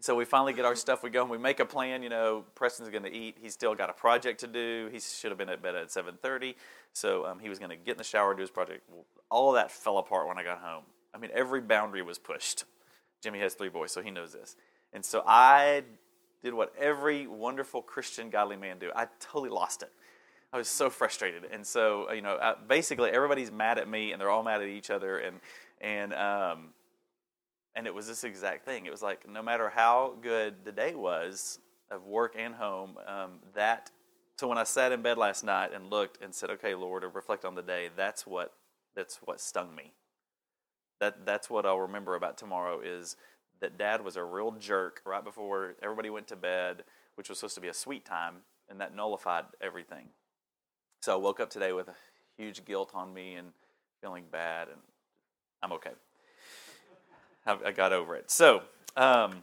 so 0.00 0.14
we 0.14 0.24
finally 0.24 0.52
get 0.52 0.64
our 0.64 0.76
stuff. 0.76 1.02
We 1.02 1.10
go 1.10 1.22
and 1.22 1.30
we 1.30 1.38
make 1.38 1.58
a 1.58 1.64
plan. 1.64 2.02
You 2.02 2.08
know, 2.08 2.44
Preston's 2.54 2.90
going 2.90 3.04
to 3.04 3.12
eat. 3.12 3.38
He's 3.40 3.54
still 3.54 3.74
got 3.74 3.90
a 3.90 3.94
project 3.94 4.40
to 4.40 4.46
do. 4.46 4.88
He 4.92 5.00
should 5.00 5.30
have 5.30 5.38
been 5.38 5.48
at 5.48 5.62
bed 5.62 5.74
at 5.74 5.88
7:30. 5.88 6.54
So 6.92 7.26
um, 7.26 7.38
he 7.38 7.48
was 7.48 7.58
going 7.58 7.70
to 7.70 7.76
get 7.76 7.92
in 7.92 7.98
the 7.98 8.04
shower, 8.04 8.34
do 8.34 8.40
his 8.40 8.50
project. 8.50 8.88
All 9.30 9.52
that 9.52 9.70
fell 9.70 9.98
apart 9.98 10.28
when 10.28 10.38
I 10.38 10.42
got 10.42 10.58
home. 10.58 10.84
I 11.14 11.18
mean, 11.18 11.30
every 11.34 11.60
boundary 11.60 12.02
was 12.02 12.18
pushed. 12.18 12.64
Jimmy 13.22 13.38
has 13.40 13.54
three 13.54 13.70
boys, 13.70 13.90
so 13.90 14.02
he 14.02 14.10
knows 14.10 14.32
this. 14.32 14.56
And 14.92 15.04
so 15.04 15.22
I 15.26 15.82
did 16.42 16.54
what 16.54 16.72
every 16.78 17.26
wonderful 17.26 17.82
Christian, 17.82 18.30
godly 18.30 18.56
man 18.56 18.78
do. 18.78 18.90
I 18.94 19.08
totally 19.18 19.50
lost 19.50 19.82
it. 19.82 19.92
I 20.52 20.58
was 20.58 20.68
so 20.68 20.88
frustrated, 20.90 21.44
and 21.50 21.66
so 21.66 22.10
you 22.12 22.22
know, 22.22 22.38
basically 22.68 23.10
everybody's 23.10 23.50
mad 23.50 23.78
at 23.78 23.88
me, 23.88 24.12
and 24.12 24.20
they're 24.20 24.30
all 24.30 24.44
mad 24.44 24.62
at 24.62 24.68
each 24.68 24.90
other, 24.90 25.18
and 25.18 25.40
and 25.80 26.14
um, 26.14 26.68
and 27.76 27.86
it 27.86 27.94
was 27.94 28.08
this 28.08 28.24
exact 28.24 28.64
thing. 28.64 28.86
It 28.86 28.90
was 28.90 29.02
like 29.02 29.28
no 29.28 29.42
matter 29.42 29.68
how 29.68 30.14
good 30.22 30.64
the 30.64 30.72
day 30.72 30.94
was 30.94 31.60
of 31.90 32.04
work 32.06 32.34
and 32.36 32.54
home, 32.54 32.96
um, 33.06 33.40
that. 33.54 33.90
So 34.38 34.48
when 34.48 34.58
I 34.58 34.64
sat 34.64 34.92
in 34.92 35.02
bed 35.02 35.18
last 35.18 35.44
night 35.44 35.72
and 35.72 35.90
looked 35.90 36.22
and 36.22 36.34
said, 36.34 36.50
"Okay, 36.50 36.74
Lord," 36.74 37.02
to 37.02 37.08
reflect 37.08 37.44
on 37.44 37.54
the 37.54 37.62
day, 37.62 37.90
that's 37.94 38.26
what 38.26 38.54
that's 38.94 39.18
what 39.24 39.40
stung 39.40 39.74
me. 39.74 39.92
That 41.00 41.26
that's 41.26 41.50
what 41.50 41.66
I'll 41.66 41.80
remember 41.80 42.16
about 42.16 42.38
tomorrow 42.38 42.80
is 42.80 43.16
that 43.60 43.78
Dad 43.78 44.02
was 44.02 44.16
a 44.16 44.24
real 44.24 44.52
jerk 44.52 45.02
right 45.04 45.24
before 45.24 45.76
everybody 45.82 46.10
went 46.10 46.26
to 46.28 46.36
bed, 46.36 46.84
which 47.14 47.28
was 47.28 47.38
supposed 47.38 47.54
to 47.56 47.60
be 47.60 47.68
a 47.68 47.74
sweet 47.74 48.04
time, 48.04 48.36
and 48.68 48.80
that 48.80 48.94
nullified 48.94 49.44
everything. 49.60 50.08
So 51.02 51.12
I 51.12 51.16
woke 51.16 51.40
up 51.40 51.50
today 51.50 51.72
with 51.72 51.88
a 51.88 51.94
huge 52.36 52.64
guilt 52.64 52.92
on 52.94 53.12
me 53.14 53.34
and 53.34 53.52
feeling 54.00 54.24
bad, 54.30 54.68
and 54.68 54.80
I'm 55.62 55.72
okay. 55.72 55.92
I 57.46 57.72
got 57.72 57.92
over 57.92 58.16
it. 58.16 58.30
So, 58.30 58.62
um, 58.96 59.42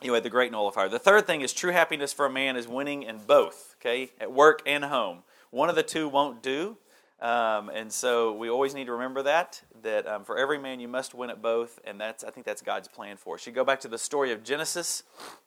anyway, 0.00 0.20
the 0.20 0.30
great 0.30 0.52
nullifier. 0.52 0.88
The 0.88 0.98
third 0.98 1.26
thing 1.26 1.42
is 1.42 1.52
true 1.52 1.72
happiness 1.72 2.12
for 2.12 2.26
a 2.26 2.30
man 2.30 2.56
is 2.56 2.66
winning 2.66 3.02
in 3.02 3.18
both, 3.26 3.76
okay, 3.80 4.12
at 4.20 4.32
work 4.32 4.62
and 4.66 4.84
home. 4.84 5.22
One 5.50 5.68
of 5.68 5.76
the 5.76 5.82
two 5.82 6.08
won't 6.08 6.42
do. 6.42 6.78
Um, 7.20 7.70
and 7.70 7.90
so 7.90 8.34
we 8.34 8.50
always 8.50 8.74
need 8.74 8.86
to 8.86 8.92
remember 8.92 9.22
that 9.22 9.62
that 9.82 10.06
um, 10.06 10.24
for 10.24 10.36
every 10.36 10.58
man 10.58 10.80
you 10.80 10.88
must 10.88 11.14
win 11.14 11.30
at 11.30 11.40
both, 11.40 11.78
and 11.84 11.98
that's 11.98 12.22
I 12.22 12.30
think 12.30 12.44
that's 12.44 12.60
God's 12.60 12.88
plan 12.88 13.16
for 13.16 13.36
us. 13.36 13.46
You 13.46 13.52
go 13.52 13.64
back 13.64 13.80
to 13.80 13.88
the 13.88 13.98
story 13.98 14.32
of 14.32 14.44
Genesis, 14.44 15.02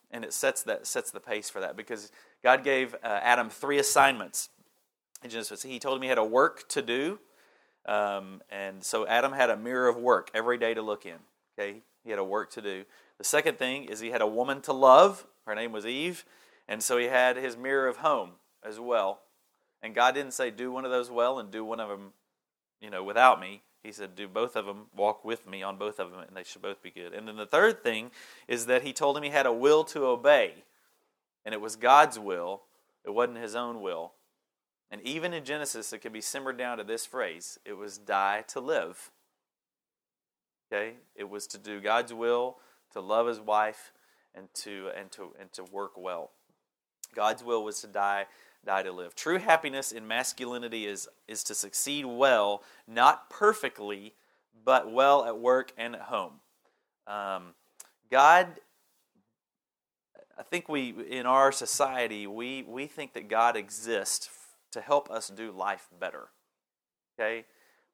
and 0.10 0.24
it 0.24 0.34
sets 0.34 0.64
that 0.64 0.88
sets 0.88 1.12
the 1.12 1.20
pace 1.20 1.50
for 1.50 1.60
that 1.60 1.78
because 1.78 2.12
God 2.44 2.64
gave 2.64 2.96
uh, 2.96 3.20
Adam 3.22 3.52
three 3.52 3.78
assignments 3.78 4.50
in 5.24 5.30
Genesis. 5.30 5.62
He 5.62 5.78
told 5.78 5.98
him 5.98 6.02
he 6.02 6.10
had 6.10 6.18
a 6.18 6.26
work 6.26 6.68
to 6.70 6.82
do, 6.82 7.20
um, 7.86 8.42
and 8.50 8.84
so 8.84 9.06
Adam 9.06 9.34
had 9.34 9.52
a 9.52 9.58
mirror 9.58 9.88
of 9.88 9.98
work 9.98 10.32
every 10.34 10.58
day 10.58 10.74
to 10.74 10.82
look 10.82 11.06
in. 11.06 11.20
Okay, 11.60 11.82
he 12.04 12.10
had 12.10 12.20
a 12.20 12.24
work 12.24 12.52
to 12.52 12.62
do. 12.62 12.86
The 13.18 13.24
second 13.26 13.58
thing 13.58 13.86
is 13.86 14.00
he 14.00 14.12
had 14.12 14.22
a 14.22 14.28
woman 14.28 14.62
to 14.62 14.72
love. 14.72 15.28
Her 15.46 15.56
name 15.56 15.74
was 15.74 15.86
Eve, 15.86 16.24
and 16.70 16.82
so 16.82 16.98
he 16.98 17.08
had 17.08 17.36
his 17.36 17.58
mirror 17.58 17.88
of 17.88 17.98
home 17.98 18.32
as 18.64 18.80
well. 18.80 19.20
And 19.82 19.94
God 19.94 20.16
didn't 20.16 20.34
say 20.34 20.52
do 20.52 20.72
one 20.72 20.86
of 20.86 20.92
those 20.92 21.12
well 21.12 21.38
and 21.38 21.52
do 21.52 21.66
one 21.66 21.80
of 21.80 21.90
them, 21.90 22.14
you 22.80 22.90
know, 22.90 23.04
without 23.04 23.42
me. 23.42 23.64
He 23.84 23.92
said 23.92 24.16
do 24.16 24.28
both 24.28 24.56
of 24.56 24.66
them, 24.66 24.88
walk 24.96 25.26
with 25.26 25.48
me 25.48 25.62
on 25.62 25.78
both 25.78 26.00
of 26.00 26.12
them, 26.12 26.22
and 26.26 26.36
they 26.36 26.44
should 26.44 26.62
both 26.62 26.82
be 26.82 26.92
good. 26.92 27.14
And 27.14 27.28
then 27.28 27.36
the 27.36 27.46
third 27.46 27.84
thing 27.84 28.12
is 28.48 28.66
that 28.68 28.84
he 28.84 28.94
told 28.94 29.18
him 29.18 29.24
he 29.24 29.30
had 29.30 29.46
a 29.46 29.54
will 29.54 29.84
to 29.86 30.06
obey, 30.06 30.64
and 31.46 31.54
it 31.54 31.62
was 31.62 31.76
God's 31.76 32.18
will. 32.20 32.62
It 33.06 33.14
wasn't 33.14 33.38
his 33.38 33.56
own 33.56 33.82
will. 33.82 34.14
And 34.92 35.02
even 35.02 35.34
in 35.34 35.44
Genesis, 35.46 35.92
it 35.92 36.00
can 36.00 36.14
be 36.14 36.22
simmered 36.22 36.58
down 36.58 36.78
to 36.78 36.84
this 36.84 37.06
phrase: 37.06 37.60
it 37.66 37.74
was 37.74 37.98
die 37.98 38.44
to 38.48 38.62
live. 38.62 39.12
Okay? 40.72 40.94
It 41.16 41.30
was 41.30 41.48
to 41.48 41.58
do 41.58 41.80
God's 41.80 42.14
will, 42.14 42.58
to 42.94 43.02
love 43.02 43.28
his 43.28 43.40
wife, 43.40 43.92
and 44.36 44.48
to 44.54 44.90
and 44.98 45.12
to 45.12 45.34
and 45.40 45.52
to 45.54 45.64
work 45.64 45.98
well. 45.98 46.32
God's 47.16 47.44
will 47.44 47.64
was 47.64 47.82
to 47.82 47.88
die 47.88 48.28
die 48.66 48.84
to 48.84 48.92
live. 48.92 49.16
True 49.16 49.40
happiness 49.40 49.92
in 49.92 50.08
masculinity 50.08 50.86
is 50.86 51.08
is 51.28 51.44
to 51.46 51.56
succeed 51.56 52.06
well, 52.06 52.64
not 52.88 53.30
perfectly, 53.30 54.14
but 54.64 54.92
well 54.92 55.26
at 55.26 55.40
work 55.40 55.72
and 55.78 55.96
at 55.96 56.04
home. 56.04 56.34
Um, 57.08 57.54
God, 58.12 58.48
I 60.38 60.44
think 60.44 60.70
we 60.70 60.94
in 61.10 61.26
our 61.26 61.52
society 61.52 62.28
we 62.28 62.64
we 62.64 62.88
think 62.88 63.14
that 63.14 63.28
God 63.28 63.56
exists 63.56 64.30
to 64.72 64.82
help 64.82 65.10
us 65.10 65.30
do 65.30 65.52
life 65.52 65.88
better. 66.00 66.30
Okay, 67.20 67.46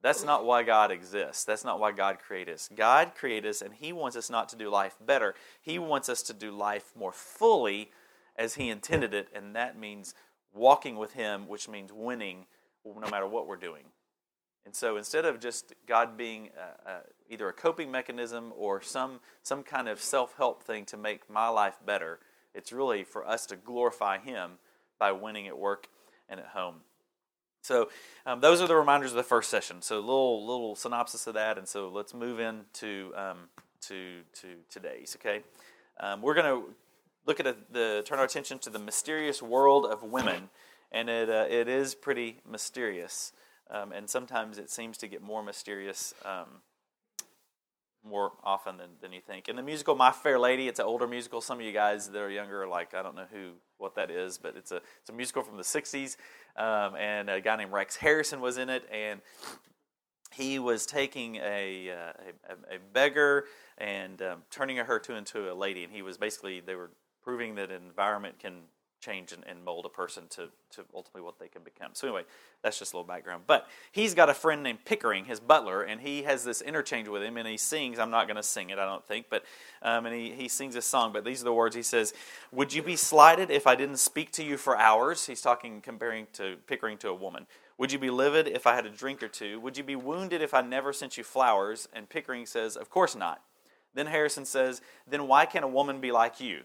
That's 0.05 0.23
not 0.23 0.45
why 0.45 0.61
God 0.61 0.91
exists. 0.91 1.45
That's 1.45 1.65
not 1.65 1.79
why 1.79 1.91
God 1.91 2.19
created 2.19 2.53
us. 2.53 2.69
God 2.75 3.13
created 3.15 3.49
us, 3.49 3.63
and 3.63 3.73
He 3.73 3.91
wants 3.91 4.15
us 4.15 4.29
not 4.29 4.47
to 4.49 4.55
do 4.55 4.69
life 4.69 4.95
better. 5.03 5.33
He 5.63 5.79
wants 5.79 6.09
us 6.09 6.21
to 6.21 6.33
do 6.33 6.51
life 6.51 6.91
more 6.95 7.11
fully 7.11 7.89
as 8.35 8.53
He 8.53 8.69
intended 8.69 9.15
it, 9.15 9.29
and 9.33 9.55
that 9.55 9.79
means 9.79 10.13
walking 10.53 10.97
with 10.97 11.13
Him, 11.13 11.47
which 11.47 11.67
means 11.67 11.91
winning 11.91 12.45
no 12.85 13.09
matter 13.09 13.25
what 13.25 13.47
we're 13.47 13.55
doing. 13.55 13.85
And 14.63 14.75
so 14.75 14.95
instead 14.95 15.25
of 15.25 15.39
just 15.39 15.73
God 15.87 16.15
being 16.15 16.51
uh, 16.55 16.87
uh, 16.87 16.99
either 17.27 17.49
a 17.49 17.53
coping 17.53 17.89
mechanism 17.89 18.53
or 18.55 18.83
some, 18.83 19.21
some 19.41 19.63
kind 19.63 19.89
of 19.89 19.99
self 19.99 20.35
help 20.37 20.61
thing 20.61 20.85
to 20.85 20.97
make 20.97 21.27
my 21.31 21.47
life 21.47 21.79
better, 21.83 22.19
it's 22.53 22.71
really 22.71 23.03
for 23.03 23.27
us 23.27 23.47
to 23.47 23.55
glorify 23.55 24.19
Him 24.19 24.59
by 24.99 25.11
winning 25.11 25.47
at 25.47 25.57
work 25.57 25.87
and 26.29 26.39
at 26.39 26.49
home. 26.49 26.81
So 27.65 27.89
um, 28.27 28.41
those 28.41 28.61
are 28.61 28.67
the 28.67 28.75
reminders 28.75 29.09
of 29.09 29.17
the 29.17 29.23
first 29.23 29.49
session. 29.49 29.81
So 29.81 29.99
little 29.99 30.45
little 30.45 30.75
synopsis 30.75 31.25
of 31.25 31.33
that, 31.33 31.57
and 31.57 31.67
so 31.67 31.89
let's 31.89 32.13
move 32.13 32.39
into 32.39 33.11
um, 33.15 33.49
to 33.87 34.21
to 34.41 34.47
today's. 34.69 35.17
Okay, 35.19 35.41
um, 35.99 36.21
we're 36.21 36.35
going 36.35 36.45
to 36.45 36.75
look 37.25 37.39
at 37.39 37.47
a, 37.47 37.55
the 37.71 38.03
turn 38.05 38.19
our 38.19 38.25
attention 38.25 38.59
to 38.59 38.69
the 38.69 38.77
mysterious 38.77 39.41
world 39.41 39.87
of 39.87 40.03
women, 40.03 40.49
and 40.91 41.09
it 41.09 41.27
uh, 41.27 41.47
it 41.49 41.67
is 41.67 41.95
pretty 41.95 42.37
mysterious, 42.47 43.33
um, 43.71 43.91
and 43.91 44.07
sometimes 44.11 44.59
it 44.59 44.69
seems 44.69 44.95
to 44.99 45.07
get 45.07 45.23
more 45.23 45.41
mysterious 45.41 46.13
um, 46.23 46.61
more 48.07 48.33
often 48.43 48.77
than, 48.77 48.89
than 49.01 49.11
you 49.11 49.21
think. 49.21 49.49
In 49.49 49.55
the 49.55 49.63
musical 49.63 49.95
My 49.95 50.11
Fair 50.11 50.37
Lady, 50.37 50.67
it's 50.67 50.79
an 50.79 50.85
older 50.85 51.07
musical. 51.07 51.41
Some 51.41 51.59
of 51.59 51.65
you 51.65 51.71
guys 51.71 52.09
that 52.09 52.21
are 52.21 52.29
younger 52.29 52.61
are 52.61 52.67
like, 52.67 52.93
I 52.93 53.01
don't 53.01 53.15
know 53.15 53.25
who 53.31 53.53
what 53.77 53.95
that 53.95 54.09
is, 54.09 54.37
but 54.37 54.55
it's 54.55 54.71
a 54.71 54.77
it's 55.01 55.09
a 55.09 55.13
musical 55.13 55.43
from 55.43 55.57
the 55.57 55.63
'60s, 55.63 56.17
um, 56.57 56.95
and 56.95 57.29
a 57.29 57.41
guy 57.41 57.55
named 57.55 57.71
Rex 57.71 57.95
Harrison 57.95 58.41
was 58.41 58.57
in 58.57 58.69
it, 58.69 58.87
and 58.91 59.21
he 60.31 60.59
was 60.59 60.85
taking 60.85 61.37
a 61.37 61.89
uh, 61.89 62.13
a, 62.49 62.75
a, 62.75 62.79
beggar 62.93 63.45
and 63.77 64.21
um, 64.21 64.43
turning 64.49 64.77
her 64.77 64.99
to 64.99 65.15
into 65.15 65.51
a 65.51 65.55
lady, 65.55 65.83
and 65.83 65.93
he 65.93 66.01
was 66.01 66.17
basically 66.17 66.59
they 66.59 66.75
were 66.75 66.91
proving 67.23 67.55
that 67.55 67.71
an 67.71 67.83
environment 67.83 68.39
can 68.39 68.61
change 68.99 69.31
and, 69.31 69.43
and, 69.47 69.63
mold 69.63 69.85
a 69.85 69.89
person 69.89 70.23
to, 70.29 70.49
to 70.71 70.83
ultimately 70.93 71.21
what 71.21 71.39
they 71.39 71.47
can 71.47 71.61
become. 71.63 71.91
So, 71.93 72.07
anyway, 72.07 72.23
that's 72.63 72.79
just 72.79 72.93
a 72.93 72.97
little 72.97 73.07
background. 73.07 73.43
But 73.45 73.67
he's 73.91 74.13
got 74.13 74.29
a 74.29 74.33
friend 74.33 74.63
named 74.63 74.85
Pickering, 74.85 75.25
his 75.25 75.39
butler, 75.39 75.83
and 75.83 76.01
he 76.01 76.23
has 76.23 76.43
this 76.43 76.61
interchange 76.61 77.07
with 77.07 77.21
him, 77.21 77.37
and 77.37 77.47
he 77.47 77.57
sings. 77.57 77.99
I'm 77.99 78.09
not 78.09 78.27
going 78.27 78.37
to 78.37 78.43
sing 78.43 78.69
it, 78.69 78.79
I 78.79 78.85
don't 78.85 79.05
think, 79.05 79.27
but 79.29 79.43
um, 79.81 80.05
and 80.05 80.15
he, 80.15 80.31
he 80.31 80.47
sings 80.47 80.75
a 80.75 80.81
song. 80.81 81.13
But 81.13 81.23
these 81.23 81.41
are 81.41 81.45
the 81.45 81.53
words 81.53 81.75
he 81.75 81.83
says 81.83 82.13
Would 82.51 82.73
you 82.73 82.81
be 82.81 82.95
slighted 82.95 83.51
if 83.51 83.67
I 83.67 83.75
didn't 83.75 83.97
speak 83.97 84.31
to 84.33 84.43
you 84.43 84.57
for 84.57 84.77
hours? 84.77 85.25
He's 85.25 85.41
talking, 85.41 85.81
comparing 85.81 86.27
to 86.33 86.55
Pickering 86.67 86.97
to 86.99 87.09
a 87.09 87.15
woman. 87.15 87.47
Would 87.77 87.91
you 87.91 87.99
be 87.99 88.09
livid 88.09 88.47
if 88.47 88.65
I 88.65 88.75
had 88.75 88.85
a 88.85 88.89
drink 88.89 89.21
or 89.21 89.27
two? 89.27 89.59
Would 89.59 89.77
you 89.77 89.83
be 89.83 89.95
wounded 89.95 90.41
if 90.41 90.53
I 90.53 90.61
never 90.61 90.93
sent 90.93 91.17
you 91.17 91.23
flowers? 91.23 91.87
And 91.93 92.09
Pickering 92.09 92.45
says, 92.45 92.75
Of 92.75 92.89
course 92.89 93.15
not. 93.15 93.41
Then 93.93 94.07
Harrison 94.07 94.45
says, 94.45 94.81
Then 95.07 95.27
why 95.27 95.45
can't 95.45 95.65
a 95.65 95.69
woman 95.69 95.99
be 95.99 96.11
like 96.11 96.39
you? 96.39 96.61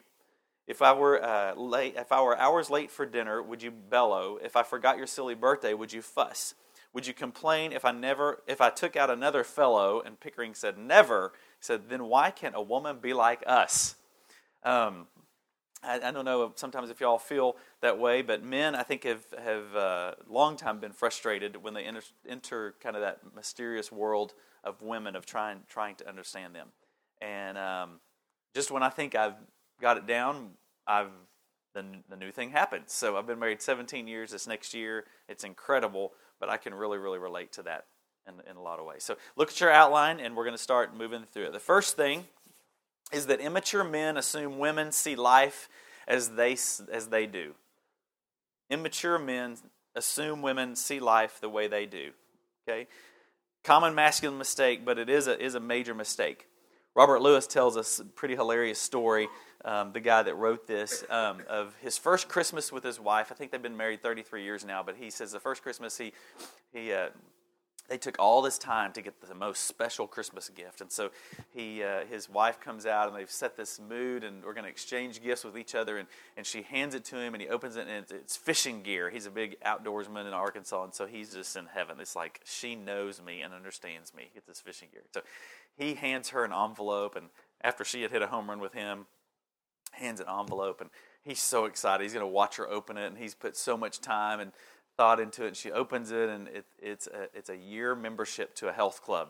If 0.70 0.82
I 0.82 0.92
were 0.92 1.20
uh, 1.20 1.56
late, 1.56 1.96
if 1.96 2.12
I 2.12 2.22
were 2.22 2.38
hours 2.38 2.70
late 2.70 2.92
for 2.92 3.04
dinner, 3.04 3.42
would 3.42 3.60
you 3.60 3.72
bellow? 3.72 4.38
If 4.40 4.54
I 4.54 4.62
forgot 4.62 4.98
your 4.98 5.08
silly 5.08 5.34
birthday, 5.34 5.74
would 5.74 5.92
you 5.92 6.00
fuss? 6.00 6.54
Would 6.92 7.08
you 7.08 7.12
complain 7.12 7.72
if 7.72 7.84
I 7.84 7.90
never, 7.90 8.44
if 8.46 8.60
I 8.60 8.70
took 8.70 8.94
out 8.94 9.10
another 9.10 9.42
fellow? 9.42 10.00
And 10.00 10.20
Pickering 10.20 10.54
said, 10.54 10.78
never. 10.78 11.32
He 11.58 11.64
said, 11.64 11.88
then 11.88 12.04
why 12.04 12.30
can't 12.30 12.54
a 12.54 12.62
woman 12.62 12.98
be 13.02 13.12
like 13.12 13.42
us? 13.48 13.96
Um, 14.62 15.08
I, 15.82 15.98
I, 16.04 16.10
don't 16.12 16.24
know. 16.24 16.52
Sometimes 16.54 16.88
if 16.88 17.00
y'all 17.00 17.18
feel 17.18 17.56
that 17.80 17.98
way, 17.98 18.22
but 18.22 18.44
men, 18.44 18.76
I 18.76 18.84
think 18.84 19.02
have 19.02 19.24
have 19.42 19.74
uh, 19.74 20.12
long 20.28 20.56
time 20.56 20.78
been 20.78 20.92
frustrated 20.92 21.56
when 21.56 21.74
they 21.74 21.82
enter, 21.82 22.02
enter 22.28 22.74
kind 22.80 22.94
of 22.94 23.02
that 23.02 23.18
mysterious 23.34 23.90
world 23.90 24.34
of 24.62 24.82
women 24.82 25.16
of 25.16 25.26
trying 25.26 25.62
trying 25.68 25.96
to 25.96 26.08
understand 26.08 26.54
them. 26.54 26.68
And 27.20 27.58
um, 27.58 28.00
just 28.54 28.70
when 28.70 28.84
I 28.84 28.90
think 28.90 29.16
I've 29.16 29.34
got 29.80 29.96
it 29.96 30.06
down, 30.06 30.50
I've 30.86 31.10
the, 31.74 31.84
the 32.08 32.16
new 32.16 32.30
thing 32.30 32.50
happened. 32.50 32.84
So 32.86 33.16
I've 33.16 33.26
been 33.26 33.38
married 33.38 33.62
17 33.62 34.06
years 34.06 34.32
this 34.32 34.46
next 34.46 34.74
year. 34.74 35.04
It's 35.28 35.44
incredible, 35.44 36.12
but 36.38 36.48
I 36.48 36.56
can 36.56 36.74
really, 36.74 36.98
really 36.98 37.18
relate 37.18 37.52
to 37.52 37.62
that 37.62 37.86
in, 38.26 38.34
in 38.50 38.56
a 38.56 38.62
lot 38.62 38.78
of 38.78 38.86
ways. 38.86 39.04
So 39.04 39.16
look 39.36 39.50
at 39.50 39.60
your 39.60 39.70
outline, 39.70 40.20
and 40.20 40.36
we're 40.36 40.44
going 40.44 40.56
to 40.56 40.62
start 40.62 40.96
moving 40.96 41.24
through 41.32 41.46
it. 41.46 41.52
The 41.52 41.60
first 41.60 41.96
thing 41.96 42.24
is 43.12 43.26
that 43.26 43.40
immature 43.40 43.84
men 43.84 44.16
assume 44.16 44.58
women 44.58 44.92
see 44.92 45.16
life 45.16 45.68
as 46.06 46.30
they, 46.30 46.52
as 46.52 47.08
they 47.10 47.26
do. 47.26 47.54
Immature 48.68 49.18
men 49.18 49.56
assume 49.94 50.42
women 50.42 50.76
see 50.76 51.00
life 51.00 51.40
the 51.40 51.48
way 51.48 51.66
they 51.66 51.86
do. 51.86 52.10
Okay? 52.68 52.86
Common 53.64 53.94
masculine 53.94 54.38
mistake, 54.38 54.84
but 54.84 54.98
it 54.98 55.08
is 55.08 55.26
a, 55.26 55.40
is 55.42 55.54
a 55.54 55.60
major 55.60 55.94
mistake. 55.94 56.46
Robert 56.94 57.22
Lewis 57.22 57.46
tells 57.46 57.76
us 57.76 58.00
a 58.00 58.04
pretty 58.04 58.34
hilarious 58.34 58.78
story 58.78 59.28
um, 59.64 59.92
the 59.92 60.00
guy 60.00 60.22
that 60.22 60.34
wrote 60.34 60.66
this, 60.66 61.04
um, 61.10 61.42
of 61.48 61.74
his 61.80 61.98
first 61.98 62.28
Christmas 62.28 62.72
with 62.72 62.82
his 62.82 62.98
wife. 62.98 63.28
I 63.30 63.34
think 63.34 63.50
they've 63.50 63.62
been 63.62 63.76
married 63.76 64.02
33 64.02 64.42
years 64.42 64.64
now, 64.64 64.82
but 64.82 64.96
he 64.96 65.10
says 65.10 65.32
the 65.32 65.40
first 65.40 65.62
Christmas 65.62 65.98
he, 65.98 66.12
he 66.72 66.92
uh, 66.92 67.08
they 67.90 67.98
took 67.98 68.16
all 68.20 68.40
this 68.40 68.56
time 68.56 68.92
to 68.92 69.02
get 69.02 69.20
the 69.20 69.34
most 69.34 69.64
special 69.64 70.06
Christmas 70.06 70.48
gift. 70.48 70.80
And 70.80 70.92
so 70.92 71.10
he, 71.52 71.82
uh, 71.82 72.06
his 72.08 72.30
wife 72.30 72.60
comes 72.60 72.86
out 72.86 73.08
and 73.08 73.16
they've 73.16 73.28
set 73.28 73.56
this 73.56 73.80
mood 73.80 74.22
and 74.22 74.44
we're 74.44 74.54
going 74.54 74.64
to 74.64 74.70
exchange 74.70 75.20
gifts 75.20 75.42
with 75.42 75.58
each 75.58 75.74
other. 75.74 75.98
And, 75.98 76.06
and 76.36 76.46
she 76.46 76.62
hands 76.62 76.94
it 76.94 77.04
to 77.06 77.16
him 77.16 77.34
and 77.34 77.42
he 77.42 77.48
opens 77.48 77.74
it 77.74 77.88
and 77.88 77.90
it's, 77.90 78.12
it's 78.12 78.36
fishing 78.36 78.82
gear. 78.82 79.10
He's 79.10 79.26
a 79.26 79.30
big 79.30 79.60
outdoorsman 79.62 80.24
in 80.28 80.32
Arkansas. 80.32 80.84
And 80.84 80.94
so 80.94 81.06
he's 81.06 81.34
just 81.34 81.56
in 81.56 81.66
heaven. 81.66 81.96
It's 81.98 82.14
like 82.14 82.40
she 82.44 82.76
knows 82.76 83.20
me 83.20 83.40
and 83.40 83.52
understands 83.52 84.14
me. 84.14 84.30
Get 84.32 84.46
this 84.46 84.60
fishing 84.60 84.88
gear. 84.92 85.02
So 85.12 85.22
he 85.76 85.94
hands 85.94 86.28
her 86.28 86.44
an 86.44 86.52
envelope. 86.52 87.16
And 87.16 87.26
after 87.60 87.84
she 87.84 88.02
had 88.02 88.12
hit 88.12 88.22
a 88.22 88.28
home 88.28 88.48
run 88.48 88.60
with 88.60 88.72
him, 88.72 89.06
hands 89.90 90.20
an 90.20 90.26
envelope, 90.28 90.80
and 90.80 90.90
he's 91.22 91.40
so 91.40 91.64
excited. 91.64 92.04
He's 92.04 92.12
going 92.12 92.24
to 92.24 92.28
watch 92.28 92.56
her 92.56 92.68
open 92.68 92.96
it, 92.96 93.06
and 93.06 93.18
he's 93.18 93.34
put 93.34 93.56
so 93.56 93.76
much 93.76 94.00
time 94.00 94.38
and 94.38 94.52
thought 95.00 95.18
into 95.18 95.44
it. 95.44 95.48
And 95.48 95.56
she 95.56 95.72
opens 95.72 96.10
it, 96.10 96.28
and 96.28 96.46
it, 96.48 96.66
it's 96.78 97.06
a, 97.06 97.28
it's 97.32 97.48
a 97.48 97.56
year 97.56 97.94
membership 97.94 98.54
to 98.56 98.68
a 98.68 98.72
health 98.72 99.02
club. 99.02 99.28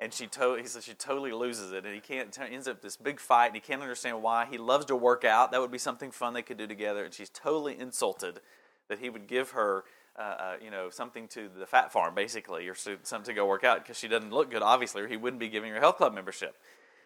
And 0.00 0.12
she 0.12 0.26
to, 0.26 0.54
he 0.54 0.66
says 0.66 0.84
she 0.84 0.94
totally 0.94 1.30
loses 1.30 1.70
it, 1.70 1.84
and 1.84 1.94
he 1.94 2.00
can't 2.00 2.36
ends 2.50 2.66
up 2.66 2.82
this 2.82 2.96
big 2.96 3.20
fight, 3.20 3.46
and 3.46 3.54
he 3.54 3.60
can't 3.60 3.80
understand 3.80 4.20
why. 4.20 4.46
He 4.50 4.58
loves 4.58 4.86
to 4.86 4.96
work 4.96 5.24
out; 5.24 5.52
that 5.52 5.60
would 5.60 5.70
be 5.70 5.78
something 5.78 6.10
fun 6.10 6.34
they 6.34 6.42
could 6.42 6.56
do 6.56 6.66
together. 6.66 7.04
And 7.04 7.14
she's 7.14 7.30
totally 7.30 7.78
insulted 7.78 8.40
that 8.88 8.98
he 8.98 9.08
would 9.08 9.28
give 9.28 9.50
her 9.50 9.84
uh, 10.16 10.22
uh, 10.22 10.56
you 10.60 10.72
know, 10.72 10.90
something 10.90 11.28
to 11.28 11.48
the 11.56 11.66
fat 11.66 11.92
farm, 11.92 12.12
basically, 12.12 12.66
or 12.66 12.74
something 12.74 13.22
to 13.22 13.34
go 13.34 13.46
work 13.46 13.62
out 13.62 13.84
because 13.84 13.96
she 13.96 14.08
doesn't 14.08 14.32
look 14.32 14.50
good, 14.50 14.62
obviously, 14.62 15.02
or 15.02 15.06
he 15.06 15.16
wouldn't 15.16 15.38
be 15.38 15.48
giving 15.48 15.72
her 15.72 15.78
health 15.78 15.96
club 15.96 16.12
membership. 16.12 16.56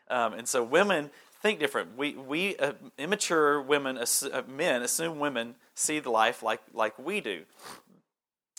Um, 0.08 0.32
and 0.32 0.48
so 0.48 0.62
women 0.62 1.10
think 1.42 1.58
different. 1.58 1.96
We, 1.96 2.14
we 2.14 2.56
uh, 2.56 2.72
immature 2.96 3.60
women, 3.60 3.98
uh, 3.98 4.42
men 4.48 4.82
assume 4.82 5.18
women 5.18 5.56
see 5.74 5.98
the 5.98 6.10
life 6.10 6.42
like, 6.42 6.60
like 6.72 6.98
we 6.98 7.20
do. 7.20 7.42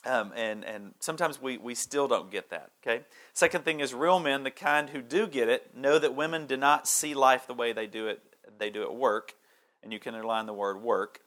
Um, 0.05 0.33
and, 0.35 0.65
and 0.65 0.93
sometimes 0.99 1.41
we, 1.41 1.57
we 1.57 1.75
still 1.75 2.09
don't 2.09 2.29
get 2.29 2.49
that. 2.49 2.71
Okay. 2.85 3.05
Second 3.33 3.63
thing 3.63 3.79
is 3.79 3.93
real 3.93 4.19
men, 4.19 4.43
the 4.43 4.51
kind 4.51 4.89
who 4.89 5.01
do 5.01 5.27
get 5.27 5.47
it, 5.47 5.75
know 5.75 5.97
that 5.97 6.13
women 6.13 6.45
do 6.45 6.57
not 6.57 6.87
see 6.87 7.13
life 7.13 7.47
the 7.47 7.53
way 7.53 7.71
they 7.71 7.87
do 7.87 8.07
it. 8.07 8.21
They 8.59 8.69
do 8.69 8.83
at 8.83 8.93
work, 8.93 9.33
and 9.81 9.93
you 9.93 9.99
can 9.99 10.13
underline 10.13 10.45
the 10.45 10.53
word 10.53 10.81
work, 10.81 11.21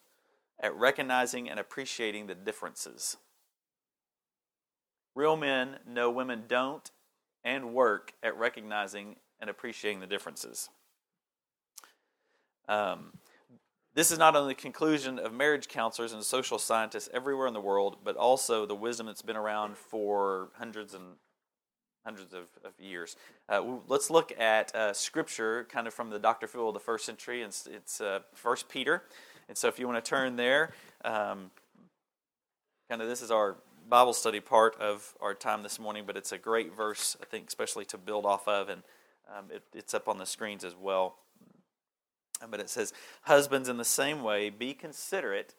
at 0.61 0.77
recognizing 0.77 1.49
and 1.49 1.59
appreciating 1.59 2.27
the 2.27 2.35
differences. 2.35 3.17
Real 5.15 5.37
men 5.37 5.77
know 5.89 6.11
women 6.11 6.45
don't 6.47 6.91
and 7.43 7.73
work 7.73 8.13
at 8.23 8.37
recognizing 8.37 9.17
and 9.41 9.49
appreciating 9.49 10.01
the 10.01 10.07
differences. 10.07 10.69
Um, 12.69 13.13
this 13.95 14.11
is 14.11 14.19
not 14.19 14.37
only 14.37 14.53
the 14.53 14.61
conclusion 14.61 15.19
of 15.19 15.33
marriage 15.33 15.69
counselors 15.69 16.13
and 16.13 16.23
social 16.23 16.59
scientists 16.59 17.09
everywhere 17.15 17.47
in 17.47 17.55
the 17.55 17.61
world, 17.61 17.97
but 18.05 18.17
also 18.17 18.67
the 18.67 18.75
wisdom 18.75 19.07
that's 19.07 19.23
been 19.23 19.37
around 19.37 19.79
for 19.79 20.51
hundreds 20.59 20.93
and 20.93 21.15
hundreds 22.05 22.35
of, 22.35 22.45
of 22.65 22.73
years. 22.79 23.17
Uh, 23.49 23.79
let's 23.89 24.11
look 24.11 24.33
at 24.39 24.75
uh, 24.77 24.93
scripture, 24.93 25.67
kind 25.71 25.87
of 25.87 25.95
from 25.95 26.11
the 26.11 26.19
Dr. 26.19 26.47
Phil 26.47 26.69
of 26.69 26.75
the 26.75 26.81
first 26.81 27.05
century. 27.07 27.43
It's, 27.43 27.67
it's 27.67 28.01
uh, 28.01 28.21
First 28.35 28.69
Peter, 28.69 29.03
and 29.49 29.57
so 29.57 29.67
if 29.67 29.79
you 29.79 29.89
want 29.89 30.05
to 30.05 30.09
turn 30.09 30.37
there, 30.37 30.73
um, 31.05 31.51
kind 32.89 33.03
of 33.03 33.09
this 33.09 33.23
is 33.23 33.31
our 33.31 33.57
Bible 33.89 34.13
study 34.13 34.41
part 34.41 34.79
of 34.81 35.15
our 35.21 35.33
time 35.33 35.63
this 35.63 35.79
morning, 35.79 36.05
but 36.07 36.17
it's 36.17 36.33
a 36.33 36.39
great 36.39 36.77
verse, 36.77 37.17
I 37.23 37.25
think, 37.25 37.49
especially 37.49 37.85
to 37.87 37.99
build 37.99 38.27
off 38.27 38.47
of, 38.47 38.69
and 38.69 38.83
um, 39.35 39.47
it, 39.51 39.63
it's 39.75 39.95
up 39.95 40.07
on 40.07 40.19
the 40.19 40.27
screens 40.27 40.65
as 40.65 40.75
well. 40.77 41.17
But 42.51 42.61
it 42.61 42.69
says, 42.69 42.93
Husbands, 43.23 43.69
in 43.69 43.77
the 43.77 43.85
same 43.85 44.23
way, 44.23 44.51
be 44.51 44.75
considerate 44.75 45.55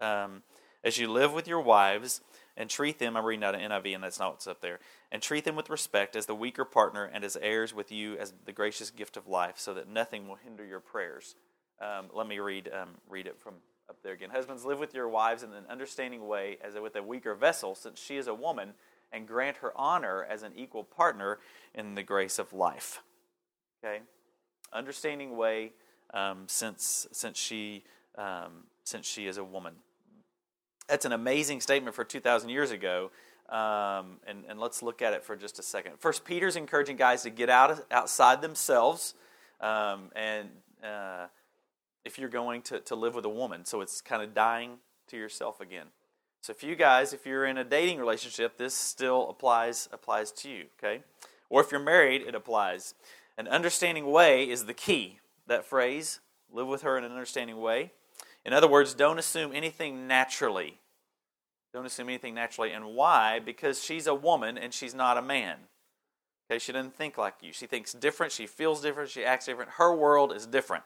um, 0.00 0.42
as 0.84 0.98
you 0.98 1.10
live 1.10 1.32
with 1.32 1.48
your 1.48 1.60
wives 1.60 2.20
and 2.56 2.70
treat 2.70 2.98
them. 2.98 3.16
I'm 3.16 3.24
reading 3.24 3.44
out 3.44 3.54
of 3.54 3.60
NIV, 3.60 3.94
and 3.94 4.04
that's 4.04 4.18
not 4.18 4.32
what's 4.32 4.46
up 4.46 4.60
there. 4.60 4.78
And 5.10 5.20
treat 5.20 5.44
them 5.44 5.56
with 5.56 5.68
respect 5.68 6.16
as 6.16 6.26
the 6.26 6.34
weaker 6.34 6.64
partner 6.64 7.04
and 7.04 7.24
as 7.24 7.36
heirs 7.36 7.74
with 7.74 7.90
you 7.90 8.16
as 8.16 8.32
the 8.44 8.52
gracious 8.52 8.90
gift 8.90 9.16
of 9.16 9.26
life, 9.26 9.58
so 9.58 9.74
that 9.74 9.88
nothing 9.88 10.28
will 10.28 10.36
hinder 10.36 10.64
your 10.64 10.80
prayers. 10.80 11.34
Um, 11.80 12.06
let 12.14 12.26
me 12.26 12.38
read 12.38 12.70
um, 12.72 12.90
read 13.08 13.26
it 13.26 13.38
from 13.38 13.54
up 13.88 14.02
there 14.02 14.14
again. 14.14 14.30
Husbands, 14.30 14.64
live 14.64 14.78
with 14.78 14.94
your 14.94 15.08
wives 15.08 15.42
in 15.42 15.52
an 15.52 15.64
understanding 15.68 16.26
way, 16.26 16.58
as 16.62 16.74
with 16.74 16.96
a 16.96 17.02
weaker 17.02 17.34
vessel, 17.34 17.74
since 17.74 18.00
she 18.00 18.16
is 18.16 18.26
a 18.26 18.34
woman, 18.34 18.74
and 19.12 19.28
grant 19.28 19.58
her 19.58 19.72
honor 19.76 20.24
as 20.28 20.42
an 20.42 20.52
equal 20.56 20.84
partner 20.84 21.38
in 21.74 21.94
the 21.94 22.02
grace 22.02 22.38
of 22.38 22.52
life. 22.52 23.02
Okay? 23.84 24.00
Understanding 24.72 25.36
way 25.36 25.72
um, 26.14 26.44
since, 26.46 27.06
since, 27.12 27.38
she, 27.38 27.84
um, 28.16 28.64
since 28.84 29.06
she 29.06 29.26
is 29.26 29.36
a 29.38 29.44
woman. 29.44 29.74
That's 30.88 31.04
an 31.04 31.12
amazing 31.12 31.60
statement 31.60 31.94
for 31.94 32.04
2,000 32.04 32.48
years 32.48 32.70
ago. 32.70 33.10
Um, 33.48 34.18
and, 34.26 34.44
and 34.48 34.58
let's 34.58 34.82
look 34.82 35.02
at 35.02 35.12
it 35.12 35.24
for 35.24 35.36
just 35.36 35.58
a 35.58 35.62
second. 35.62 35.98
First, 35.98 36.24
Peter's 36.24 36.56
encouraging 36.56 36.96
guys 36.96 37.22
to 37.22 37.30
get 37.30 37.48
out 37.48 37.86
outside 37.92 38.42
themselves 38.42 39.14
um, 39.60 40.10
and 40.16 40.48
uh, 40.82 41.26
if 42.04 42.18
you're 42.18 42.28
going 42.28 42.62
to, 42.62 42.80
to 42.80 42.94
live 42.94 43.14
with 43.14 43.24
a 43.24 43.30
woman. 43.30 43.64
So 43.64 43.80
it's 43.80 44.00
kind 44.00 44.22
of 44.22 44.34
dying 44.34 44.78
to 45.08 45.16
yourself 45.16 45.60
again. 45.60 45.86
So 46.40 46.52
if 46.52 46.62
you 46.62 46.76
guys, 46.76 47.12
if 47.12 47.26
you're 47.26 47.44
in 47.44 47.58
a 47.58 47.64
dating 47.64 47.98
relationship, 47.98 48.56
this 48.56 48.74
still 48.74 49.28
applies 49.30 49.88
applies 49.92 50.30
to 50.32 50.48
you, 50.48 50.66
okay? 50.78 51.02
Or 51.50 51.60
if 51.60 51.72
you're 51.72 51.80
married, 51.80 52.22
it 52.22 52.34
applies. 52.34 52.94
An 53.38 53.48
understanding 53.48 54.06
way 54.06 54.48
is 54.48 54.66
the 54.66 54.74
key. 54.74 55.18
That 55.46 55.64
phrase, 55.64 56.20
live 56.52 56.66
with 56.66 56.82
her 56.82 56.98
in 56.98 57.04
an 57.04 57.12
understanding 57.12 57.60
way. 57.60 57.92
In 58.44 58.52
other 58.52 58.68
words, 58.68 58.94
don't 58.94 59.18
assume 59.18 59.52
anything 59.54 60.06
naturally. 60.06 60.78
Don't 61.72 61.86
assume 61.86 62.08
anything 62.08 62.34
naturally. 62.34 62.72
And 62.72 62.94
why? 62.94 63.38
Because 63.38 63.82
she's 63.82 64.06
a 64.06 64.14
woman 64.14 64.56
and 64.56 64.72
she's 64.72 64.94
not 64.94 65.18
a 65.18 65.22
man. 65.22 65.56
Okay, 66.50 66.58
she 66.58 66.72
doesn't 66.72 66.94
think 66.94 67.18
like 67.18 67.34
you. 67.42 67.52
She 67.52 67.66
thinks 67.66 67.92
different, 67.92 68.32
she 68.32 68.46
feels 68.46 68.80
different, 68.80 69.10
she 69.10 69.24
acts 69.24 69.46
different. 69.46 69.72
Her 69.72 69.94
world 69.94 70.32
is 70.32 70.46
different. 70.46 70.84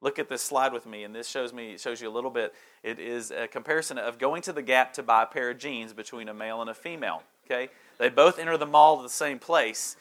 Look 0.00 0.18
at 0.18 0.28
this 0.28 0.42
slide 0.42 0.72
with 0.72 0.86
me, 0.86 1.02
and 1.02 1.14
this 1.14 1.28
shows 1.28 1.52
me 1.52 1.76
shows 1.76 2.00
you 2.00 2.08
a 2.08 2.12
little 2.12 2.30
bit. 2.30 2.54
It 2.84 3.00
is 3.00 3.32
a 3.32 3.48
comparison 3.48 3.98
of 3.98 4.18
going 4.18 4.42
to 4.42 4.52
the 4.52 4.62
Gap 4.62 4.92
to 4.92 5.02
buy 5.02 5.24
a 5.24 5.26
pair 5.26 5.50
of 5.50 5.58
jeans 5.58 5.92
between 5.92 6.28
a 6.28 6.34
male 6.34 6.60
and 6.60 6.70
a 6.70 6.74
female. 6.74 7.22
Okay, 7.46 7.70
they 7.98 8.08
both 8.08 8.38
enter 8.38 8.56
the 8.56 8.66
mall 8.66 8.98
at 8.98 9.02
the 9.02 9.08
same 9.08 9.38
place. 9.38 9.96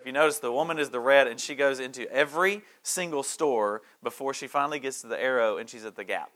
If 0.00 0.06
you 0.06 0.12
notice, 0.12 0.38
the 0.38 0.50
woman 0.50 0.78
is 0.78 0.88
the 0.88 1.00
red, 1.00 1.26
and 1.26 1.38
she 1.38 1.54
goes 1.54 1.78
into 1.78 2.10
every 2.10 2.62
single 2.82 3.22
store 3.22 3.82
before 4.02 4.32
she 4.32 4.46
finally 4.46 4.80
gets 4.80 5.02
to 5.02 5.08
the 5.08 5.20
arrow, 5.20 5.58
and 5.58 5.68
she's 5.68 5.84
at 5.84 5.94
the 5.94 6.04
Gap. 6.04 6.30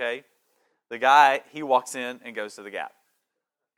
Okay, 0.00 0.24
the 0.88 0.98
guy 0.98 1.42
he 1.52 1.62
walks 1.62 1.94
in 1.94 2.18
and 2.24 2.34
goes 2.34 2.54
to 2.54 2.62
the 2.62 2.70
Gap. 2.70 2.92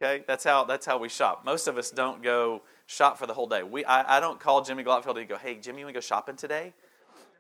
Okay, 0.01 0.23
that's 0.29 0.45
how 0.45 0.65
that's 0.65 0.87
how 0.87 0.97
we 0.97 1.09
shop. 1.09 1.45
Most 1.45 1.67
of 1.67 1.77
us 1.77 1.91
don't 1.91 2.23
go 2.23 2.63
shop 2.87 3.19
for 3.19 3.27
the 3.27 3.35
whole 3.35 3.49
day. 3.49 3.65
We 3.65 3.85
I, 3.85 4.19
I 4.19 4.21
don't 4.21 4.39
call 4.39 4.63
Jimmy 4.63 4.85
Glotfield 4.85 5.19
and 5.19 5.29
go, 5.29 5.37
"Hey, 5.37 5.57
Jimmy, 5.57 5.81
you 5.81 5.87
want 5.87 5.95
to 5.95 5.97
go 5.97 6.01
shopping 6.01 6.37
today?" 6.37 6.73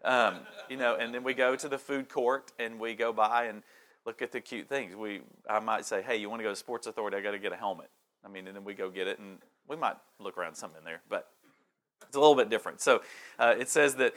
Um, 0.05 0.41
you 0.69 0.77
know, 0.77 0.97
and 0.97 1.15
then 1.15 1.23
we 1.23 1.35
go 1.35 1.55
to 1.57 1.69
the 1.69 1.79
food 1.79 2.09
court 2.09 2.53
and 2.59 2.81
we 2.81 2.95
go 2.95 3.13
by 3.13 3.45
and 3.45 3.63
look 4.07 4.23
at 4.23 4.33
the 4.33 4.41
cute 4.41 4.69
things. 4.69 4.97
We, 4.97 5.21
I 5.49 5.61
might 5.61 5.85
say, 5.85 6.03
hey, 6.03 6.17
you 6.17 6.31
want 6.31 6.41
to 6.41 6.45
go 6.45 6.51
to 6.51 6.57
Sports 6.57 6.87
Authority? 6.87 7.19
I 7.19 7.21
got 7.21 7.33
to 7.33 7.39
get 7.39 7.53
a 7.53 7.57
helmet. 7.57 7.91
I 8.25 8.29
mean, 8.29 8.47
and 8.47 8.57
then 8.57 8.65
we 8.65 8.75
go 8.75 8.91
get 8.91 9.07
it, 9.07 9.19
and 9.19 9.39
we 9.69 9.77
might 9.77 9.97
look 10.19 10.39
around 10.39 10.55
something 10.55 10.79
in 10.79 10.85
there, 10.85 11.03
but 11.09 11.29
it's 12.07 12.17
a 12.17 12.21
little 12.21 12.35
bit 12.35 12.51
different. 12.51 12.81
So 12.81 13.03
uh, 13.39 13.55
it 13.59 13.69
says 13.69 13.95
that 13.97 14.15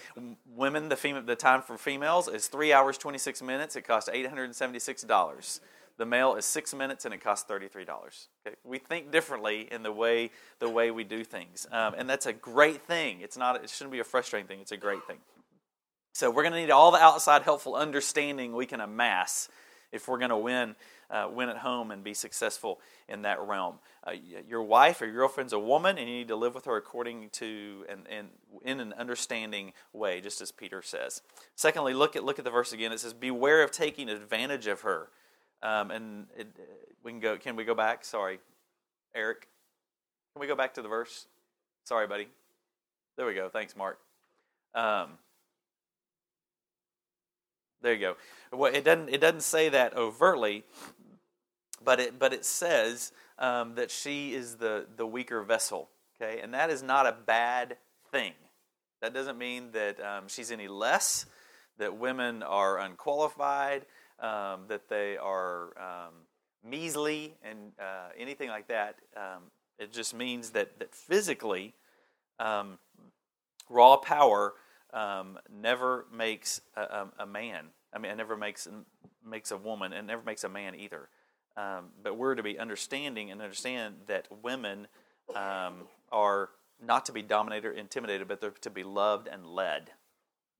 women, 0.56 0.90
the 0.90 0.96
female, 0.96 1.22
the 1.22 1.36
time 1.36 1.62
for 1.62 1.78
females 1.78 2.28
is 2.28 2.48
three 2.48 2.74
hours 2.74 2.98
twenty 2.98 3.20
six 3.20 3.42
minutes. 3.42 3.76
It 3.76 3.84
costs 3.84 4.10
eight 4.12 4.28
hundred 4.28 4.46
and 4.46 4.56
seventy 4.56 4.80
six 4.80 5.04
dollars. 5.04 5.62
The 5.98 6.06
male 6.08 6.36
is 6.36 6.46
six 6.46 6.74
minutes, 6.74 7.06
and 7.06 7.14
it 7.14 7.24
costs 7.24 7.46
thirty 7.46 7.68
three 7.68 7.86
dollars. 7.86 8.28
Okay? 8.48 8.56
We 8.64 8.80
think 8.80 9.12
differently 9.12 9.68
in 9.72 9.84
the 9.84 9.92
way 9.92 10.32
the 10.60 10.70
way 10.70 10.90
we 10.90 11.04
do 11.04 11.24
things, 11.24 11.68
um, 11.72 11.94
and 11.96 12.10
that's 12.10 12.26
a 12.26 12.34
great 12.34 12.82
thing. 12.82 13.20
It's 13.22 13.38
not. 13.38 13.64
It 13.64 13.70
shouldn't 13.70 13.92
be 13.92 14.00
a 14.00 14.04
frustrating 14.04 14.48
thing. 14.48 14.60
It's 14.60 14.72
a 14.72 14.78
great 14.78 15.06
thing. 15.06 15.20
So 16.16 16.30
we're 16.30 16.44
going 16.44 16.54
to 16.54 16.60
need 16.60 16.72
all 16.72 16.92
the 16.92 17.00
outside 17.00 17.42
helpful 17.42 17.76
understanding 17.76 18.56
we 18.56 18.66
can 18.66 18.82
amass 18.82 19.50
if 19.92 20.08
we're 20.08 20.18
going 20.18 20.30
to 20.30 20.38
win, 20.38 20.76
uh, 21.10 21.30
win 21.32 21.50
at 21.50 21.58
home 21.58 21.92
and 21.92 22.04
be 22.04 22.14
successful 22.14 22.80
in 23.08 23.22
that 23.24 23.42
realm. 23.42 23.76
Uh, 24.06 24.12
your 24.48 24.64
wife 24.64 25.02
or 25.02 25.06
your 25.06 25.16
girlfriend's 25.16 25.54
a 25.54 25.60
woman, 25.60 25.98
and 25.98 26.08
you 26.08 26.16
need 26.16 26.28
to 26.28 26.36
live 26.36 26.56
with 26.56 26.66
her 26.66 26.76
according 26.78 27.30
to 27.30 27.86
and, 27.90 28.02
and 28.10 28.30
in 28.64 28.80
an 28.80 28.94
understanding 28.94 29.74
way, 29.92 30.22
just 30.22 30.42
as 30.42 30.52
Peter 30.52 30.82
says. 30.82 31.22
Secondly, 31.56 31.94
look 31.94 32.16
at 32.16 32.24
look 32.24 32.40
at 32.40 32.46
the 32.46 32.52
verse 32.52 32.74
again. 32.74 32.92
It 32.92 33.00
says, 33.00 33.14
"Beware 33.14 33.64
of 33.64 33.72
taking 33.72 34.10
advantage 34.10 34.68
of 34.68 34.82
her." 34.82 35.10
Um, 35.62 35.92
and 35.92 36.28
it, 36.38 36.48
we 37.04 37.12
can 37.12 37.20
go. 37.20 37.38
Can 37.38 37.56
we 37.56 37.64
go 37.64 37.76
back? 37.76 38.04
Sorry, 38.04 38.40
Eric. 39.16 39.48
Can 40.34 40.42
we 40.42 40.48
go 40.48 40.56
back 40.56 40.74
to 40.76 40.82
the 40.82 40.90
verse? 40.90 41.28
Sorry, 41.86 42.08
buddy. 42.08 42.28
There 43.18 43.26
we 43.26 43.36
go. 43.36 43.50
Thanks, 43.50 43.76
Mark. 43.76 44.00
Um, 44.74 45.12
there 47.84 47.94
you 47.94 48.00
go. 48.00 48.16
Well, 48.52 48.74
it 48.74 48.84
doesn't 48.84 49.10
it 49.10 49.22
doesn't 49.22 49.42
say 49.42 49.70
that 49.70 49.96
overtly, 49.96 50.64
but 51.84 52.00
it 52.00 52.18
but 52.18 52.34
it 52.34 52.46
says 52.46 53.12
um, 53.38 53.76
that 53.76 53.92
she 53.92 54.34
is 54.34 54.56
the 54.56 54.88
the 54.96 55.06
weaker 55.06 55.44
vessel. 55.44 55.90
Okay, 56.16 56.40
and 56.42 56.54
that 56.54 56.70
is 56.70 56.82
not 56.82 57.06
a 57.06 57.12
bad 57.12 57.78
thing. 58.10 58.34
That 59.02 59.14
doesn't 59.14 59.38
mean 59.38 59.72
that 59.74 60.00
um, 60.00 60.24
she's 60.28 60.50
any 60.50 60.68
less. 60.68 61.26
That 61.78 61.98
women 61.98 62.42
are 62.42 62.80
unqualified. 62.80 63.86
Um, 64.20 64.66
that 64.70 64.88
they 64.88 65.18
are 65.18 65.74
um, 65.78 66.14
measly 66.64 67.34
and 67.44 67.74
uh, 67.78 68.10
anything 68.18 68.48
like 68.48 68.70
that. 68.70 68.96
Um, 69.18 69.44
it 69.78 69.92
just 69.92 70.14
means 70.14 70.52
that 70.52 70.80
that 70.80 70.96
physically, 70.96 71.74
um, 72.40 72.78
raw 73.70 73.98
power 73.98 74.54
um, 74.94 75.40
never 75.52 76.06
makes 76.16 76.62
a, 76.76 77.08
a, 77.20 77.26
man. 77.26 77.66
I 77.94 78.00
mean, 78.00 78.12
it 78.12 78.16
never 78.16 78.38
makes 78.38 78.68
makes 79.26 79.52
a 79.52 79.58
woman, 79.58 79.94
and 79.94 80.08
never 80.08 80.22
makes 80.24 80.44
a 80.44 80.50
man 80.50 80.76
either. 80.76 81.10
Um, 81.56 81.90
but 82.02 82.18
we're 82.18 82.36
to 82.36 82.44
be 82.44 82.58
understanding 82.60 83.32
and 83.32 83.42
understand 83.42 83.96
that 84.08 84.28
women 84.44 84.88
um, 85.36 85.88
are 86.12 86.50
not 86.84 87.06
to 87.06 87.12
be 87.12 87.22
dominated 87.22 87.68
or 87.68 87.72
intimidated, 87.72 88.28
but 88.28 88.42
they're 88.42 88.52
to 88.52 88.70
be 88.70 88.84
loved 88.84 89.28
and 89.28 89.46
led, 89.46 89.92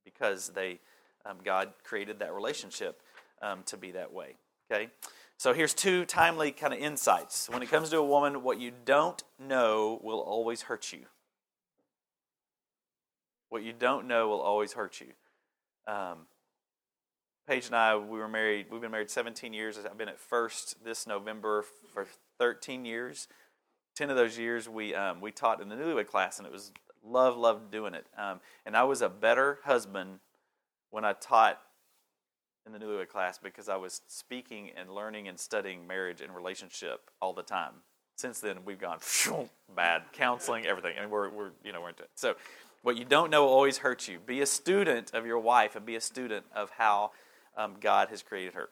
because 0.06 0.50
they 0.50 0.80
um, 1.26 1.38
God 1.44 1.74
created 1.84 2.20
that 2.20 2.34
relationship 2.34 3.02
um, 3.42 3.64
to 3.66 3.78
be 3.78 3.92
that 3.92 4.14
way. 4.14 4.36
Okay. 4.72 4.90
So 5.38 5.54
here's 5.54 5.74
two 5.74 6.06
timely 6.06 6.52
kind 6.52 6.74
of 6.74 6.80
insights. 6.80 7.50
When 7.50 7.62
it 7.62 7.70
comes 7.70 7.90
to 7.90 7.98
a 7.98 8.06
woman, 8.06 8.44
what 8.44 8.60
you 8.60 8.72
don't 8.86 9.22
know 9.40 10.00
will 10.02 10.20
always 10.20 10.64
hurt 10.64 10.94
you. 10.94 11.06
What 13.54 13.62
you 13.62 13.72
don't 13.72 14.08
know 14.08 14.30
will 14.30 14.42
always 14.42 14.74
hurt 14.74 15.00
you. 15.00 15.10
Um, 15.86 16.26
Paige 17.48 17.68
and 17.68 17.76
I, 17.76 17.96
we 17.96 18.18
were 18.18 18.28
married. 18.28 18.66
We've 18.72 18.82
been 18.82 18.90
married 18.90 19.12
17 19.12 19.54
years. 19.54 19.78
I've 19.78 19.96
been 19.96 20.10
at 20.10 20.20
First 20.20 20.84
this 20.84 21.06
November 21.06 21.64
for 21.94 22.08
13 22.40 22.84
years. 22.84 23.28
Ten 23.96 24.10
of 24.10 24.16
those 24.16 24.40
years, 24.40 24.68
we 24.68 24.96
um, 24.96 25.22
we 25.22 25.30
taught 25.32 25.62
in 25.62 25.70
the 25.70 25.76
newlywed 25.76 26.08
class, 26.08 26.40
and 26.40 26.48
it 26.48 26.52
was 26.52 26.72
love, 27.06 27.38
loved 27.38 27.70
doing 27.70 27.94
it. 27.94 28.08
Um, 28.18 28.40
and 28.66 28.76
I 28.76 28.86
was 28.86 29.04
a 29.04 29.10
better 29.10 29.60
husband 29.66 30.18
when 30.90 31.06
I 31.06 31.14
taught 31.14 31.62
in 32.66 32.72
the 32.72 32.80
newlywed 32.80 33.10
class 33.10 33.38
because 33.38 33.70
I 33.70 33.76
was 33.76 34.02
speaking 34.08 34.72
and 34.76 34.90
learning 34.90 35.28
and 35.28 35.40
studying 35.40 35.86
marriage 35.86 36.22
and 36.22 36.34
relationship 36.34 37.12
all 37.22 37.34
the 37.34 37.44
time. 37.44 37.84
Since 38.16 38.40
then, 38.40 38.58
we've 38.66 38.80
gone 38.80 39.00
bad 39.76 40.04
counseling, 40.12 40.66
everything, 40.66 40.96
and 41.00 41.10
we're, 41.10 41.30
we're 41.30 41.52
you 41.64 41.72
know 41.72 41.82
we're 41.82 41.90
into 41.90 42.04
it. 42.04 42.10
So 42.16 42.36
what 42.84 42.98
you 42.98 43.06
don't 43.06 43.32
know 43.32 43.46
will 43.46 43.54
always 43.54 43.80
hurt 43.80 44.08
you. 44.08 44.20
Be 44.20 44.42
a 44.42 44.46
student 44.46 45.12
of 45.14 45.26
your 45.26 45.40
wife 45.40 45.76
and 45.76 45.86
be 45.86 45.96
a 45.96 46.02
student 46.02 46.46
of 46.54 46.70
how 46.78 47.12
um, 47.58 47.76
God 47.80 48.10
has 48.10 48.22
created 48.22 48.54
her. 48.54 48.70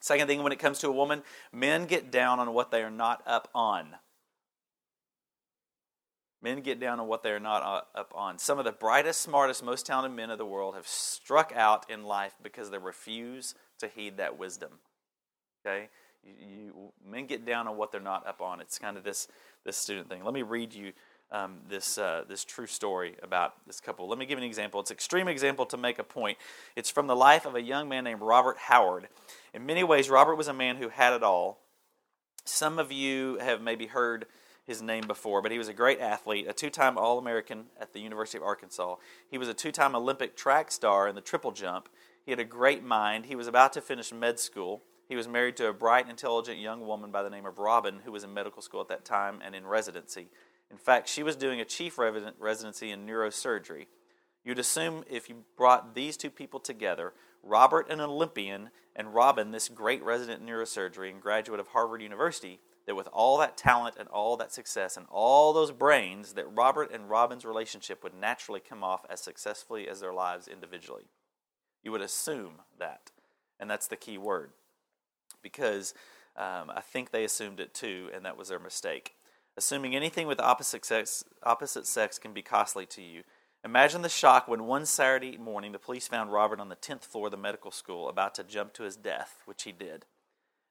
Second 0.00 0.28
thing, 0.28 0.42
when 0.42 0.52
it 0.52 0.58
comes 0.58 0.78
to 0.80 0.88
a 0.88 0.92
woman, 0.92 1.22
men 1.52 1.86
get 1.86 2.10
down 2.10 2.40
on 2.40 2.54
what 2.54 2.70
they 2.70 2.82
are 2.82 2.90
not 2.90 3.22
up 3.26 3.48
on. 3.54 3.96
Men 6.40 6.60
get 6.60 6.80
down 6.80 6.98
on 6.98 7.06
what 7.06 7.22
they 7.22 7.30
are 7.30 7.40
not 7.40 7.62
uh, 7.62 7.98
up 7.98 8.12
on. 8.14 8.38
Some 8.38 8.58
of 8.58 8.64
the 8.64 8.72
brightest, 8.72 9.20
smartest, 9.20 9.64
most 9.64 9.86
talented 9.86 10.16
men 10.16 10.30
of 10.30 10.38
the 10.38 10.46
world 10.46 10.74
have 10.74 10.88
struck 10.88 11.52
out 11.54 11.88
in 11.88 12.04
life 12.04 12.34
because 12.42 12.70
they 12.70 12.78
refuse 12.78 13.54
to 13.78 13.88
heed 13.88 14.16
that 14.16 14.38
wisdom. 14.38 14.70
Okay? 15.64 15.88
You, 16.24 16.32
you, 16.40 16.92
men 17.08 17.26
get 17.26 17.44
down 17.44 17.68
on 17.68 17.76
what 17.76 17.92
they're 17.92 18.00
not 18.00 18.26
up 18.26 18.40
on. 18.40 18.60
It's 18.60 18.78
kind 18.78 18.96
of 18.96 19.04
this, 19.04 19.28
this 19.64 19.76
student 19.76 20.08
thing. 20.08 20.24
Let 20.24 20.34
me 20.34 20.42
read 20.42 20.74
you 20.74 20.92
um, 21.32 21.56
this, 21.68 21.98
uh, 21.98 22.24
this 22.28 22.44
true 22.44 22.66
story 22.66 23.16
about 23.22 23.54
this 23.66 23.80
couple. 23.80 24.06
Let 24.06 24.18
me 24.18 24.26
give 24.26 24.38
you 24.38 24.44
an 24.44 24.48
example. 24.48 24.80
It's 24.80 24.90
an 24.90 24.94
extreme 24.94 25.26
example 25.26 25.66
to 25.66 25.76
make 25.76 25.98
a 25.98 26.04
point. 26.04 26.38
It's 26.76 26.90
from 26.90 27.06
the 27.06 27.16
life 27.16 27.46
of 27.46 27.54
a 27.56 27.62
young 27.62 27.88
man 27.88 28.04
named 28.04 28.20
Robert 28.20 28.58
Howard. 28.58 29.08
In 29.54 29.66
many 29.66 29.82
ways, 29.82 30.10
Robert 30.10 30.36
was 30.36 30.46
a 30.46 30.52
man 30.52 30.76
who 30.76 30.90
had 30.90 31.14
it 31.14 31.22
all. 31.22 31.58
Some 32.44 32.78
of 32.78 32.92
you 32.92 33.38
have 33.40 33.62
maybe 33.62 33.86
heard 33.86 34.26
his 34.64 34.82
name 34.82 35.06
before, 35.06 35.42
but 35.42 35.50
he 35.50 35.58
was 35.58 35.68
a 35.68 35.72
great 35.72 36.00
athlete, 36.00 36.46
a 36.48 36.52
two 36.52 36.70
time 36.70 36.98
All 36.98 37.18
American 37.18 37.64
at 37.80 37.92
the 37.92 38.00
University 38.00 38.38
of 38.38 38.44
Arkansas. 38.44 38.96
He 39.28 39.38
was 39.38 39.48
a 39.48 39.54
two 39.54 39.72
time 39.72 39.96
Olympic 39.96 40.36
track 40.36 40.70
star 40.70 41.08
in 41.08 41.14
the 41.14 41.20
triple 41.20 41.50
jump. 41.50 41.88
He 42.24 42.30
had 42.30 42.38
a 42.38 42.44
great 42.44 42.84
mind. 42.84 43.26
He 43.26 43.34
was 43.34 43.48
about 43.48 43.72
to 43.72 43.80
finish 43.80 44.12
med 44.12 44.38
school. 44.38 44.82
He 45.08 45.16
was 45.16 45.26
married 45.26 45.56
to 45.56 45.68
a 45.68 45.72
bright, 45.72 46.08
intelligent 46.08 46.58
young 46.58 46.86
woman 46.86 47.10
by 47.10 47.22
the 47.22 47.30
name 47.30 47.44
of 47.44 47.58
Robin, 47.58 48.00
who 48.04 48.12
was 48.12 48.22
in 48.22 48.32
medical 48.32 48.62
school 48.62 48.80
at 48.80 48.88
that 48.88 49.04
time 49.04 49.40
and 49.44 49.54
in 49.54 49.66
residency. 49.66 50.28
In 50.72 50.78
fact, 50.78 51.08
she 51.08 51.22
was 51.22 51.36
doing 51.36 51.60
a 51.60 51.66
chief 51.66 51.98
residency 51.98 52.90
in 52.90 53.06
neurosurgery. 53.06 53.86
You'd 54.42 54.58
assume 54.58 55.04
if 55.08 55.28
you 55.28 55.44
brought 55.56 55.94
these 55.94 56.16
two 56.16 56.30
people 56.30 56.58
together, 56.58 57.12
Robert, 57.42 57.90
an 57.90 58.00
Olympian, 58.00 58.70
and 58.96 59.14
Robin, 59.14 59.50
this 59.50 59.68
great 59.68 60.02
resident 60.02 60.40
in 60.40 60.48
neurosurgery 60.48 61.10
and 61.10 61.20
graduate 61.20 61.60
of 61.60 61.68
Harvard 61.68 62.00
University, 62.00 62.58
that 62.86 62.96
with 62.96 63.06
all 63.12 63.38
that 63.38 63.56
talent 63.56 63.96
and 63.98 64.08
all 64.08 64.36
that 64.38 64.52
success 64.52 64.96
and 64.96 65.06
all 65.10 65.52
those 65.52 65.70
brains, 65.70 66.32
that 66.32 66.52
Robert 66.52 66.90
and 66.90 67.10
Robin's 67.10 67.44
relationship 67.44 68.02
would 68.02 68.14
naturally 68.14 68.60
come 68.60 68.82
off 68.82 69.04
as 69.10 69.20
successfully 69.20 69.88
as 69.88 70.00
their 70.00 70.12
lives 70.14 70.48
individually. 70.48 71.04
You 71.82 71.92
would 71.92 72.00
assume 72.00 72.62
that. 72.78 73.10
And 73.60 73.70
that's 73.70 73.86
the 73.86 73.96
key 73.96 74.18
word. 74.18 74.52
Because 75.42 75.94
um, 76.36 76.70
I 76.74 76.80
think 76.80 77.10
they 77.10 77.24
assumed 77.24 77.60
it 77.60 77.74
too, 77.74 78.08
and 78.14 78.24
that 78.24 78.36
was 78.36 78.48
their 78.48 78.58
mistake. 78.58 79.14
Assuming 79.56 79.94
anything 79.94 80.26
with 80.26 80.40
opposite 80.40 80.84
sex, 80.84 81.24
opposite 81.42 81.86
sex 81.86 82.18
can 82.18 82.32
be 82.32 82.42
costly 82.42 82.86
to 82.86 83.02
you. 83.02 83.22
Imagine 83.64 84.02
the 84.02 84.08
shock 84.08 84.48
when 84.48 84.64
one 84.64 84.86
Saturday 84.86 85.36
morning 85.36 85.72
the 85.72 85.78
police 85.78 86.08
found 86.08 86.32
Robert 86.32 86.58
on 86.58 86.68
the 86.68 86.76
10th 86.76 87.04
floor 87.04 87.26
of 87.26 87.30
the 87.30 87.36
medical 87.36 87.70
school 87.70 88.08
about 88.08 88.34
to 88.34 88.44
jump 88.44 88.72
to 88.72 88.82
his 88.82 88.96
death, 88.96 89.42
which 89.44 89.64
he 89.64 89.72
did. 89.72 90.06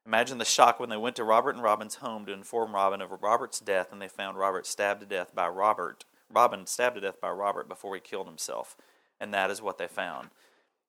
Imagine 0.04 0.38
the 0.38 0.44
shock 0.44 0.80
when 0.80 0.88
they 0.88 0.96
went 0.96 1.14
to 1.16 1.24
Robert 1.24 1.54
and 1.54 1.62
Robin's 1.62 1.96
home 1.96 2.26
to 2.26 2.32
inform 2.32 2.74
Robin 2.74 3.00
of 3.00 3.10
Robert's 3.22 3.60
death 3.60 3.92
and 3.92 4.02
they 4.02 4.08
found 4.08 4.36
Robert 4.36 4.66
stabbed 4.66 5.00
to 5.00 5.06
death 5.06 5.32
by 5.32 5.46
Robert. 5.46 6.04
Robin 6.28 6.66
stabbed 6.66 6.96
to 6.96 7.00
death 7.00 7.20
by 7.20 7.30
Robert 7.30 7.68
before 7.68 7.94
he 7.94 8.00
killed 8.00 8.26
himself. 8.26 8.76
And 9.20 9.32
that 9.32 9.50
is 9.50 9.62
what 9.62 9.78
they 9.78 9.86
found. 9.86 10.30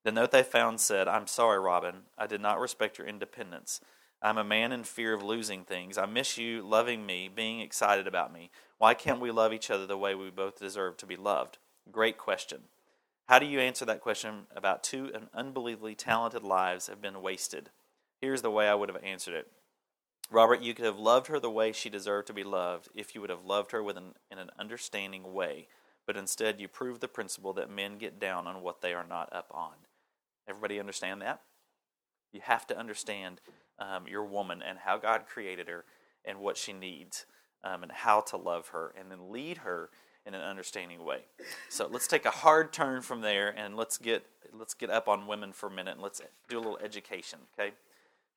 The 0.03 0.11
note 0.11 0.31
they 0.31 0.43
found 0.43 0.81
said, 0.81 1.07
I'm 1.07 1.27
sorry, 1.27 1.59
Robin. 1.59 2.03
I 2.17 2.25
did 2.25 2.41
not 2.41 2.59
respect 2.59 2.97
your 2.97 3.07
independence. 3.07 3.79
I'm 4.23 4.37
a 4.37 4.43
man 4.43 4.71
in 4.71 4.85
fear 4.85 5.13
of 5.13 5.21
losing 5.21 5.65
things. 5.65 5.97
I 5.97 6.05
miss 6.05 6.37
you 6.37 6.61
loving 6.61 7.05
me, 7.05 7.29
being 7.33 7.59
excited 7.59 8.07
about 8.07 8.31
me. 8.31 8.51
Why 8.77 8.93
can't 8.93 9.19
we 9.19 9.31
love 9.31 9.51
each 9.51 9.69
other 9.69 9.85
the 9.85 9.97
way 9.97 10.15
we 10.15 10.29
both 10.29 10.57
deserve 10.57 10.95
to 10.97 11.05
be 11.05 11.17
loved? 11.17 11.57
Great 11.91 12.17
question. 12.17 12.61
How 13.27 13.37
do 13.37 13.45
you 13.45 13.59
answer 13.59 13.83
that 13.83 13.99
question 13.99 14.47
about 14.55 14.81
two 14.81 15.11
unbelievably 15.33 15.95
talented 15.95 16.43
lives 16.43 16.87
have 16.87 17.01
been 17.01 17.21
wasted? 17.21 17.69
Here's 18.21 18.41
the 18.41 18.51
way 18.51 18.69
I 18.69 18.75
would 18.75 18.87
have 18.87 19.03
answered 19.03 19.33
it. 19.33 19.47
Robert, 20.31 20.61
you 20.61 20.73
could 20.73 20.85
have 20.85 20.97
loved 20.97 21.27
her 21.27 21.39
the 21.39 21.51
way 21.51 21.73
she 21.73 21.89
deserved 21.89 22.27
to 22.27 22.33
be 22.33 22.45
loved 22.45 22.87
if 22.95 23.13
you 23.13 23.19
would 23.19 23.29
have 23.29 23.43
loved 23.43 23.71
her 23.71 23.83
with 23.83 23.97
an, 23.97 24.13
in 24.31 24.39
an 24.39 24.51
understanding 24.57 25.33
way, 25.33 25.67
but 26.07 26.15
instead 26.15 26.61
you 26.61 26.69
proved 26.69 27.01
the 27.01 27.09
principle 27.09 27.51
that 27.53 27.69
men 27.69 27.97
get 27.97 28.19
down 28.19 28.47
on 28.47 28.61
what 28.61 28.81
they 28.81 28.93
are 28.93 29.05
not 29.07 29.31
up 29.33 29.51
on. 29.53 29.73
Everybody 30.47 30.79
understand 30.79 31.21
that? 31.21 31.41
You 32.31 32.39
have 32.41 32.65
to 32.67 32.77
understand 32.77 33.41
um, 33.83 34.07
your 34.07 34.23
woman 34.23 34.61
and 34.61 34.79
how 34.79 34.97
God 34.97 35.25
created 35.27 35.67
her 35.67 35.83
and 36.25 36.39
what 36.39 36.57
she 36.57 36.73
needs 36.73 37.25
um, 37.63 37.83
and 37.83 37.91
how 37.91 38.21
to 38.21 38.37
love 38.37 38.69
her 38.69 38.93
and 38.97 39.11
then 39.11 39.31
lead 39.31 39.59
her 39.59 39.89
in 40.25 40.33
an 40.33 40.41
understanding 40.41 41.03
way. 41.03 41.19
So 41.69 41.87
let's 41.91 42.07
take 42.07 42.25
a 42.25 42.31
hard 42.31 42.71
turn 42.71 43.01
from 43.01 43.21
there 43.21 43.49
and 43.49 43.75
let's 43.75 43.97
get 43.97 44.25
let's 44.57 44.73
get 44.73 44.89
up 44.89 45.07
on 45.07 45.27
women 45.27 45.51
for 45.51 45.67
a 45.67 45.71
minute 45.71 45.95
and 45.95 46.01
let's 46.01 46.21
do 46.47 46.57
a 46.57 46.61
little 46.61 46.77
education, 46.77 47.39
okay? 47.57 47.73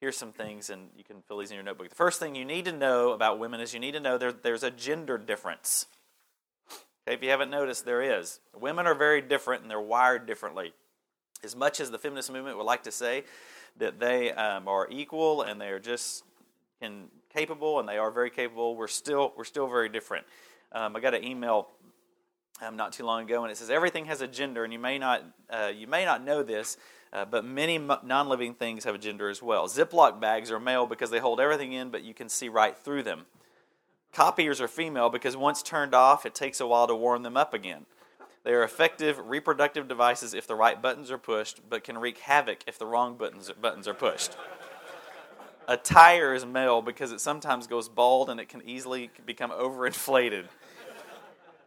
here's 0.00 0.16
some 0.16 0.32
things, 0.32 0.70
and 0.70 0.88
you 0.96 1.04
can 1.04 1.22
fill 1.22 1.38
these 1.38 1.50
in 1.50 1.54
your 1.54 1.64
notebook. 1.64 1.88
The 1.88 1.94
first 1.94 2.20
thing 2.20 2.34
you 2.34 2.44
need 2.44 2.64
to 2.66 2.72
know 2.72 3.12
about 3.12 3.38
women 3.38 3.60
is 3.60 3.72
you 3.74 3.80
need 3.80 3.92
to 3.92 4.00
know 4.00 4.18
there, 4.18 4.32
there's 4.32 4.62
a 4.62 4.70
gender 4.70 5.18
difference. 5.18 5.86
Okay, 7.06 7.14
if 7.14 7.22
you 7.22 7.30
haven't 7.30 7.50
noticed, 7.50 7.84
there 7.84 8.02
is. 8.02 8.40
Women 8.54 8.86
are 8.86 8.94
very 8.94 9.20
different 9.20 9.62
and 9.62 9.70
they're 9.70 9.80
wired 9.80 10.26
differently. 10.26 10.74
As 11.44 11.54
much 11.54 11.80
as 11.80 11.90
the 11.90 11.98
feminist 11.98 12.32
movement 12.32 12.56
would 12.56 12.64
like 12.66 12.82
to 12.84 12.92
say 12.92 13.24
that 13.78 13.98
they 13.98 14.32
um, 14.32 14.68
are 14.68 14.88
equal 14.90 15.42
and 15.42 15.60
they 15.60 15.68
are 15.68 15.78
just 15.78 16.24
can, 16.80 17.08
capable 17.32 17.78
and 17.80 17.88
they 17.88 17.98
are 17.98 18.10
very 18.10 18.30
capable, 18.30 18.76
we're 18.76 18.88
still 18.88 19.32
we're 19.36 19.44
still 19.44 19.68
very 19.68 19.88
different. 19.88 20.26
Um, 20.72 20.96
I 20.96 21.00
got 21.00 21.14
an 21.14 21.24
email 21.24 21.68
um, 22.62 22.76
not 22.76 22.92
too 22.92 23.04
long 23.04 23.22
ago, 23.22 23.42
and 23.42 23.52
it 23.52 23.56
says 23.56 23.70
everything 23.70 24.06
has 24.06 24.20
a 24.20 24.26
gender, 24.26 24.64
and 24.64 24.72
you 24.72 24.78
may 24.78 24.98
not 24.98 25.22
uh, 25.50 25.70
you 25.74 25.86
may 25.86 26.04
not 26.04 26.24
know 26.24 26.42
this, 26.42 26.76
uh, 27.12 27.24
but 27.24 27.44
many 27.44 27.78
non 27.78 28.28
living 28.28 28.54
things 28.54 28.84
have 28.84 28.94
a 28.94 28.98
gender 28.98 29.28
as 29.28 29.42
well. 29.42 29.68
Ziploc 29.68 30.20
bags 30.20 30.50
are 30.50 30.60
male 30.60 30.86
because 30.86 31.10
they 31.10 31.18
hold 31.18 31.40
everything 31.40 31.72
in, 31.72 31.90
but 31.90 32.02
you 32.02 32.14
can 32.14 32.28
see 32.28 32.48
right 32.48 32.76
through 32.76 33.02
them. 33.02 33.26
Copiers 34.12 34.60
are 34.60 34.68
female 34.68 35.10
because 35.10 35.36
once 35.36 35.62
turned 35.62 35.94
off, 35.94 36.24
it 36.24 36.34
takes 36.34 36.60
a 36.60 36.66
while 36.66 36.86
to 36.86 36.94
warm 36.94 37.22
them 37.22 37.36
up 37.36 37.52
again. 37.52 37.84
They 38.46 38.52
are 38.52 38.62
effective 38.62 39.18
reproductive 39.18 39.88
devices 39.88 40.32
if 40.32 40.46
the 40.46 40.54
right 40.54 40.80
buttons 40.80 41.10
are 41.10 41.18
pushed, 41.18 41.68
but 41.68 41.82
can 41.82 41.98
wreak 41.98 42.18
havoc 42.18 42.58
if 42.68 42.78
the 42.78 42.86
wrong 42.86 43.16
buttons, 43.16 43.50
buttons 43.60 43.88
are 43.88 43.94
pushed. 43.94 44.36
A 45.66 45.76
tire 45.76 46.32
is 46.32 46.46
male 46.46 46.80
because 46.80 47.10
it 47.10 47.20
sometimes 47.20 47.66
goes 47.66 47.88
bald 47.88 48.30
and 48.30 48.38
it 48.38 48.48
can 48.48 48.62
easily 48.62 49.10
become 49.26 49.50
overinflated. 49.50 50.44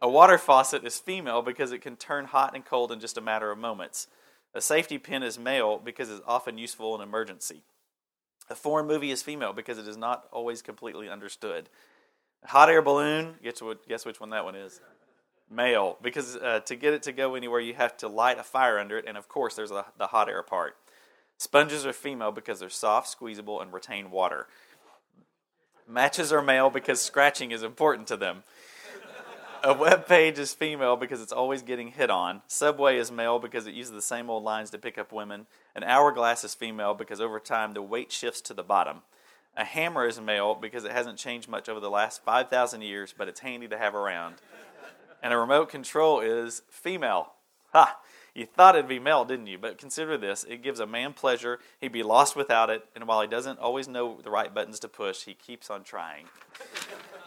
A 0.00 0.08
water 0.08 0.38
faucet 0.38 0.82
is 0.82 0.98
female 0.98 1.42
because 1.42 1.70
it 1.70 1.82
can 1.82 1.96
turn 1.96 2.24
hot 2.24 2.54
and 2.54 2.64
cold 2.64 2.90
in 2.90 2.98
just 2.98 3.18
a 3.18 3.20
matter 3.20 3.50
of 3.50 3.58
moments. 3.58 4.06
A 4.54 4.62
safety 4.62 4.96
pin 4.96 5.22
is 5.22 5.38
male 5.38 5.78
because 5.78 6.08
it's 6.08 6.22
often 6.26 6.56
useful 6.56 6.94
in 6.94 7.02
emergency. 7.02 7.62
A 8.48 8.54
foreign 8.54 8.86
movie 8.86 9.10
is 9.10 9.22
female 9.22 9.52
because 9.52 9.76
it 9.76 9.86
is 9.86 9.98
not 9.98 10.28
always 10.32 10.62
completely 10.62 11.10
understood. 11.10 11.68
A 12.42 12.48
hot 12.48 12.70
air 12.70 12.80
balloon, 12.80 13.34
guess, 13.42 13.60
what, 13.60 13.86
guess 13.86 14.06
which 14.06 14.18
one 14.18 14.30
that 14.30 14.46
one 14.46 14.54
is? 14.54 14.80
Male, 15.50 15.98
because 16.00 16.36
uh, 16.36 16.60
to 16.60 16.76
get 16.76 16.94
it 16.94 17.02
to 17.02 17.12
go 17.12 17.34
anywhere, 17.34 17.58
you 17.58 17.74
have 17.74 17.96
to 17.98 18.08
light 18.08 18.38
a 18.38 18.44
fire 18.44 18.78
under 18.78 18.98
it, 18.98 19.04
and 19.08 19.16
of 19.16 19.28
course, 19.28 19.56
there's 19.56 19.72
a, 19.72 19.86
the 19.98 20.08
hot 20.08 20.28
air 20.28 20.44
part. 20.44 20.76
Sponges 21.38 21.84
are 21.84 21.92
female 21.92 22.30
because 22.30 22.60
they're 22.60 22.68
soft, 22.68 23.08
squeezable, 23.08 23.60
and 23.60 23.72
retain 23.72 24.10
water. 24.10 24.46
Matches 25.88 26.32
are 26.32 26.42
male 26.42 26.70
because 26.70 27.00
scratching 27.00 27.50
is 27.50 27.64
important 27.64 28.06
to 28.08 28.16
them. 28.16 28.44
A 29.62 29.74
web 29.74 30.06
page 30.06 30.38
is 30.38 30.54
female 30.54 30.96
because 30.96 31.20
it's 31.20 31.32
always 31.32 31.62
getting 31.62 31.88
hit 31.88 32.10
on. 32.10 32.40
Subway 32.46 32.96
is 32.96 33.10
male 33.10 33.38
because 33.38 33.66
it 33.66 33.74
uses 33.74 33.92
the 33.92 34.00
same 34.00 34.30
old 34.30 34.44
lines 34.44 34.70
to 34.70 34.78
pick 34.78 34.96
up 34.96 35.12
women. 35.12 35.46
An 35.74 35.82
hourglass 35.82 36.44
is 36.44 36.54
female 36.54 36.94
because 36.94 37.20
over 37.20 37.38
time 37.40 37.74
the 37.74 37.82
weight 37.82 38.12
shifts 38.12 38.40
to 38.42 38.54
the 38.54 38.62
bottom. 38.62 39.02
A 39.56 39.64
hammer 39.64 40.06
is 40.06 40.18
male 40.20 40.54
because 40.54 40.84
it 40.84 40.92
hasn't 40.92 41.18
changed 41.18 41.48
much 41.48 41.68
over 41.68 41.80
the 41.80 41.90
last 41.90 42.24
5,000 42.24 42.80
years, 42.82 43.12
but 43.16 43.28
it's 43.28 43.40
handy 43.40 43.68
to 43.68 43.76
have 43.76 43.94
around. 43.94 44.36
And 45.22 45.32
a 45.32 45.38
remote 45.38 45.68
control 45.68 46.20
is 46.20 46.62
female. 46.68 47.32
Ha! 47.72 47.98
You 48.34 48.46
thought 48.46 48.76
it'd 48.76 48.88
be 48.88 48.98
male, 48.98 49.24
didn't 49.24 49.48
you? 49.48 49.58
But 49.58 49.78
consider 49.78 50.16
this 50.16 50.44
it 50.44 50.62
gives 50.62 50.80
a 50.80 50.86
man 50.86 51.12
pleasure. 51.12 51.58
He'd 51.80 51.92
be 51.92 52.02
lost 52.02 52.36
without 52.36 52.70
it, 52.70 52.84
and 52.94 53.06
while 53.06 53.20
he 53.20 53.28
doesn't 53.28 53.58
always 53.58 53.88
know 53.88 54.20
the 54.22 54.30
right 54.30 54.52
buttons 54.54 54.78
to 54.80 54.88
push, 54.88 55.24
he 55.24 55.34
keeps 55.34 55.68
on 55.70 55.82
trying 55.82 56.26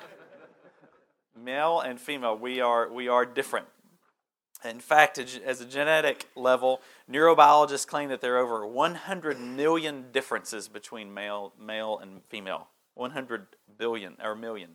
male 1.42 1.80
and 1.80 2.00
female, 2.00 2.38
we 2.38 2.62
are, 2.62 2.92
we 2.92 3.08
are 3.08 3.26
different. 3.26 3.68
In 4.64 4.80
fact, 4.80 5.18
as 5.18 5.60
a 5.60 5.66
genetic 5.66 6.30
level, 6.36 6.82
neurobiologists 7.12 7.86
claim 7.86 8.08
that 8.10 8.22
there 8.22 8.36
are 8.36 8.40
over 8.40 8.66
100 8.66 9.38
million 9.40 10.06
differences 10.14 10.70
between 10.70 11.14
male, 11.14 11.52
male 11.60 12.00
and 12.02 12.22
female. 12.30 12.70
100 12.96 13.48
billion 13.78 14.16
or 14.24 14.36
million. 14.36 14.72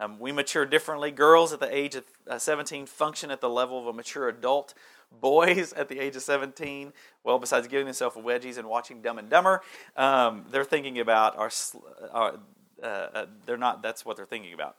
Um, 0.00 0.18
we 0.18 0.32
mature 0.32 0.66
differently. 0.66 1.12
Girls 1.12 1.52
at 1.52 1.60
the 1.60 1.72
age 1.72 1.94
of 1.94 2.04
uh, 2.26 2.38
17 2.38 2.86
function 2.86 3.30
at 3.30 3.40
the 3.40 3.48
level 3.48 3.78
of 3.78 3.86
a 3.86 3.92
mature 3.92 4.28
adult. 4.28 4.74
Boys 5.20 5.72
at 5.72 5.88
the 5.88 5.98
age 5.98 6.16
of 6.16 6.22
17, 6.22 6.92
well, 7.24 7.38
besides 7.38 7.66
giving 7.68 7.84
themselves 7.84 8.16
wedgies 8.16 8.58
and 8.58 8.68
watching 8.68 9.02
Dumb 9.02 9.18
and 9.18 9.28
Dumber, 9.28 9.60
um, 9.96 10.44
they're 10.50 10.64
thinking 10.64 11.00
about 11.00 11.36
our, 11.36 11.50
our 12.12 12.38
uh, 12.82 12.86
uh, 12.86 13.26
they're 13.44 13.56
not. 13.56 13.82
That's 13.82 14.04
what 14.04 14.16
they're 14.16 14.24
thinking 14.24 14.54
about 14.54 14.76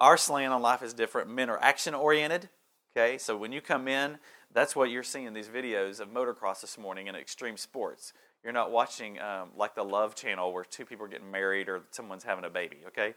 our 0.00 0.16
slant 0.16 0.52
on 0.52 0.62
life 0.62 0.82
is 0.82 0.94
different. 0.94 1.30
Men 1.30 1.50
are 1.50 1.58
action 1.60 1.94
oriented. 1.94 2.48
Okay, 2.96 3.18
so 3.18 3.36
when 3.36 3.52
you 3.52 3.60
come 3.60 3.86
in, 3.86 4.18
that's 4.52 4.74
what 4.74 4.90
you're 4.90 5.02
seeing 5.02 5.32
these 5.32 5.48
videos 5.48 6.00
of 6.00 6.08
motocross 6.08 6.60
this 6.60 6.78
morning 6.78 7.08
and 7.08 7.16
extreme 7.16 7.56
sports. 7.56 8.12
You're 8.42 8.52
not 8.52 8.70
watching 8.70 9.20
um, 9.20 9.50
like 9.56 9.74
the 9.74 9.84
Love 9.84 10.14
Channel 10.14 10.52
where 10.52 10.64
two 10.64 10.84
people 10.84 11.04
are 11.04 11.08
getting 11.08 11.30
married 11.30 11.68
or 11.68 11.82
someone's 11.90 12.24
having 12.24 12.44
a 12.44 12.50
baby. 12.50 12.78
Okay, 12.88 13.14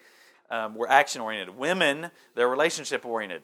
um, 0.51 0.75
we're 0.75 0.87
action 0.87 1.21
oriented. 1.21 1.57
Women, 1.57 2.11
they're 2.35 2.49
relationship 2.49 3.05
oriented. 3.05 3.41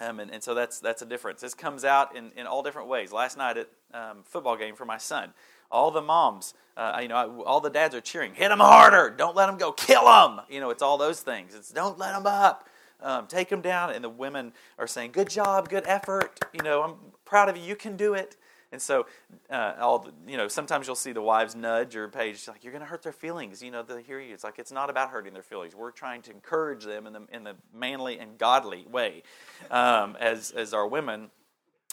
Um, 0.00 0.20
and, 0.20 0.30
and, 0.30 0.42
so 0.42 0.54
that's 0.54 0.78
that's 0.78 1.02
a 1.02 1.06
difference. 1.06 1.40
This 1.40 1.54
comes 1.54 1.84
out 1.84 2.14
in, 2.14 2.30
in 2.36 2.46
all 2.46 2.62
different 2.62 2.88
ways. 2.88 3.12
Last 3.12 3.38
night 3.38 3.56
at 3.56 3.68
um, 3.94 4.18
football 4.24 4.56
game 4.56 4.76
for 4.76 4.84
my 4.84 4.98
son, 4.98 5.32
all 5.70 5.90
the 5.90 6.02
moms, 6.02 6.54
uh, 6.76 6.98
you 7.00 7.08
know, 7.08 7.42
all 7.46 7.60
the 7.60 7.70
dads 7.70 7.94
are 7.94 8.00
cheering, 8.00 8.34
hit 8.34 8.48
them 8.48 8.60
harder, 8.60 9.10
don't 9.16 9.34
let 9.34 9.46
them 9.46 9.56
go, 9.56 9.72
kill 9.72 10.04
them. 10.04 10.42
You 10.50 10.60
know, 10.60 10.70
it's 10.70 10.82
all 10.82 10.98
those 10.98 11.20
things. 11.20 11.54
It's 11.54 11.70
don't 11.70 11.98
let 11.98 12.12
them 12.12 12.26
up, 12.26 12.68
um, 13.00 13.26
take 13.26 13.48
them 13.48 13.62
down. 13.62 13.90
And 13.92 14.04
the 14.04 14.10
women 14.10 14.52
are 14.78 14.86
saying, 14.86 15.12
good 15.12 15.30
job, 15.30 15.70
good 15.70 15.84
effort. 15.86 16.38
You 16.52 16.62
know, 16.62 16.82
I'm 16.82 16.94
proud 17.24 17.48
of 17.48 17.56
you. 17.56 17.62
You 17.64 17.76
can 17.76 17.96
do 17.96 18.12
it. 18.14 18.36
And 18.72 18.82
so, 18.82 19.06
uh, 19.48 19.74
all 19.80 20.00
the, 20.00 20.12
you 20.26 20.36
know, 20.36 20.48
sometimes 20.48 20.86
you'll 20.86 20.96
see 20.96 21.12
the 21.12 21.22
wives 21.22 21.54
nudge 21.54 21.94
or 21.94 22.08
Paige 22.08 22.48
like, 22.48 22.64
"You're 22.64 22.72
going 22.72 22.82
to 22.82 22.88
hurt 22.88 23.02
their 23.02 23.12
feelings." 23.12 23.62
You 23.62 23.70
know, 23.70 23.82
they 23.82 24.02
hear 24.02 24.20
you. 24.20 24.34
It's 24.34 24.44
like 24.44 24.58
it's 24.58 24.72
not 24.72 24.90
about 24.90 25.10
hurting 25.10 25.32
their 25.32 25.42
feelings. 25.42 25.74
We're 25.74 25.92
trying 25.92 26.22
to 26.22 26.32
encourage 26.32 26.84
them 26.84 27.06
in 27.06 27.12
the 27.12 27.26
in 27.32 27.44
the 27.44 27.54
manly 27.72 28.18
and 28.18 28.36
godly 28.38 28.84
way, 28.90 29.22
um, 29.70 30.16
as 30.18 30.50
as 30.50 30.74
our 30.74 30.86
women, 30.86 31.30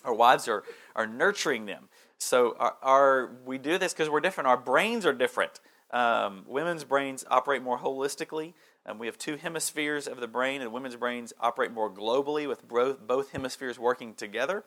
our 0.03 0.13
wives 0.13 0.47
are 0.47 0.63
are 0.95 1.05
nurturing 1.05 1.67
them. 1.67 1.89
So 2.17 2.55
our, 2.57 2.75
our 2.81 3.31
we 3.45 3.57
do 3.57 3.77
this 3.77 3.93
because 3.93 4.09
we're 4.09 4.21
different. 4.21 4.47
Our 4.47 4.57
brains 4.57 5.05
are 5.05 5.13
different. 5.13 5.59
Um, 5.91 6.43
women's 6.47 6.83
brains 6.83 7.23
operate 7.29 7.61
more 7.61 7.77
holistically. 7.77 8.53
Um, 8.85 8.99
we 8.99 9.05
have 9.07 9.17
two 9.17 9.37
hemispheres 9.37 10.07
of 10.07 10.19
the 10.19 10.27
brain, 10.27 10.61
and 10.61 10.73
women's 10.73 10.95
brains 10.95 11.33
operate 11.39 11.71
more 11.71 11.89
globally 11.89 12.47
with 12.47 12.67
both, 12.67 13.05
both 13.07 13.31
hemispheres 13.31 13.79
working 13.79 14.13
together. 14.13 14.63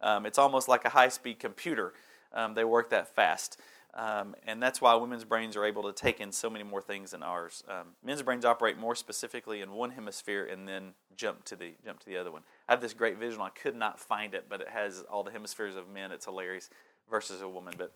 Um, 0.00 0.26
it's 0.26 0.38
almost 0.38 0.68
like 0.68 0.84
a 0.84 0.90
high 0.90 1.08
speed 1.08 1.38
computer, 1.38 1.92
um, 2.32 2.54
they 2.54 2.64
work 2.64 2.90
that 2.90 3.14
fast. 3.14 3.60
Um, 3.94 4.36
and 4.46 4.62
that's 4.62 4.80
why 4.80 4.94
women's 4.94 5.24
brains 5.24 5.56
are 5.56 5.64
able 5.64 5.82
to 5.84 5.92
take 5.92 6.20
in 6.20 6.30
so 6.30 6.48
many 6.50 6.62
more 6.62 6.82
things 6.82 7.12
than 7.12 7.22
ours. 7.22 7.64
Um, 7.68 7.88
men's 8.04 8.22
brains 8.22 8.44
operate 8.44 8.78
more 8.78 8.94
specifically 8.94 9.60
in 9.60 9.72
one 9.72 9.90
hemisphere 9.90 10.44
and 10.44 10.68
then 10.68 10.92
jump 11.16 11.44
to 11.44 11.56
the 11.56 11.72
jump 11.84 11.98
to 12.00 12.06
the 12.06 12.16
other 12.16 12.30
one. 12.30 12.42
I 12.68 12.72
have 12.72 12.80
this 12.80 12.92
great 12.92 13.18
visual. 13.18 13.44
I 13.44 13.50
could 13.50 13.74
not 13.74 13.98
find 13.98 14.34
it, 14.34 14.44
but 14.48 14.60
it 14.60 14.68
has 14.68 15.04
all 15.10 15.24
the 15.24 15.32
hemispheres 15.32 15.74
of 15.74 15.88
men. 15.88 16.12
It's 16.12 16.26
hilarious 16.26 16.70
versus 17.10 17.40
a 17.40 17.48
woman. 17.48 17.74
But 17.76 17.92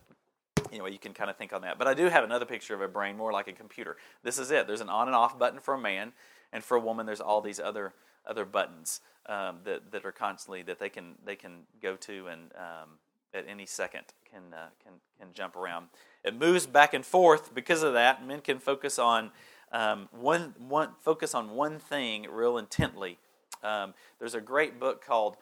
anyway, 0.72 0.92
you 0.92 0.98
can 0.98 1.12
kind 1.12 1.30
of 1.30 1.36
think 1.36 1.52
on 1.52 1.62
that. 1.62 1.78
But 1.78 1.86
I 1.86 1.94
do 1.94 2.08
have 2.08 2.24
another 2.24 2.46
picture 2.46 2.74
of 2.74 2.80
a 2.80 2.88
brain 2.88 3.16
more 3.16 3.32
like 3.32 3.46
a 3.46 3.52
computer. 3.52 3.96
This 4.24 4.38
is 4.38 4.50
it. 4.50 4.66
There's 4.66 4.80
an 4.80 4.88
on 4.88 5.08
and 5.08 5.14
off 5.14 5.38
button 5.38 5.60
for 5.60 5.74
a 5.74 5.80
man, 5.80 6.12
and 6.52 6.64
for 6.64 6.76
a 6.76 6.80
woman, 6.80 7.06
there's 7.06 7.20
all 7.20 7.40
these 7.42 7.60
other 7.60 7.92
other 8.26 8.44
buttons 8.44 9.00
um, 9.26 9.58
that 9.64 9.92
that 9.92 10.04
are 10.04 10.12
constantly 10.12 10.62
that 10.62 10.78
they 10.78 10.88
can 10.88 11.14
they 11.24 11.36
can 11.36 11.60
go 11.80 11.96
to 11.96 12.26
and 12.28 12.52
um, 12.56 12.90
at 13.34 13.46
any 13.48 13.66
second 13.66 14.04
can 14.30 14.54
uh, 14.54 14.68
can 14.82 14.92
can 15.18 15.28
jump 15.34 15.56
around. 15.56 15.88
It 16.24 16.38
moves 16.38 16.66
back 16.66 16.94
and 16.94 17.04
forth 17.04 17.54
because 17.54 17.82
of 17.82 17.94
that. 17.94 18.26
Men 18.26 18.40
can 18.40 18.58
focus 18.58 18.98
on 18.98 19.30
um, 19.72 20.08
one 20.12 20.54
one 20.58 20.90
focus 21.00 21.34
on 21.34 21.50
one 21.50 21.78
thing 21.78 22.26
real 22.30 22.58
intently. 22.58 23.18
Um, 23.62 23.94
there's 24.18 24.34
a 24.34 24.40
great 24.40 24.80
book 24.80 25.04
called. 25.04 25.36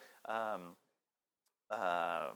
Uh, 1.69 2.29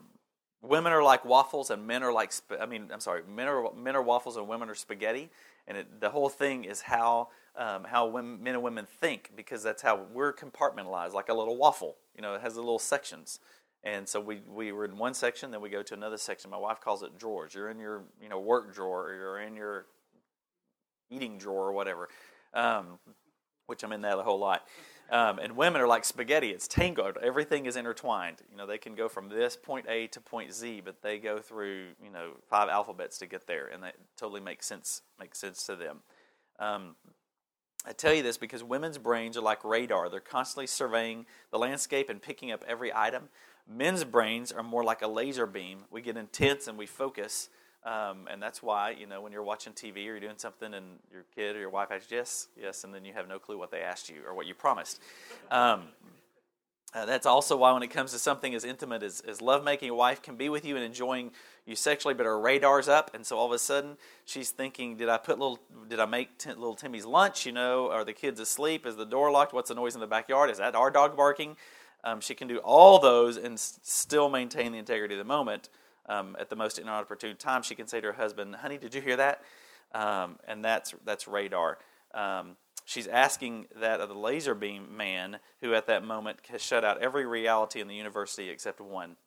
women 0.62 0.93
are 0.93 1.03
like 1.03 1.25
waffles 1.25 1.69
and 1.69 1.86
men 1.86 2.03
are 2.03 2.13
like 2.13 2.31
sp- 2.34 2.60
I 2.60 2.65
mean 2.65 2.89
I'm 2.91 2.99
sorry 2.99 3.21
men 3.27 3.47
are 3.47 3.73
men 3.73 3.95
are 3.95 4.01
waffles 4.01 4.38
and 4.38 4.47
women 4.47 4.69
are 4.69 4.75
spaghetti 4.75 5.29
and 5.67 5.77
it, 5.77 5.99
the 6.01 6.10
whole 6.10 6.29
thing 6.29 6.63
is 6.63 6.81
how 6.81 7.29
um, 7.58 7.86
how 7.86 8.06
women, 8.08 8.41
men 8.41 8.56
and 8.56 8.63
women 8.63 8.86
think 8.86 9.32
because 9.36 9.63
that's 9.63 9.82
how 9.82 10.06
we're 10.13 10.34
compartmentalized 10.34 11.13
like 11.13 11.30
a 11.30 11.34
little 11.34 11.58
waffle 11.58 11.96
you 12.15 12.22
know 12.22 12.34
it 12.36 12.41
has 12.41 12.56
the 12.56 12.62
little 12.62 12.80
sections 12.80 13.39
and 13.84 14.08
so 14.10 14.20
we, 14.20 14.41
we 14.48 14.72
were 14.72 14.86
in 14.86 14.98
one 14.98 15.13
section 15.13 15.52
then 15.52 15.62
we 15.62 15.70
go 15.70 15.82
to 15.82 15.94
another 15.94 16.18
section 16.18 16.50
my 16.50 16.58
wife 16.58 16.82
calls 16.82 17.04
it 17.04 17.18
drawers 17.18 17.54
you're 17.54 17.70
in 17.70 17.80
your 17.80 18.04
you 18.22 18.30
know 18.30 18.39
work 18.39 18.74
drawer 18.74 19.10
or 19.10 19.15
you're 19.15 19.39
in 19.39 19.56
your 19.56 19.86
eating 21.10 21.38
drawer 21.38 21.70
or 21.70 21.74
whatever 21.74 22.10
um, 22.54 23.00
which 23.68 23.84
I'm 23.84 23.91
in 23.91 24.02
that 24.02 24.18
a 24.18 24.24
whole 24.24 24.39
lot 24.39 24.63
um, 25.12 25.38
and 25.38 25.56
women 25.56 25.82
are 25.82 25.88
like 25.88 26.04
spaghetti; 26.04 26.50
it's 26.50 26.68
tangled. 26.68 27.18
Everything 27.22 27.68
is 27.68 27.76
intertwined. 27.76 28.38
You 28.50 28.58
know, 28.58 28.65
they 28.65 28.80
can 28.80 28.96
go 28.96 29.08
from 29.08 29.30
this 29.30 29.56
point 29.56 29.86
A 29.88 30.08
to 30.08 30.20
point 30.20 30.52
Z, 30.52 30.82
but 30.84 31.04
they 31.04 31.20
go 31.20 31.39
through 31.39 31.89
you 32.04 32.10
know 32.10 32.32
five 32.50 32.70
alphabets 32.70 33.20
to 33.20 33.28
get 33.28 33.46
there, 33.46 33.68
and 33.68 33.84
that 33.84 33.96
totally 34.18 34.41
makes 34.41 34.65
sense. 34.65 35.04
Makes 35.20 35.39
sense 35.39 35.63
to 35.68 35.76
them. 35.76 36.00
Um, 36.58 36.96
I 37.88 37.91
tell 37.91 38.13
you 38.13 38.24
this 38.24 38.38
because 38.38 38.63
women's 38.63 38.98
brains 38.98 39.38
are 39.38 39.41
like 39.41 39.63
radar; 39.63 40.10
they're 40.10 40.19
constantly 40.19 40.67
surveying 40.67 41.26
the 41.52 41.60
landscape 41.60 42.10
and 42.10 42.21
picking 42.21 42.52
up 42.52 42.63
every 42.67 42.91
item. 42.93 43.30
Men's 43.67 44.04
brains 44.04 44.52
are 44.52 44.63
more 44.63 44.84
like 44.84 45.02
a 45.02 45.08
laser 45.08 45.45
beam. 45.45 45.80
We 45.89 46.02
get 46.02 46.17
intense 46.17 46.67
and 46.67 46.78
we 46.78 46.86
focus. 46.86 47.50
Um, 47.84 48.28
and 48.32 48.41
that's 48.41 48.63
why, 48.63 48.91
you 48.91 49.06
know, 49.06 49.21
when 49.21 49.32
you're 49.32 49.43
watching 49.43 49.74
TV 49.74 49.98
or 49.98 50.00
you're 50.00 50.19
doing 50.19 50.38
something 50.38 50.74
and 50.74 50.98
your 51.12 51.24
kid 51.36 51.56
or 51.56 51.60
your 51.60 51.69
wife 51.69 51.89
asks 51.91 52.12
yes, 52.12 52.48
yes, 52.60 52.84
and 52.84 52.91
then 52.91 53.06
you 53.06 53.13
have 53.13 53.28
no 53.28 53.38
clue 53.38 53.60
what 53.60 53.69
they 53.69 53.82
asked 53.82 54.10
you 54.10 54.21
or 54.28 54.34
what 54.34 54.48
you 54.48 54.56
promised. 54.56 55.00
Um, 55.52 55.89
uh, 56.93 57.06
that's 57.06 57.26
also 57.26 57.58
why, 57.58 57.74
when 57.74 57.84
it 57.84 57.89
comes 57.89 58.12
to 58.12 58.19
something 58.19 58.56
as 58.56 58.63
intimate 58.63 59.04
as, 59.04 59.19
as 59.21 59.41
lovemaking, 59.41 59.89
a 59.89 59.95
wife 59.95 60.21
can 60.21 60.36
be 60.36 60.48
with 60.48 60.63
you 60.63 60.76
and 60.76 60.86
enjoying 60.86 61.32
you 61.65 61.76
sexually, 61.76 62.13
but 62.13 62.26
her 62.26 62.39
radar's 62.39 62.88
up, 62.88 63.13
and 63.13 63.26
so 63.26 63.38
all 63.38 63.48
of 63.48 63.52
a 63.52 63.60
sudden 63.60 63.98
she's 64.24 64.52
thinking, 64.52 64.95
"Did 64.95 65.10
I 65.10 65.17
put 65.17 65.39
little? 65.39 65.60
Did 65.89 66.00
I 66.00 66.06
make 66.06 66.38
t- 66.38 66.50
little 66.50 66.76
Timmy's 66.76 67.06
lunch? 67.06 67.45
You 67.45 67.52
know, 67.52 67.89
are 67.91 68.06
the 68.06 68.13
kids 68.13 68.39
asleep? 68.39 68.86
Is 68.86 68.95
the 68.95 69.06
door 69.06 69.32
locked? 69.32 69.52
What's 69.52 69.69
the 69.69 69.76
noise 69.76 69.95
in 69.95 70.02
the 70.02 70.08
backyard? 70.08 70.50
Is 70.50 70.60
that 70.60 70.76
our 70.76 70.91
dog 70.91 71.17
barking?" 71.17 71.58
Um, 72.04 72.21
she 72.21 72.36
can 72.36 72.48
do 72.48 72.60
all 72.60 73.00
those 73.00 73.36
and 73.36 73.56
s- 73.56 73.80
still 73.82 74.30
maintain 74.30 74.71
the 74.71 74.78
integrity 74.78 75.15
of 75.15 75.17
the 75.17 75.24
moment 75.24 75.69
um, 76.08 76.36
at 76.39 76.50
the 76.50 76.56
most 76.56 76.78
inopportune 76.78 77.36
time, 77.36 77.63
she 77.63 77.76
can 77.76 77.88
say 77.88 78.00
to 78.00 78.08
her 78.08 78.13
husband, 78.13 78.56
"Honey, 78.56 78.78
did 78.78 78.93
you 78.93 79.02
hear 79.02 79.17
that?" 79.17 79.41
Um, 79.93 80.38
and 80.48 80.63
that's 80.63 80.93
that's 81.04 81.28
radar. 81.28 81.78
Um, 82.13 82.58
she's 82.86 83.08
asking 83.08 83.65
that 83.82 84.00
of 84.00 84.08
the 84.08 84.15
laser 84.15 84.56
beam 84.56 84.95
man, 84.95 85.39
who 85.62 85.74
at 85.74 85.88
that 85.88 86.06
moment 86.06 86.39
has 86.50 86.62
shut 86.62 86.86
out 86.86 87.02
every 87.02 87.26
reality 87.26 87.82
in 87.82 87.88
the 87.88 87.95
university 87.95 88.50
except 88.50 88.80
one. 88.80 89.17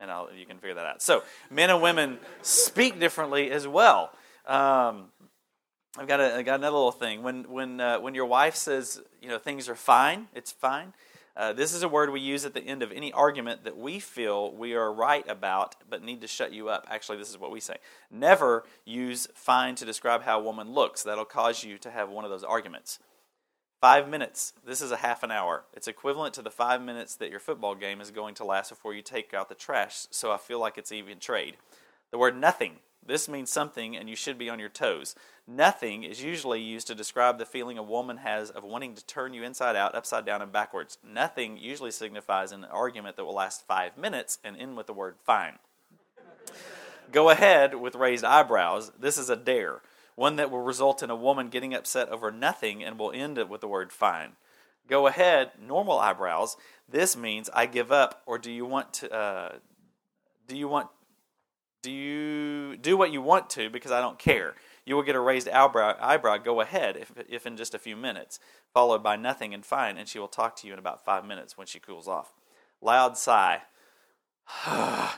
And 0.00 0.10
I'll, 0.10 0.28
you 0.32 0.46
can 0.46 0.58
figure 0.58 0.76
that 0.76 0.86
out. 0.86 1.02
So 1.02 1.24
men 1.50 1.70
and 1.70 1.82
women 1.82 2.18
speak 2.40 2.98
differently 3.00 3.50
as 3.50 3.66
well. 3.66 4.10
Um, 4.46 5.10
I've 5.98 6.06
got, 6.06 6.20
a, 6.20 6.36
I 6.36 6.42
got 6.42 6.60
another 6.60 6.76
little 6.76 6.92
thing. 6.92 7.22
When 7.22 7.44
when 7.50 7.80
uh, 7.80 7.98
when 7.98 8.14
your 8.14 8.26
wife 8.26 8.54
says, 8.54 9.02
you 9.20 9.28
know, 9.28 9.38
things 9.38 9.68
are 9.68 9.74
fine, 9.74 10.28
it's 10.34 10.52
fine. 10.52 10.94
Uh, 11.38 11.52
this 11.52 11.72
is 11.72 11.84
a 11.84 11.88
word 11.88 12.10
we 12.10 12.18
use 12.18 12.44
at 12.44 12.52
the 12.52 12.60
end 12.60 12.82
of 12.82 12.90
any 12.90 13.12
argument 13.12 13.62
that 13.62 13.78
we 13.78 14.00
feel 14.00 14.52
we 14.52 14.74
are 14.74 14.92
right 14.92 15.24
about 15.28 15.76
but 15.88 16.02
need 16.02 16.20
to 16.20 16.26
shut 16.26 16.52
you 16.52 16.68
up. 16.68 16.84
Actually, 16.90 17.16
this 17.16 17.30
is 17.30 17.38
what 17.38 17.52
we 17.52 17.60
say. 17.60 17.76
Never 18.10 18.64
use 18.84 19.28
fine 19.34 19.76
to 19.76 19.84
describe 19.84 20.24
how 20.24 20.40
a 20.40 20.42
woman 20.42 20.72
looks. 20.72 21.04
That'll 21.04 21.24
cause 21.24 21.62
you 21.62 21.78
to 21.78 21.92
have 21.92 22.10
one 22.10 22.24
of 22.24 22.30
those 22.32 22.42
arguments. 22.42 22.98
Five 23.80 24.08
minutes. 24.08 24.52
This 24.66 24.82
is 24.82 24.90
a 24.90 24.96
half 24.96 25.22
an 25.22 25.30
hour. 25.30 25.62
It's 25.72 25.86
equivalent 25.86 26.34
to 26.34 26.42
the 26.42 26.50
five 26.50 26.82
minutes 26.82 27.14
that 27.14 27.30
your 27.30 27.38
football 27.38 27.76
game 27.76 28.00
is 28.00 28.10
going 28.10 28.34
to 28.34 28.44
last 28.44 28.70
before 28.70 28.92
you 28.92 29.02
take 29.02 29.32
out 29.32 29.48
the 29.48 29.54
trash, 29.54 30.08
so 30.10 30.32
I 30.32 30.38
feel 30.38 30.58
like 30.58 30.76
it's 30.76 30.90
even 30.90 31.20
trade. 31.20 31.56
The 32.10 32.18
word 32.18 32.36
nothing. 32.36 32.78
This 33.08 33.26
means 33.26 33.48
something, 33.48 33.96
and 33.96 34.06
you 34.06 34.14
should 34.14 34.36
be 34.36 34.50
on 34.50 34.58
your 34.58 34.68
toes. 34.68 35.14
Nothing 35.46 36.02
is 36.02 36.22
usually 36.22 36.60
used 36.60 36.86
to 36.88 36.94
describe 36.94 37.38
the 37.38 37.46
feeling 37.46 37.78
a 37.78 37.82
woman 37.82 38.18
has 38.18 38.50
of 38.50 38.64
wanting 38.64 38.94
to 38.96 39.06
turn 39.06 39.32
you 39.32 39.42
inside 39.42 39.76
out, 39.76 39.94
upside 39.94 40.26
down, 40.26 40.42
and 40.42 40.52
backwards. 40.52 40.98
Nothing 41.02 41.56
usually 41.56 41.90
signifies 41.90 42.52
an 42.52 42.64
argument 42.64 43.16
that 43.16 43.24
will 43.24 43.34
last 43.34 43.66
five 43.66 43.96
minutes 43.96 44.38
and 44.44 44.58
end 44.58 44.76
with 44.76 44.86
the 44.86 44.92
word 44.92 45.14
fine. 45.24 45.54
Go 47.10 47.30
ahead 47.30 47.76
with 47.76 47.94
raised 47.94 48.24
eyebrows. 48.24 48.92
This 49.00 49.16
is 49.16 49.30
a 49.30 49.36
dare, 49.36 49.80
one 50.14 50.36
that 50.36 50.50
will 50.50 50.60
result 50.60 51.02
in 51.02 51.08
a 51.08 51.16
woman 51.16 51.48
getting 51.48 51.72
upset 51.72 52.10
over 52.10 52.30
nothing 52.30 52.84
and 52.84 52.98
will 52.98 53.12
end 53.12 53.38
it 53.38 53.48
with 53.48 53.62
the 53.62 53.68
word 53.68 53.90
fine. 53.90 54.32
Go 54.86 55.06
ahead, 55.06 55.52
normal 55.58 55.98
eyebrows. 55.98 56.58
This 56.86 57.16
means 57.16 57.48
I 57.54 57.64
give 57.64 57.90
up, 57.90 58.20
or 58.26 58.36
do 58.36 58.50
you 58.50 58.66
want 58.66 58.92
to? 58.94 59.10
Uh, 59.10 59.52
do 60.46 60.58
you 60.58 60.68
want? 60.68 60.88
Do 61.82 61.90
you 61.92 62.76
do 62.76 62.96
what 62.96 63.12
you 63.12 63.22
want 63.22 63.50
to 63.50 63.70
because 63.70 63.92
I 63.92 64.00
don't 64.00 64.18
care? 64.18 64.54
You 64.84 64.96
will 64.96 65.02
get 65.02 65.14
a 65.14 65.20
raised 65.20 65.48
eyebrow. 65.48 65.96
eyebrow. 66.00 66.38
Go 66.38 66.60
ahead, 66.60 66.96
if, 66.96 67.12
if 67.28 67.46
in 67.46 67.56
just 67.56 67.74
a 67.74 67.78
few 67.78 67.96
minutes, 67.96 68.40
followed 68.72 69.02
by 69.02 69.16
nothing 69.16 69.54
and 69.54 69.64
fine, 69.64 69.96
and 69.96 70.08
she 70.08 70.18
will 70.18 70.28
talk 70.28 70.56
to 70.56 70.66
you 70.66 70.72
in 70.72 70.78
about 70.78 71.04
five 71.04 71.24
minutes 71.24 71.56
when 71.56 71.66
she 71.66 71.78
cools 71.78 72.08
off. 72.08 72.32
Loud 72.80 73.16
sigh. 73.16 73.62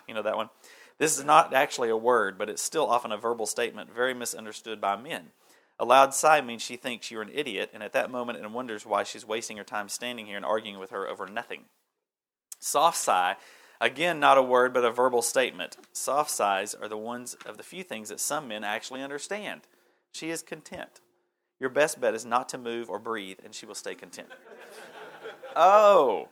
you 0.09 0.15
know 0.15 0.23
that 0.23 0.37
one? 0.37 0.51
This 0.99 1.17
is 1.17 1.25
not 1.25 1.55
actually 1.55 1.89
a 1.89 1.97
word, 1.97 2.37
but 2.37 2.51
it's 2.51 2.63
still 2.63 2.87
often 2.87 3.13
a 3.13 3.17
verbal 3.17 3.47
statement, 3.47 3.95
very 3.95 4.13
misunderstood 4.13 4.81
by 4.81 4.97
men. 4.97 5.29
A 5.79 5.85
loud 5.87 6.13
sigh 6.13 6.43
means 6.43 6.61
she 6.61 6.77
thinks 6.77 7.11
you're 7.11 7.23
an 7.23 7.31
idiot, 7.33 7.71
and 7.73 7.83
at 7.83 7.95
that 7.95 8.11
moment 8.11 8.39
and 8.39 8.53
wonders 8.53 8.85
why 8.85 9.03
she's 9.03 9.27
wasting 9.27 9.57
her 9.57 9.65
time 9.65 9.89
standing 9.89 10.27
here 10.27 10.37
and 10.37 10.45
arguing 10.45 10.79
with 10.79 10.91
her 10.91 11.09
over 11.09 11.27
nothing. 11.27 11.65
Soft 12.59 12.99
sigh 12.99 13.37
Again, 13.81 14.21
not 14.21 14.37
a 14.37 14.43
word, 14.43 14.75
but 14.75 14.85
a 14.85 14.91
verbal 14.91 15.23
statement. 15.23 15.79
Soft 15.93 16.31
sighs 16.31 16.75
are 16.75 16.89
the 16.89 16.99
ones 16.99 17.35
of 17.47 17.57
the 17.57 17.63
few 17.63 17.83
things 17.83 18.11
that 18.11 18.21
some 18.21 18.49
men 18.49 18.63
actually 18.63 19.03
understand. 19.03 19.63
She 20.13 20.31
is 20.31 20.43
content. 20.43 21.01
Your 21.59 21.71
best 21.71 22.01
bet 22.01 22.15
is 22.15 22.27
not 22.27 22.49
to 22.51 22.59
move 22.59 22.91
or 22.91 22.99
breathe, 22.99 23.39
and 23.45 23.55
she 23.55 23.65
will 23.65 23.75
stay 23.75 23.95
content. 23.95 24.29
oh, 25.57 26.29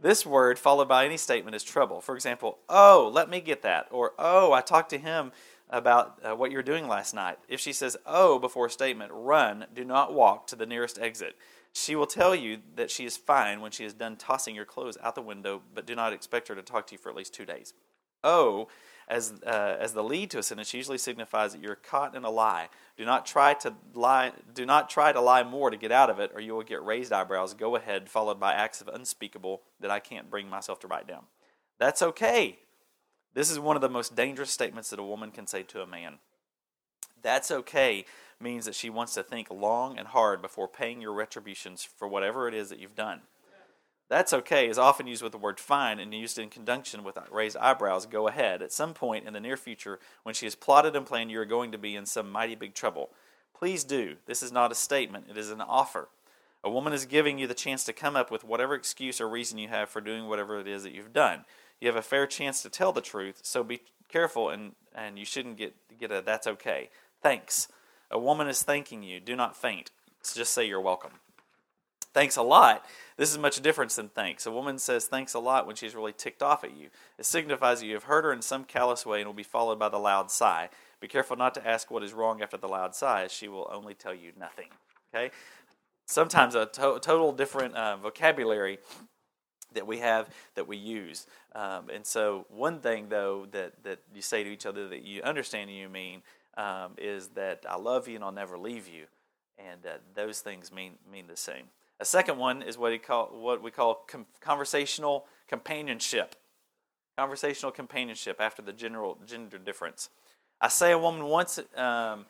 this 0.00 0.24
word 0.24 0.58
followed 0.58 0.88
by 0.88 1.04
any 1.04 1.16
statement 1.16 1.56
is 1.56 1.64
trouble. 1.64 2.00
For 2.00 2.14
example, 2.14 2.58
oh, 2.68 3.10
let 3.12 3.28
me 3.28 3.40
get 3.40 3.62
that. 3.62 3.86
Or, 3.90 4.12
oh, 4.18 4.52
I 4.52 4.60
talked 4.60 4.90
to 4.90 4.98
him 4.98 5.32
about 5.70 6.18
uh, 6.22 6.36
what 6.36 6.50
you 6.50 6.56
were 6.56 6.62
doing 6.62 6.86
last 6.86 7.14
night. 7.14 7.38
If 7.48 7.58
she 7.58 7.72
says, 7.72 7.96
oh, 8.06 8.38
before 8.38 8.66
a 8.66 8.70
statement, 8.70 9.10
run, 9.12 9.66
do 9.74 9.84
not 9.84 10.12
walk 10.12 10.46
to 10.48 10.56
the 10.56 10.66
nearest 10.66 10.98
exit. 11.00 11.36
She 11.72 11.96
will 11.96 12.06
tell 12.06 12.34
you 12.34 12.58
that 12.76 12.90
she 12.90 13.06
is 13.06 13.16
fine 13.16 13.60
when 13.60 13.70
she 13.70 13.84
is 13.84 13.94
done 13.94 14.16
tossing 14.16 14.54
your 14.54 14.66
clothes 14.66 14.98
out 15.02 15.14
the 15.14 15.22
window, 15.22 15.62
but 15.74 15.86
do 15.86 15.94
not 15.94 16.12
expect 16.12 16.48
her 16.48 16.54
to 16.54 16.62
talk 16.62 16.86
to 16.88 16.94
you 16.94 16.98
for 16.98 17.08
at 17.08 17.16
least 17.16 17.34
two 17.34 17.46
days. 17.46 17.72
Oh, 18.22 18.68
as, 19.08 19.34
uh, 19.44 19.76
as 19.80 19.94
the 19.94 20.04
lead 20.04 20.30
to 20.30 20.38
a 20.38 20.42
sentence 20.42 20.72
usually 20.74 20.98
signifies 20.98 21.52
that 21.52 21.62
you're 21.62 21.74
caught 21.74 22.14
in 22.14 22.24
a 22.24 22.30
lie. 22.30 22.68
Do 22.96 23.04
not 23.04 23.26
try 23.26 23.54
to 23.54 23.74
lie. 23.94 24.32
Do 24.54 24.64
not 24.64 24.90
try 24.90 25.12
to 25.12 25.20
lie 25.20 25.42
more 25.42 25.70
to 25.70 25.76
get 25.76 25.90
out 25.90 26.10
of 26.10 26.20
it, 26.20 26.30
or 26.34 26.40
you 26.40 26.54
will 26.54 26.62
get 26.62 26.84
raised 26.84 27.12
eyebrows. 27.12 27.54
Go 27.54 27.74
ahead, 27.74 28.08
followed 28.08 28.38
by 28.38 28.52
acts 28.52 28.80
of 28.80 28.88
unspeakable 28.88 29.62
that 29.80 29.90
I 29.90 29.98
can't 29.98 30.30
bring 30.30 30.48
myself 30.48 30.78
to 30.80 30.86
write 30.86 31.08
down. 31.08 31.24
That's 31.78 32.02
okay. 32.02 32.58
This 33.34 33.50
is 33.50 33.58
one 33.58 33.76
of 33.76 33.82
the 33.82 33.88
most 33.88 34.14
dangerous 34.14 34.50
statements 34.50 34.90
that 34.90 35.00
a 35.00 35.04
woman 35.04 35.30
can 35.30 35.46
say 35.46 35.62
to 35.64 35.82
a 35.82 35.86
man. 35.86 36.18
That's 37.22 37.50
okay 37.50 38.04
means 38.42 38.64
that 38.64 38.74
she 38.74 38.90
wants 38.90 39.14
to 39.14 39.22
think 39.22 39.50
long 39.50 39.98
and 39.98 40.08
hard 40.08 40.42
before 40.42 40.68
paying 40.68 41.00
your 41.00 41.12
retributions 41.12 41.84
for 41.84 42.08
whatever 42.08 42.48
it 42.48 42.54
is 42.54 42.68
that 42.68 42.78
you've 42.78 42.96
done. 42.96 43.20
That's 44.08 44.34
okay 44.34 44.68
is 44.68 44.76
often 44.76 45.06
used 45.06 45.22
with 45.22 45.32
the 45.32 45.38
word 45.38 45.58
fine 45.58 45.98
and 45.98 46.12
used 46.12 46.38
in 46.38 46.50
conjunction 46.50 47.02
with 47.02 47.16
raised 47.30 47.56
eyebrows. 47.56 48.04
Go 48.04 48.28
ahead. 48.28 48.60
At 48.60 48.70
some 48.70 48.92
point 48.92 49.26
in 49.26 49.32
the 49.32 49.40
near 49.40 49.56
future, 49.56 49.98
when 50.22 50.34
she 50.34 50.44
has 50.44 50.54
plotted 50.54 50.94
and 50.94 51.06
planned, 51.06 51.30
you 51.30 51.40
are 51.40 51.46
going 51.46 51.72
to 51.72 51.78
be 51.78 51.96
in 51.96 52.04
some 52.04 52.30
mighty 52.30 52.54
big 52.54 52.74
trouble. 52.74 53.10
Please 53.56 53.84
do. 53.84 54.16
This 54.26 54.42
is 54.42 54.52
not 54.52 54.70
a 54.70 54.74
statement, 54.74 55.28
it 55.30 55.38
is 55.38 55.50
an 55.50 55.62
offer. 55.62 56.08
A 56.64 56.70
woman 56.70 56.92
is 56.92 57.06
giving 57.06 57.38
you 57.38 57.46
the 57.46 57.54
chance 57.54 57.84
to 57.84 57.92
come 57.92 58.14
up 58.14 58.30
with 58.30 58.44
whatever 58.44 58.74
excuse 58.74 59.20
or 59.20 59.28
reason 59.28 59.58
you 59.58 59.68
have 59.68 59.88
for 59.88 60.00
doing 60.00 60.28
whatever 60.28 60.60
it 60.60 60.68
is 60.68 60.82
that 60.82 60.92
you've 60.92 61.12
done. 61.12 61.44
You 61.80 61.88
have 61.88 61.96
a 61.96 62.02
fair 62.02 62.26
chance 62.26 62.62
to 62.62 62.68
tell 62.68 62.92
the 62.92 63.00
truth, 63.00 63.40
so 63.42 63.64
be 63.64 63.80
careful 64.08 64.50
and, 64.50 64.72
and 64.94 65.18
you 65.18 65.24
shouldn't 65.24 65.56
get, 65.56 65.74
get 65.98 66.12
a 66.12 66.20
that's 66.20 66.46
okay. 66.46 66.90
Thanks. 67.22 67.68
A 68.12 68.18
woman 68.18 68.46
is 68.46 68.62
thanking 68.62 69.02
you. 69.02 69.20
Do 69.20 69.34
not 69.34 69.56
faint. 69.56 69.90
So 70.22 70.38
just 70.38 70.52
say 70.52 70.66
you're 70.66 70.80
welcome. 70.80 71.12
Thanks 72.14 72.36
a 72.36 72.42
lot. 72.42 72.84
This 73.16 73.30
is 73.30 73.38
much 73.38 73.60
different 73.62 73.90
than 73.92 74.10
thanks. 74.10 74.44
A 74.44 74.50
woman 74.50 74.78
says 74.78 75.06
thanks 75.06 75.32
a 75.32 75.38
lot 75.38 75.66
when 75.66 75.76
she's 75.76 75.94
really 75.94 76.12
ticked 76.12 76.42
off 76.42 76.62
at 76.62 76.76
you. 76.76 76.88
It 77.18 77.24
signifies 77.24 77.80
that 77.80 77.86
you 77.86 77.94
have 77.94 78.04
hurt 78.04 78.24
her 78.24 78.32
in 78.32 78.42
some 78.42 78.64
callous 78.64 79.06
way 79.06 79.20
and 79.20 79.26
will 79.26 79.34
be 79.34 79.42
followed 79.42 79.78
by 79.78 79.88
the 79.88 79.98
loud 79.98 80.30
sigh. 80.30 80.68
Be 81.00 81.08
careful 81.08 81.36
not 81.36 81.54
to 81.54 81.66
ask 81.66 81.90
what 81.90 82.04
is 82.04 82.12
wrong 82.12 82.42
after 82.42 82.58
the 82.58 82.68
loud 82.68 82.94
sigh, 82.94 83.26
she 83.28 83.48
will 83.48 83.68
only 83.72 83.94
tell 83.94 84.14
you 84.14 84.32
nothing. 84.38 84.68
Okay? 85.14 85.30
Sometimes 86.06 86.54
a 86.54 86.66
to- 86.66 86.98
total 87.00 87.32
different 87.32 87.74
uh, 87.74 87.96
vocabulary 87.96 88.78
that 89.72 89.86
we 89.86 89.98
have 89.98 90.28
that 90.54 90.68
we 90.68 90.76
use. 90.76 91.26
Um, 91.54 91.88
and 91.92 92.04
so, 92.04 92.44
one 92.50 92.80
thing 92.80 93.08
though 93.08 93.46
that, 93.52 93.82
that 93.84 94.00
you 94.14 94.20
say 94.20 94.44
to 94.44 94.50
each 94.50 94.66
other 94.66 94.86
that 94.88 95.02
you 95.02 95.22
understand 95.22 95.70
and 95.70 95.78
you 95.78 95.88
mean 95.88 96.22
um, 96.56 96.92
is 96.98 97.28
that 97.28 97.64
I 97.68 97.76
love 97.76 98.08
you 98.08 98.16
and 98.16 98.24
I'll 98.24 98.32
never 98.32 98.58
leave 98.58 98.88
you, 98.88 99.06
and 99.58 99.84
uh, 99.86 99.98
those 100.14 100.40
things 100.40 100.72
mean 100.72 100.92
mean 101.10 101.26
the 101.26 101.36
same. 101.36 101.64
A 102.02 102.04
second 102.04 102.36
one 102.36 102.62
is 102.62 102.76
what, 102.76 102.90
he 102.90 102.98
call, 102.98 103.26
what 103.26 103.62
we 103.62 103.70
call 103.70 104.02
com- 104.08 104.26
conversational 104.40 105.24
companionship. 105.46 106.34
Conversational 107.16 107.70
companionship 107.70 108.40
after 108.40 108.60
the 108.60 108.72
general 108.72 109.18
gender 109.24 109.56
difference. 109.56 110.08
I 110.60 110.66
say 110.66 110.90
a 110.90 110.98
woman 110.98 111.26
wants 111.26 111.60
um, 111.76 112.26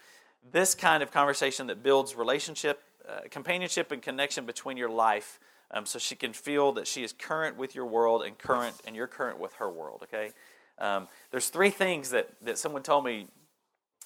this 0.53 0.75
kind 0.75 1.03
of 1.03 1.11
conversation 1.11 1.69
that 1.69 1.83
builds 1.83 2.15
relationship, 2.15 2.83
uh, 3.09 3.21
companionship, 3.31 3.93
and 3.93 4.03
connection 4.03 4.45
between 4.45 4.77
your 4.77 4.91
life, 4.91 5.41
um, 5.71 5.87
so 5.87 5.99
she 5.99 6.17
can 6.17 6.35
feel 6.35 6.73
that 6.73 6.87
she 6.87 7.03
is 7.03 7.15
current 7.15 7.57
with 7.57 7.75
your 7.75 7.87
world 7.87 8.23
and 8.25 8.37
current, 8.37 8.75
and 8.87 8.95
you're 8.95 9.07
current 9.07 9.39
with 9.39 9.55
her 9.55 9.71
world. 9.71 10.03
Okay. 10.03 10.33
Um, 10.79 11.09
there's 11.31 11.49
three 11.49 11.71
things 11.71 12.11
that 12.11 12.29
that 12.43 12.59
someone 12.59 12.83
told 12.83 13.07
me 13.07 13.29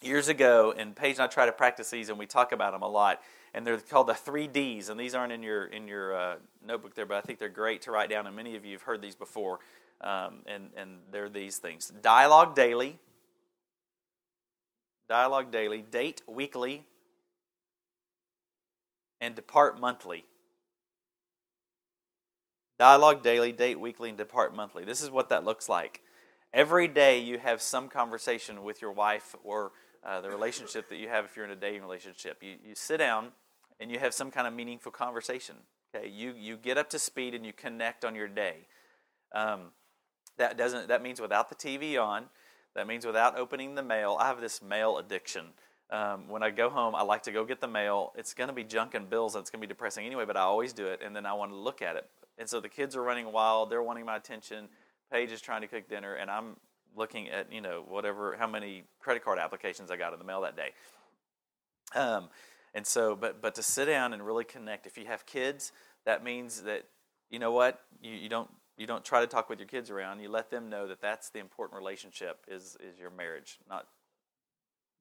years 0.03 0.29
ago, 0.29 0.75
and 0.77 0.95
Paige 0.95 1.17
and 1.17 1.23
I 1.23 1.27
try 1.27 1.47
to 1.47 1.53
practice 1.53 1.91
these, 1.91 2.09
and 2.09 2.19
we 2.19 2.27
talk 2.27 2.53
about 2.53 2.73
them 2.73 2.83
a 2.83 2.89
lot. 2.89 3.21
And 3.55 3.67
they're 3.67 3.79
called 3.79 4.09
the 4.09 4.15
three 4.15 4.47
Ds, 4.47 4.89
and 4.89 5.01
these 5.01 5.15
aren't 5.15 5.33
in 5.33 5.43
your 5.43 5.67
in 5.67 5.89
your 5.89 6.15
uh, 6.15 6.37
notebook 6.65 6.95
there, 6.95 7.07
but 7.07 7.17
I 7.17 7.21
think 7.23 7.39
they're 7.39 7.49
great 7.49 7.83
to 7.83 7.91
write 7.91 8.11
down. 8.11 8.27
And 8.27 8.37
many 8.37 8.57
of 8.57 8.65
you 8.65 8.73
have 8.73 8.83
heard 8.83 9.01
these 9.01 9.15
before, 9.15 9.61
um, 10.03 10.43
and 10.47 10.71
and 10.77 10.99
they're 11.11 11.31
these 11.31 11.57
things: 11.57 11.91
dialogue 12.03 12.55
daily, 12.55 12.99
dialogue 15.09 15.51
daily, 15.51 15.81
date 15.81 16.21
weekly, 16.27 16.85
and 19.21 19.35
depart 19.35 19.81
monthly. 19.81 20.25
Dialogue 22.79 23.23
daily, 23.23 23.53
date 23.53 23.81
weekly, 23.81 24.11
and 24.11 24.19
depart 24.19 24.55
monthly. 24.55 24.85
This 24.85 25.01
is 25.01 25.11
what 25.11 25.31
that 25.31 25.45
looks 25.45 25.67
like. 25.67 26.03
Every 26.53 26.89
day 26.89 27.19
you 27.19 27.39
have 27.39 27.63
some 27.63 27.89
conversation 27.89 28.63
with 28.63 28.83
your 28.83 28.93
wife 28.93 29.35
or 29.45 29.73
uh, 30.07 30.21
the 30.21 30.31
relationship 30.31 30.89
that 30.89 30.97
you 30.97 31.09
have 31.09 31.25
if 31.25 31.37
you're 31.37 31.45
in 31.45 31.51
a 31.51 31.57
dating 31.57 31.83
relationship. 31.83 32.39
You, 32.41 32.55
you 32.65 32.75
sit 32.75 32.99
down 32.99 33.29
and 33.81 33.91
you 33.91 33.99
have 33.99 34.15
some 34.15 34.31
kind 34.31 34.47
of 34.47 34.55
meaningful 34.55 34.93
conversation. 34.93 35.57
Okay, 35.95 36.09
you, 36.09 36.35
you 36.39 36.57
get 36.57 36.79
up 36.79 36.89
to 36.91 36.99
speed 36.99 37.35
and 37.35 37.45
you 37.45 37.53
connect 37.53 38.05
on 38.05 38.15
your 38.15 38.29
day. 38.29 38.67
Um, 39.35 39.73
that 40.39 40.57
doesn't 40.57 40.89
that 40.89 41.03
means 41.03 41.21
without 41.21 41.49
the 41.49 41.55
TV 41.55 42.01
on. 42.01 42.27
That 42.75 42.87
means 42.87 43.07
without 43.07 43.39
opening 43.39 43.75
the 43.75 43.83
mail. 43.83 44.17
I 44.21 44.27
have 44.27 44.41
this 44.41 44.63
mail 44.63 44.99
addiction. 44.99 45.47
Um, 45.89 46.29
when 46.29 46.43
I 46.43 46.51
go 46.51 46.69
home, 46.69 46.95
I 46.95 47.03
like 47.03 47.23
to 47.23 47.33
go 47.33 47.45
get 47.45 47.61
the 47.61 47.69
mail. 47.69 48.13
It's 48.17 48.35
going 48.35 48.49
to 48.49 48.55
be 48.55 48.65
junk 48.65 48.95
and 48.95 49.09
bills, 49.09 49.35
and 49.35 49.41
it's 49.41 49.51
going 49.51 49.61
to 49.61 49.67
be 49.67 49.69
depressing 49.69 50.05
anyway. 50.05 50.25
But 50.27 50.37
I 50.37 50.41
always 50.41 50.73
do 50.73 50.87
it, 50.87 51.01
and 51.03 51.17
then 51.17 51.25
I 51.25 51.33
want 51.33 51.53
to 51.53 51.57
look 51.57 51.81
at 51.81 51.97
it. 51.97 52.09
And 52.39 52.49
so 52.49 52.61
the 52.61 52.69
kids 52.69 52.95
are 52.95 53.03
running 53.03 53.33
wild. 53.33 53.71
They're 53.71 53.83
wanting 53.83 54.05
my 54.05 54.17
attention. 54.17 54.69
Paige 55.11 55.33
is 55.33 55.41
trying 55.41 55.63
to 55.63 55.69
cook 55.69 55.89
dinner, 55.89 56.15
and 56.15 56.31
I'm 56.31 56.57
looking 56.97 57.29
at 57.29 57.53
you 57.53 57.61
know 57.61 57.85
whatever 57.87 58.37
how 58.37 58.47
many 58.47 58.85
credit 59.01 59.25
card 59.25 59.39
applications 59.39 59.91
I 59.91 59.97
got 59.97 60.13
in 60.13 60.19
the 60.19 60.25
mail 60.25 60.41
that 60.43 60.57
day. 60.57 60.71
Um, 61.95 62.29
and 62.75 62.87
so, 62.87 63.17
but 63.17 63.41
but 63.41 63.55
to 63.55 63.63
sit 63.63 63.87
down 63.87 64.13
and 64.13 64.25
really 64.25 64.45
connect. 64.45 64.87
If 64.87 64.99
you 64.99 65.07
have 65.07 65.27
kids, 65.27 65.73
that 66.05 66.25
means 66.25 66.63
that 66.63 66.85
you 67.31 67.39
know 67.39 67.53
what 67.53 67.81
you, 68.03 68.13
you 68.13 68.29
don't 68.29 68.51
you 68.77 68.87
don't 68.87 69.05
try 69.05 69.21
to 69.21 69.27
talk 69.27 69.49
with 69.49 69.59
your 69.59 69.69
kids 69.69 69.91
around. 69.91 70.21
You 70.21 70.29
let 70.29 70.51
them 70.51 70.69
know 70.69 70.87
that 70.89 71.01
that's 71.01 71.31
the 71.31 71.39
important 71.39 71.79
relationship 71.79 72.45
is 72.49 72.77
is 72.81 72.99
your 72.99 73.11
marriage. 73.11 73.59
Not 73.69 73.87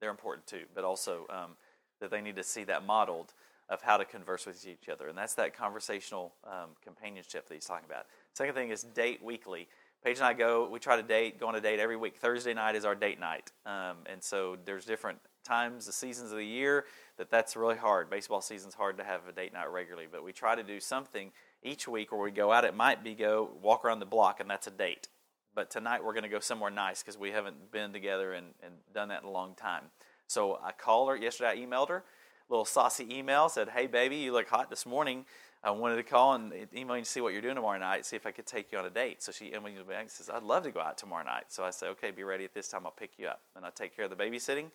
they're 0.00 0.10
important 0.10 0.46
too, 0.46 0.64
but 0.74 0.84
also 0.84 1.26
um, 1.30 1.56
that 2.00 2.10
they 2.10 2.20
need 2.20 2.36
to 2.36 2.42
see 2.42 2.64
that 2.64 2.84
modeled 2.84 3.32
of 3.68 3.82
how 3.82 3.96
to 3.96 4.04
converse 4.04 4.46
with 4.46 4.64
each 4.66 4.88
other, 4.88 5.08
and 5.08 5.18
that's 5.18 5.34
that 5.34 5.56
conversational 5.56 6.34
um, 6.44 6.70
companionship 6.82 7.48
that 7.48 7.54
he's 7.54 7.64
talking 7.64 7.86
about. 7.86 8.06
Second 8.32 8.54
thing 8.54 8.70
is 8.70 8.82
date 8.82 9.22
weekly. 9.22 9.68
Paige 10.06 10.18
and 10.18 10.26
I 10.26 10.34
go. 10.34 10.68
We 10.70 10.78
try 10.78 10.94
to 10.94 11.02
date, 11.02 11.40
go 11.40 11.48
on 11.48 11.56
a 11.56 11.60
date 11.60 11.80
every 11.80 11.96
week. 11.96 12.18
Thursday 12.18 12.54
night 12.54 12.76
is 12.76 12.84
our 12.84 12.94
date 12.94 13.18
night, 13.18 13.50
um, 13.66 13.96
and 14.06 14.22
so 14.22 14.56
there's 14.64 14.84
different 14.84 15.18
times, 15.42 15.84
the 15.84 15.92
seasons 15.92 16.30
of 16.30 16.38
the 16.38 16.46
year 16.46 16.84
that 17.18 17.28
that's 17.28 17.56
really 17.56 17.74
hard. 17.74 18.08
Baseball 18.08 18.40
season's 18.40 18.74
hard 18.74 18.98
to 18.98 19.02
have 19.02 19.22
a 19.28 19.32
date 19.32 19.52
night 19.52 19.68
regularly, 19.68 20.06
but 20.08 20.22
we 20.22 20.32
try 20.32 20.54
to 20.54 20.62
do 20.62 20.78
something 20.78 21.32
each 21.64 21.88
week 21.88 22.12
where 22.12 22.20
we 22.20 22.30
go 22.30 22.52
out. 22.52 22.64
It 22.64 22.76
might 22.76 23.02
be 23.02 23.16
go 23.16 23.50
walk 23.60 23.84
around 23.84 23.98
the 23.98 24.06
block, 24.06 24.38
and 24.38 24.48
that's 24.48 24.68
a 24.68 24.70
date. 24.70 25.08
But 25.56 25.72
tonight 25.72 26.04
we're 26.04 26.12
going 26.12 26.22
to 26.22 26.28
go 26.28 26.38
somewhere 26.38 26.70
nice 26.70 27.02
because 27.02 27.18
we 27.18 27.32
haven't 27.32 27.72
been 27.72 27.92
together 27.92 28.32
and, 28.32 28.46
and 28.62 28.74
done 28.94 29.08
that 29.08 29.24
in 29.24 29.28
a 29.28 29.32
long 29.32 29.56
time. 29.56 29.86
So 30.28 30.60
I 30.62 30.70
called 30.70 31.08
her 31.08 31.16
yesterday. 31.16 31.50
I 31.50 31.56
emailed 31.56 31.88
her, 31.88 32.04
little 32.48 32.64
saucy 32.64 33.12
email, 33.12 33.48
said, 33.48 33.70
"Hey 33.70 33.88
baby, 33.88 34.18
you 34.18 34.32
look 34.32 34.48
hot 34.48 34.70
this 34.70 34.86
morning. 34.86 35.24
I 35.66 35.72
wanted 35.72 35.96
to 35.96 36.04
call 36.04 36.34
and 36.34 36.52
email 36.72 36.96
you 36.96 37.02
to 37.02 37.10
see 37.10 37.20
what 37.20 37.32
you're 37.32 37.42
doing 37.42 37.56
tomorrow 37.56 37.78
night, 37.78 38.06
see 38.06 38.14
if 38.14 38.24
I 38.24 38.30
could 38.30 38.46
take 38.46 38.70
you 38.70 38.78
on 38.78 38.86
a 38.86 38.90
date." 38.90 39.20
So 39.20 39.32
she 39.32 39.50
emailed 39.50 39.64
me 39.64 39.82
back 39.88 40.02
and 40.02 40.10
says, 40.10 40.30
"I'd 40.30 40.44
love 40.44 40.62
to 40.62 40.70
go 40.70 40.80
out 40.80 40.96
tomorrow 40.96 41.24
night." 41.24 41.46
So 41.48 41.64
I 41.64 41.70
said, 41.70 41.88
"Okay, 41.90 42.12
be 42.12 42.22
ready 42.22 42.44
at 42.44 42.54
this 42.54 42.68
time. 42.68 42.86
I'll 42.86 42.92
pick 42.92 43.18
you 43.18 43.26
up, 43.26 43.40
and 43.56 43.64
I'll 43.64 43.72
take 43.72 43.96
care 43.96 44.04
of 44.04 44.10
the 44.10 44.16
babysitting." 44.16 44.70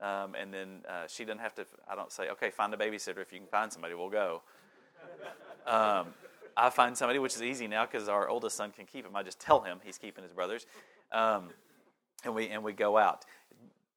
Um, 0.00 0.36
and 0.36 0.54
then 0.54 0.84
uh, 0.88 1.08
she 1.08 1.24
doesn't 1.24 1.40
have 1.40 1.54
to. 1.56 1.66
I 1.90 1.96
don't 1.96 2.12
say, 2.12 2.30
"Okay, 2.30 2.50
find 2.50 2.72
a 2.72 2.76
babysitter. 2.76 3.18
If 3.18 3.32
you 3.32 3.40
can 3.40 3.48
find 3.48 3.72
somebody, 3.72 3.94
we'll 3.94 4.08
go." 4.08 4.42
Um, 5.66 6.14
I 6.56 6.70
find 6.70 6.96
somebody, 6.96 7.18
which 7.18 7.34
is 7.34 7.42
easy 7.42 7.66
now 7.66 7.84
because 7.86 8.08
our 8.08 8.28
oldest 8.28 8.56
son 8.56 8.70
can 8.70 8.86
keep 8.86 9.04
him. 9.04 9.16
I 9.16 9.24
just 9.24 9.40
tell 9.40 9.62
him 9.62 9.80
he's 9.82 9.98
keeping 9.98 10.22
his 10.22 10.32
brothers, 10.32 10.64
um, 11.10 11.48
and 12.22 12.36
we 12.36 12.48
and 12.48 12.62
we 12.62 12.72
go 12.72 12.96
out. 12.96 13.24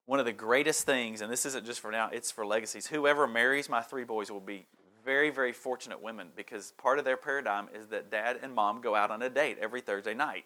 One 0.08 0.20
of 0.20 0.26
the 0.26 0.34
greatest 0.34 0.88
things, 0.88 1.22
and 1.22 1.32
this 1.32 1.45
isn't 1.45 1.64
just 1.64 1.80
for 1.80 1.91
now; 1.91 2.10
it's 2.12 2.32
for 2.32 2.43
legacies. 2.43 2.88
Whoever 2.88 3.28
marries 3.28 3.70
my 3.70 3.82
three 3.82 4.04
boys 4.04 4.32
will 4.32 4.39
be 4.39 4.66
very, 5.04 5.30
very 5.30 5.52
fortunate 5.52 6.02
women 6.02 6.30
because 6.36 6.72
part 6.78 7.00
of 7.00 7.06
their 7.06 7.18
paradigm 7.18 7.70
is 7.74 7.88
that 7.88 8.12
dad 8.12 8.39
and 8.41 8.54
mom 8.54 8.82
go 8.82 8.95
out 8.95 9.12
on 9.12 9.22
a 9.22 9.30
date 9.30 9.58
every 9.62 9.82
Thursday 9.82 10.14
night, 10.14 10.45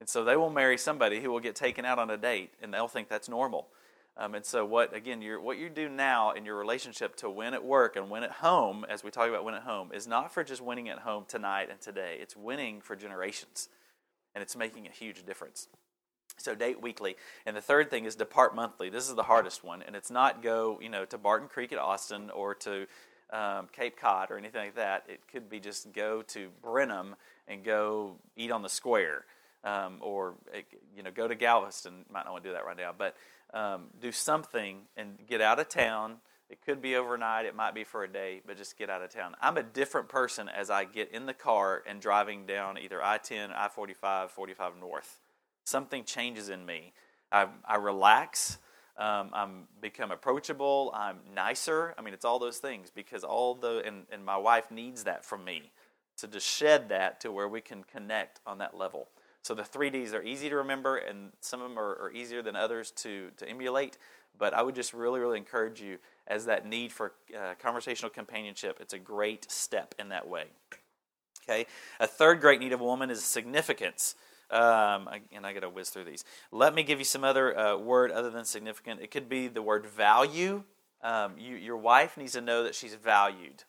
and 0.00 0.08
so 0.08 0.24
they 0.24 0.36
will 0.36 0.50
marry 0.50 0.78
somebody 0.78 1.20
who 1.20 1.30
will 1.30 1.40
get 1.40 1.54
taken 1.54 1.84
out 1.84 1.98
on 1.98 2.10
a 2.10 2.16
date, 2.16 2.52
and 2.62 2.72
they'll 2.72 2.88
think 2.88 3.08
that's 3.08 3.28
normal. 3.28 3.68
Um, 4.16 4.34
and 4.34 4.44
so, 4.44 4.64
what 4.64 4.94
again? 4.94 5.22
what 5.42 5.58
you 5.58 5.68
do 5.68 5.88
now 5.88 6.32
in 6.32 6.44
your 6.44 6.56
relationship 6.56 7.14
to 7.16 7.30
win 7.30 7.54
at 7.54 7.64
work 7.64 7.94
and 7.94 8.10
win 8.10 8.24
at 8.24 8.32
home, 8.32 8.84
as 8.88 9.04
we 9.04 9.12
talk 9.12 9.28
about 9.28 9.44
win 9.44 9.54
at 9.54 9.62
home, 9.62 9.90
is 9.94 10.08
not 10.08 10.34
for 10.34 10.42
just 10.42 10.60
winning 10.60 10.88
at 10.88 11.00
home 11.00 11.24
tonight 11.28 11.68
and 11.70 11.80
today. 11.80 12.18
It's 12.20 12.36
winning 12.36 12.80
for 12.80 12.96
generations, 12.96 13.68
and 14.34 14.42
it's 14.42 14.56
making 14.56 14.88
a 14.88 14.90
huge 14.90 15.24
difference. 15.24 15.68
So 16.36 16.56
date 16.56 16.82
weekly, 16.82 17.16
and 17.46 17.56
the 17.56 17.60
third 17.60 17.90
thing 17.90 18.04
is 18.06 18.16
depart 18.16 18.56
monthly. 18.56 18.90
This 18.90 19.08
is 19.08 19.14
the 19.14 19.22
hardest 19.24 19.62
one, 19.62 19.82
and 19.82 19.94
it's 19.94 20.10
not 20.10 20.42
go 20.42 20.80
you 20.82 20.88
know 20.88 21.04
to 21.04 21.18
Barton 21.18 21.48
Creek 21.48 21.72
at 21.72 21.78
Austin 21.78 22.30
or 22.30 22.56
to 22.56 22.86
um, 23.30 23.68
Cape 23.72 23.96
Cod 23.96 24.30
or 24.30 24.38
anything 24.38 24.60
like 24.60 24.76
that. 24.76 25.04
It 25.08 25.20
could 25.30 25.48
be 25.48 25.60
just 25.60 25.92
go 25.92 26.22
to 26.22 26.48
Brenham 26.62 27.16
and 27.46 27.64
go 27.64 28.16
eat 28.36 28.50
on 28.50 28.62
the 28.62 28.68
square, 28.68 29.24
um, 29.64 29.98
or 30.00 30.34
you 30.96 31.02
know 31.02 31.10
go 31.10 31.28
to 31.28 31.34
Galveston. 31.34 32.04
Might 32.10 32.24
not 32.24 32.32
want 32.32 32.44
to 32.44 32.50
do 32.50 32.54
that 32.54 32.64
right 32.64 32.76
now, 32.76 32.94
but 32.96 33.16
um, 33.52 33.86
do 34.00 34.12
something 34.12 34.82
and 34.96 35.18
get 35.26 35.40
out 35.40 35.58
of 35.58 35.68
town. 35.68 36.16
It 36.50 36.62
could 36.64 36.80
be 36.80 36.96
overnight, 36.96 37.44
it 37.44 37.54
might 37.54 37.74
be 37.74 37.84
for 37.84 38.04
a 38.04 38.08
day, 38.08 38.40
but 38.46 38.56
just 38.56 38.78
get 38.78 38.88
out 38.88 39.02
of 39.02 39.10
town. 39.10 39.34
I'm 39.40 39.58
a 39.58 39.62
different 39.62 40.08
person 40.08 40.48
as 40.48 40.70
I 40.70 40.84
get 40.84 41.12
in 41.12 41.26
the 41.26 41.34
car 41.34 41.82
and 41.86 42.00
driving 42.00 42.46
down 42.46 42.78
either 42.78 43.04
I 43.04 43.18
10, 43.18 43.50
I 43.50 43.68
45, 43.68 44.30
45 44.30 44.72
north. 44.80 45.18
Something 45.64 46.04
changes 46.04 46.48
in 46.48 46.64
me. 46.64 46.94
I, 47.30 47.48
I 47.66 47.76
relax. 47.76 48.56
Um, 48.98 49.30
I'm 49.32 49.68
become 49.80 50.10
approachable. 50.10 50.90
I'm 50.94 51.18
nicer. 51.34 51.94
I 51.96 52.02
mean, 52.02 52.14
it's 52.14 52.24
all 52.24 52.40
those 52.40 52.58
things 52.58 52.90
because 52.90 53.22
all 53.22 53.54
the 53.54 53.82
and, 53.86 54.06
and 54.10 54.24
my 54.24 54.36
wife 54.36 54.70
needs 54.70 55.04
that 55.04 55.24
from 55.24 55.44
me 55.44 55.70
to 56.18 56.26
just 56.26 56.46
shed 56.46 56.88
that 56.88 57.20
to 57.20 57.30
where 57.30 57.48
we 57.48 57.60
can 57.60 57.84
connect 57.84 58.40
on 58.44 58.58
that 58.58 58.76
level. 58.76 59.08
So 59.42 59.54
the 59.54 59.64
three 59.64 59.88
Ds 59.88 60.12
are 60.12 60.22
easy 60.22 60.48
to 60.50 60.56
remember, 60.56 60.96
and 60.96 61.30
some 61.40 61.62
of 61.62 61.68
them 61.68 61.78
are, 61.78 61.94
are 62.02 62.12
easier 62.12 62.42
than 62.42 62.56
others 62.56 62.90
to, 63.02 63.30
to 63.36 63.48
emulate. 63.48 63.96
But 64.36 64.52
I 64.52 64.62
would 64.62 64.74
just 64.74 64.92
really, 64.92 65.20
really 65.20 65.38
encourage 65.38 65.80
you 65.80 65.98
as 66.26 66.44
that 66.46 66.66
need 66.66 66.92
for 66.92 67.12
uh, 67.36 67.54
conversational 67.60 68.10
companionship. 68.10 68.78
It's 68.80 68.94
a 68.94 68.98
great 68.98 69.50
step 69.50 69.94
in 69.98 70.08
that 70.10 70.28
way. 70.28 70.44
Okay. 71.48 71.66
A 71.98 72.06
third 72.06 72.40
great 72.40 72.60
need 72.60 72.72
of 72.72 72.80
a 72.80 72.84
woman 72.84 73.10
is 73.10 73.24
significance. 73.24 74.16
Um, 74.50 75.08
and 75.32 75.46
I 75.46 75.52
got 75.52 75.60
to 75.60 75.70
whiz 75.70 75.90
through 75.90 76.04
these. 76.04 76.24
Let 76.50 76.74
me 76.74 76.82
give 76.82 76.98
you 76.98 77.04
some 77.04 77.24
other 77.24 77.56
uh, 77.58 77.76
word 77.76 78.10
other 78.10 78.30
than 78.30 78.44
significant. 78.44 79.00
It 79.02 79.10
could 79.10 79.28
be 79.28 79.48
the 79.48 79.62
word 79.62 79.86
value. 79.86 80.64
Um, 81.02 81.34
you, 81.38 81.56
your 81.56 81.76
wife 81.76 82.16
needs 82.16 82.32
to 82.32 82.40
know 82.40 82.64
that 82.64 82.74
she's 82.74 82.94
valued. 82.94 83.64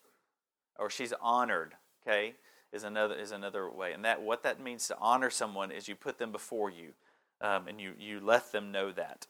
or 0.80 0.90
she's 0.90 1.14
honored. 1.22 1.76
Okay, 2.08 2.36
is 2.72 2.84
another 2.84 3.16
is 3.16 3.32
another 3.32 3.70
way, 3.70 3.94
and 3.94 4.04
that 4.06 4.22
what 4.22 4.44
that 4.44 4.60
means 4.62 4.88
to 4.88 4.98
honor 5.00 5.30
someone 5.30 5.72
is 5.72 5.88
you 5.88 5.96
put 5.96 6.18
them 6.18 6.32
before 6.32 6.70
you, 6.70 6.94
um, 7.42 7.68
and 7.68 7.80
you 7.80 7.94
you 8.00 8.20
let 8.20 8.52
them 8.52 8.72
know 8.72 8.92
that. 8.92 9.28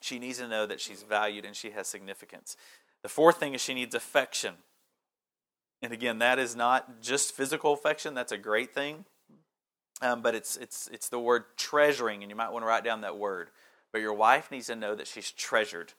She 0.00 0.18
needs 0.18 0.38
to 0.38 0.48
know 0.48 0.66
that 0.66 0.80
she's 0.80 1.02
valued 1.02 1.44
and 1.46 1.56
she 1.56 1.70
has 1.70 1.88
significance. 1.88 2.56
The 3.02 3.08
fourth 3.08 3.38
thing 3.38 3.54
is 3.54 3.62
she 3.62 3.74
needs 3.74 3.94
affection. 3.94 4.56
And 5.80 5.92
again, 5.92 6.18
that 6.18 6.38
is 6.38 6.54
not 6.54 7.00
just 7.00 7.32
physical 7.32 7.72
affection, 7.72 8.14
that's 8.14 8.32
a 8.32 8.38
great 8.38 8.74
thing. 8.74 9.06
Um, 10.02 10.22
but 10.22 10.34
it's, 10.34 10.56
it's, 10.56 10.88
it's 10.92 11.08
the 11.08 11.18
word 11.18 11.44
treasuring, 11.56 12.22
and 12.22 12.30
you 12.30 12.36
might 12.36 12.52
want 12.52 12.62
to 12.62 12.66
write 12.66 12.84
down 12.84 13.02
that 13.02 13.16
word. 13.16 13.50
But 13.92 14.00
your 14.00 14.14
wife 14.14 14.50
needs 14.50 14.66
to 14.66 14.76
know 14.76 14.94
that 14.94 15.06
she's 15.06 15.30
treasured. 15.30 15.92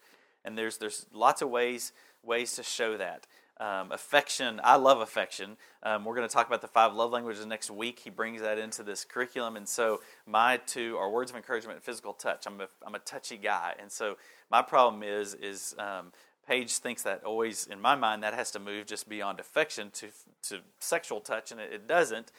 And 0.43 0.57
there's, 0.57 0.77
there's 0.77 1.05
lots 1.13 1.41
of 1.41 1.49
ways, 1.49 1.93
ways 2.23 2.55
to 2.55 2.63
show 2.63 2.97
that. 2.97 3.25
Um, 3.57 3.93
affection, 3.93 4.59
I 4.65 4.75
love 4.75 4.99
affection. 4.99 5.55
Um, 5.81 6.03
we're 6.03 6.15
going 6.15 6.27
to 6.27 6.33
talk 6.33 6.45
about 6.45 6.61
the 6.61 6.67
five 6.67 6.93
love 6.93 7.11
languages 7.11 7.45
next 7.45 7.71
week. 7.71 7.99
He 7.99 8.09
brings 8.09 8.41
that 8.41 8.57
into 8.57 8.83
this 8.83 9.05
curriculum. 9.05 9.55
And 9.55 9.67
so, 9.67 10.01
my 10.27 10.57
two 10.57 10.97
are 10.97 11.09
words 11.09 11.31
of 11.31 11.37
encouragement 11.37 11.77
and 11.77 11.83
physical 11.83 12.11
touch. 12.11 12.45
I'm 12.47 12.59
a, 12.59 12.67
I'm 12.85 12.95
a 12.95 12.99
touchy 12.99 13.37
guy. 13.37 13.73
And 13.79 13.89
so, 13.89 14.17
my 14.51 14.61
problem 14.61 15.03
is, 15.03 15.35
is 15.35 15.73
um, 15.79 16.11
Paige 16.45 16.73
thinks 16.73 17.03
that 17.03 17.23
always, 17.23 17.65
in 17.65 17.79
my 17.79 17.95
mind, 17.95 18.23
that 18.23 18.33
has 18.33 18.51
to 18.51 18.59
move 18.59 18.87
just 18.87 19.07
beyond 19.07 19.39
affection 19.39 19.89
to, 19.91 20.07
to 20.49 20.59
sexual 20.79 21.21
touch, 21.21 21.51
and 21.51 21.61
it, 21.61 21.71
it 21.71 21.87
doesn't 21.87 22.33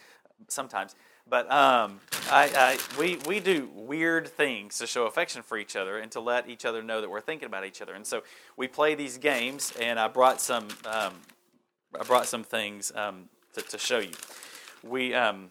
sometimes. 0.49 0.95
But 1.29 1.51
um, 1.51 2.01
I, 2.31 2.51
I, 2.57 2.79
we, 2.99 3.19
we 3.27 3.41
do 3.41 3.69
weird 3.75 4.29
things 4.29 4.79
to 4.79 4.87
show 4.87 5.07
affection 5.07 5.43
for 5.43 5.59
each 5.59 5.75
other 5.75 5.99
and 5.99 6.11
to 6.13 6.21
let 6.21 6.49
each 6.49 6.65
other 6.65 6.83
know 6.83 7.01
that 7.01 7.11
we're 7.11 7.21
thinking 7.21 7.47
about 7.47 7.65
each 7.65 7.83
other. 7.83 7.95
And 7.95 8.07
so 8.07 8.23
we 8.57 8.69
play 8.69 8.95
these 8.95 9.19
games, 9.19 9.73
and 9.81 9.99
I 9.99 10.07
brought 10.07 10.41
some, 10.41 10.69
um, 10.85 11.15
I 11.99 12.05
brought 12.05 12.27
some 12.27 12.45
things 12.45 12.93
um, 12.95 13.29
to, 13.55 13.63
to, 13.63 13.79
show 13.79 13.99
you. 13.99 14.13
We, 14.85 15.15
um, 15.15 15.51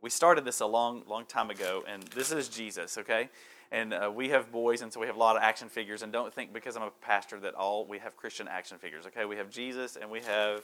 we 0.00 0.08
started 0.08 0.46
this 0.46 0.60
a 0.60 0.66
long, 0.66 1.02
long 1.06 1.26
time 1.26 1.50
ago, 1.50 1.84
and 1.86 2.02
this 2.04 2.32
is 2.32 2.48
Jesus, 2.48 2.96
okay? 2.96 3.28
And 3.70 3.92
uh, 3.92 4.10
we 4.14 4.30
have 4.30 4.50
boys, 4.50 4.80
and 4.80 4.90
so 4.90 5.00
we 5.00 5.06
have 5.06 5.16
a 5.16 5.18
lot 5.18 5.36
of 5.36 5.42
action 5.42 5.68
figures. 5.68 6.02
And 6.02 6.12
don't 6.12 6.32
think 6.32 6.54
because 6.54 6.76
I'm 6.76 6.82
a 6.82 6.90
pastor 7.02 7.38
that 7.40 7.54
all 7.54 7.86
we 7.86 7.98
have 7.98 8.16
Christian 8.16 8.48
action 8.48 8.78
figures, 8.78 9.04
okay? 9.06 9.26
We 9.26 9.36
have 9.36 9.50
Jesus, 9.50 9.96
and 9.96 10.10
we 10.10 10.20
have 10.22 10.62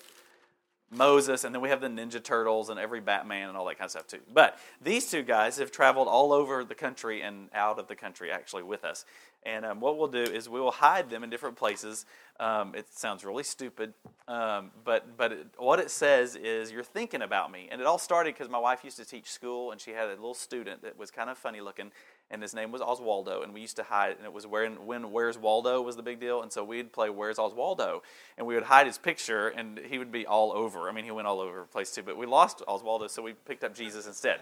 Moses, 0.90 1.44
and 1.44 1.54
then 1.54 1.62
we 1.62 1.68
have 1.68 1.80
the 1.80 1.88
Ninja 1.88 2.22
Turtles 2.22 2.68
and 2.68 2.78
every 2.78 3.00
Batman 3.00 3.48
and 3.48 3.56
all 3.56 3.64
that 3.66 3.78
kind 3.78 3.86
of 3.86 3.92
stuff 3.92 4.06
too. 4.08 4.18
But 4.32 4.58
these 4.82 5.08
two 5.08 5.22
guys 5.22 5.58
have 5.58 5.70
traveled 5.70 6.08
all 6.08 6.32
over 6.32 6.64
the 6.64 6.74
country 6.74 7.22
and 7.22 7.48
out 7.54 7.78
of 7.78 7.86
the 7.86 7.94
country 7.94 8.32
actually 8.32 8.64
with 8.64 8.84
us. 8.84 9.04
And 9.44 9.64
um, 9.64 9.80
what 9.80 9.96
we'll 9.96 10.08
do 10.08 10.22
is 10.22 10.48
we 10.48 10.60
will 10.60 10.70
hide 10.70 11.08
them 11.08 11.24
in 11.24 11.30
different 11.30 11.56
places. 11.56 12.04
Um, 12.38 12.74
it 12.74 12.92
sounds 12.92 13.24
really 13.24 13.42
stupid, 13.44 13.94
um, 14.28 14.70
but 14.84 15.16
but 15.16 15.32
it, 15.32 15.46
what 15.56 15.78
it 15.78 15.90
says 15.90 16.36
is 16.36 16.70
you're 16.70 16.82
thinking 16.82 17.22
about 17.22 17.50
me. 17.50 17.68
And 17.70 17.80
it 17.80 17.86
all 17.86 17.98
started 17.98 18.34
because 18.34 18.50
my 18.50 18.58
wife 18.58 18.84
used 18.84 18.96
to 18.98 19.04
teach 19.04 19.30
school, 19.30 19.72
and 19.72 19.80
she 19.80 19.92
had 19.92 20.08
a 20.08 20.10
little 20.10 20.34
student 20.34 20.82
that 20.82 20.98
was 20.98 21.10
kind 21.10 21.30
of 21.30 21.38
funny 21.38 21.60
looking, 21.60 21.90
and 22.30 22.40
his 22.42 22.54
name 22.54 22.70
was 22.70 22.80
Oswaldo, 22.80 23.42
and 23.42 23.52
we 23.52 23.60
used 23.60 23.76
to 23.76 23.82
hide, 23.82 24.16
and 24.16 24.24
it 24.24 24.32
was 24.32 24.46
when, 24.46 24.86
when 24.86 25.10
Where's 25.10 25.36
Waldo 25.36 25.82
was 25.82 25.96
the 25.96 26.02
big 26.02 26.20
deal, 26.20 26.42
and 26.42 26.52
so 26.52 26.62
we'd 26.62 26.92
play 26.92 27.10
Where's 27.10 27.38
Oswaldo, 27.38 28.02
and 28.38 28.46
we 28.46 28.54
would 28.54 28.64
hide 28.64 28.86
his 28.86 28.98
picture, 28.98 29.48
and 29.48 29.78
he 29.78 29.98
would 29.98 30.12
be 30.12 30.26
all 30.26 30.52
over. 30.52 30.88
I 30.88 30.92
mean, 30.92 31.04
he 31.04 31.10
went 31.10 31.26
all 31.26 31.40
over 31.40 31.60
the 31.60 31.66
place 31.66 31.92
too, 31.92 32.02
but 32.02 32.16
we 32.16 32.26
lost 32.26 32.62
Oswaldo, 32.68 33.10
so 33.10 33.22
we 33.22 33.32
picked 33.32 33.64
up 33.64 33.74
Jesus 33.74 34.06
instead. 34.06 34.40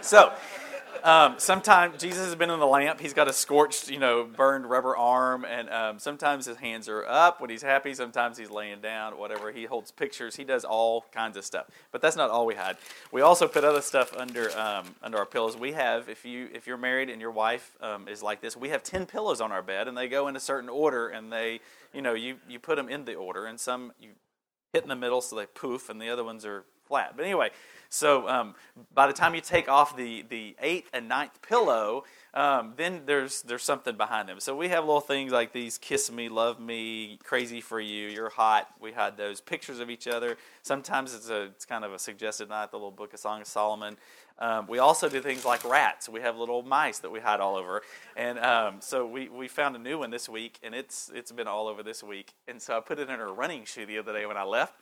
So, 0.00 0.32
um, 1.02 1.34
sometimes 1.38 2.00
Jesus 2.00 2.24
has 2.24 2.34
been 2.34 2.50
in 2.50 2.58
the 2.58 2.66
lamp. 2.66 3.00
He's 3.00 3.14
got 3.14 3.28
a 3.28 3.32
scorched, 3.32 3.90
you 3.90 3.98
know, 3.98 4.24
burned 4.24 4.68
rubber 4.68 4.96
arm, 4.96 5.44
and 5.44 5.70
um, 5.70 5.98
sometimes 5.98 6.46
his 6.46 6.56
hands 6.56 6.88
are 6.88 7.04
up 7.06 7.40
when 7.40 7.50
he's 7.50 7.62
happy. 7.62 7.94
Sometimes 7.94 8.36
he's 8.36 8.50
laying 8.50 8.80
down, 8.80 9.18
whatever. 9.18 9.52
He 9.52 9.64
holds 9.64 9.90
pictures. 9.90 10.36
He 10.36 10.44
does 10.44 10.64
all 10.64 11.04
kinds 11.12 11.36
of 11.36 11.44
stuff. 11.44 11.66
But 11.92 12.02
that's 12.02 12.16
not 12.16 12.30
all 12.30 12.46
we 12.46 12.54
had. 12.54 12.76
We 13.12 13.20
also 13.20 13.48
put 13.48 13.64
other 13.64 13.80
stuff 13.80 14.16
under 14.16 14.50
um, 14.58 14.94
under 15.02 15.18
our 15.18 15.26
pillows. 15.26 15.56
We 15.56 15.72
have, 15.72 16.08
if 16.08 16.24
you 16.24 16.48
if 16.52 16.66
you're 16.66 16.76
married 16.76 17.10
and 17.10 17.20
your 17.20 17.30
wife 17.30 17.76
um, 17.80 18.08
is 18.08 18.22
like 18.22 18.40
this, 18.40 18.56
we 18.56 18.70
have 18.70 18.82
ten 18.82 19.06
pillows 19.06 19.40
on 19.40 19.52
our 19.52 19.62
bed, 19.62 19.88
and 19.88 19.96
they 19.96 20.08
go 20.08 20.28
in 20.28 20.36
a 20.36 20.40
certain 20.40 20.68
order, 20.68 21.08
and 21.08 21.32
they, 21.32 21.60
you 21.92 22.02
know, 22.02 22.14
you 22.14 22.36
you 22.48 22.58
put 22.58 22.76
them 22.76 22.88
in 22.88 23.04
the 23.04 23.14
order, 23.14 23.46
and 23.46 23.58
some 23.60 23.92
you 24.00 24.10
hit 24.72 24.82
in 24.82 24.88
the 24.88 24.96
middle, 24.96 25.20
so 25.20 25.36
they 25.36 25.46
poof, 25.46 25.88
and 25.88 26.00
the 26.00 26.10
other 26.10 26.24
ones 26.24 26.44
are 26.44 26.64
flat. 26.86 27.14
But 27.16 27.24
anyway, 27.24 27.50
so 27.90 28.28
um, 28.28 28.54
by 28.92 29.06
the 29.06 29.12
time 29.12 29.34
you 29.34 29.40
take 29.40 29.68
off 29.68 29.96
the, 29.96 30.22
the 30.28 30.54
eighth 30.60 30.90
and 30.92 31.08
ninth 31.08 31.40
pillow, 31.40 32.04
um, 32.34 32.74
then 32.76 33.02
there's 33.06 33.40
there's 33.42 33.62
something 33.62 33.96
behind 33.96 34.28
them. 34.28 34.40
So 34.40 34.54
we 34.54 34.68
have 34.68 34.84
little 34.84 35.00
things 35.00 35.32
like 35.32 35.52
these: 35.52 35.78
"Kiss 35.78 36.12
me, 36.12 36.28
love 36.28 36.60
me, 36.60 37.18
crazy 37.24 37.60
for 37.62 37.80
you, 37.80 38.08
you're 38.08 38.28
hot." 38.28 38.68
We 38.78 38.92
had 38.92 39.16
those 39.16 39.40
pictures 39.40 39.80
of 39.80 39.88
each 39.88 40.06
other. 40.06 40.36
Sometimes 40.62 41.14
it's 41.14 41.30
a 41.30 41.44
it's 41.44 41.64
kind 41.64 41.84
of 41.84 41.92
a 41.92 41.98
suggested 41.98 42.50
night. 42.50 42.70
The 42.70 42.76
little 42.76 42.90
Book 42.90 43.14
of 43.14 43.20
Song 43.20 43.40
of 43.40 43.46
Solomon. 43.46 43.96
Um, 44.38 44.66
we 44.68 44.78
also 44.78 45.08
do 45.08 45.20
things 45.20 45.44
like 45.44 45.64
rats. 45.64 46.08
We 46.08 46.20
have 46.20 46.36
little 46.36 46.62
mice 46.62 46.98
that 47.00 47.10
we 47.10 47.18
hide 47.18 47.40
all 47.40 47.56
over, 47.56 47.82
and 48.16 48.38
um, 48.38 48.76
so 48.80 49.04
we, 49.04 49.28
we 49.28 49.48
found 49.48 49.74
a 49.74 49.80
new 49.80 49.98
one 49.98 50.10
this 50.10 50.28
week, 50.28 50.60
and 50.62 50.74
it's 50.74 51.10
it's 51.12 51.32
been 51.32 51.48
all 51.48 51.66
over 51.66 51.82
this 51.82 52.02
week. 52.04 52.34
And 52.46 52.60
so 52.60 52.76
I 52.76 52.80
put 52.80 52.98
it 52.98 53.08
in 53.08 53.18
her 53.18 53.32
running 53.32 53.64
shoe 53.64 53.86
the 53.86 53.98
other 53.98 54.12
day 54.12 54.26
when 54.26 54.36
I 54.36 54.44
left 54.44 54.74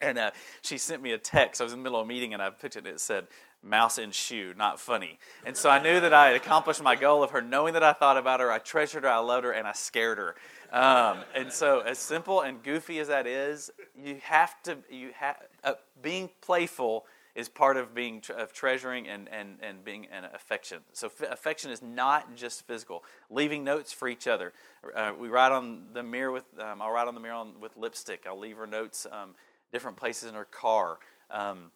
and 0.00 0.18
uh, 0.18 0.30
she 0.62 0.78
sent 0.78 1.02
me 1.02 1.12
a 1.12 1.18
text. 1.18 1.60
I 1.60 1.64
was 1.64 1.72
in 1.72 1.80
the 1.80 1.82
middle 1.82 2.00
of 2.00 2.06
a 2.06 2.08
meeting 2.08 2.34
and 2.34 2.42
I 2.42 2.50
pictured 2.50 2.86
it. 2.86 2.90
And 2.90 2.96
it 2.96 3.00
said, 3.00 3.26
mouse 3.62 3.98
in 3.98 4.10
shoe, 4.10 4.54
not 4.56 4.80
funny. 4.80 5.18
And 5.44 5.56
so 5.56 5.68
I 5.68 5.82
knew 5.82 6.00
that 6.00 6.14
I 6.14 6.28
had 6.28 6.36
accomplished 6.36 6.82
my 6.82 6.96
goal 6.96 7.22
of 7.22 7.30
her 7.30 7.42
knowing 7.42 7.74
that 7.74 7.82
I 7.82 7.92
thought 7.92 8.16
about 8.16 8.40
her, 8.40 8.50
I 8.50 8.58
treasured 8.58 9.02
her, 9.04 9.10
I 9.10 9.18
loved 9.18 9.44
her, 9.44 9.52
and 9.52 9.66
I 9.66 9.72
scared 9.72 10.18
her. 10.18 10.34
Um, 10.72 11.18
and 11.34 11.52
so, 11.52 11.80
as 11.80 11.98
simple 11.98 12.40
and 12.40 12.62
goofy 12.62 13.00
as 13.00 13.08
that 13.08 13.26
is, 13.26 13.70
you 14.00 14.18
have 14.22 14.62
to, 14.62 14.78
you 14.88 15.10
have, 15.14 15.36
uh, 15.64 15.74
being 16.00 16.30
playful 16.40 17.06
is 17.34 17.48
part 17.48 17.76
of 17.76 17.94
being 17.94 18.22
of 18.36 18.52
treasuring 18.52 19.08
and, 19.08 19.28
and, 19.28 19.58
and 19.62 19.84
being 19.84 20.06
an 20.06 20.24
affection. 20.34 20.80
So 20.92 21.06
f- 21.06 21.30
affection 21.30 21.70
is 21.70 21.80
not 21.80 22.34
just 22.34 22.66
physical. 22.66 23.04
Leaving 23.30 23.62
notes 23.62 23.92
for 23.92 24.08
each 24.08 24.26
other. 24.26 24.52
Uh, 24.94 25.12
we 25.18 25.28
write 25.28 25.52
on 25.52 25.84
the 25.92 26.02
mirror 26.02 26.32
with. 26.32 26.44
Um, 26.58 26.82
I'll 26.82 26.90
write 26.90 27.06
on 27.06 27.14
the 27.14 27.20
mirror 27.20 27.34
on, 27.34 27.60
with 27.60 27.76
lipstick. 27.76 28.24
I'll 28.26 28.38
leave 28.38 28.56
her 28.56 28.66
notes. 28.66 29.06
Um, 29.10 29.34
different 29.72 29.96
places 29.96 30.28
in 30.28 30.34
her 30.34 30.44
car. 30.44 30.98
Um, 31.30 31.70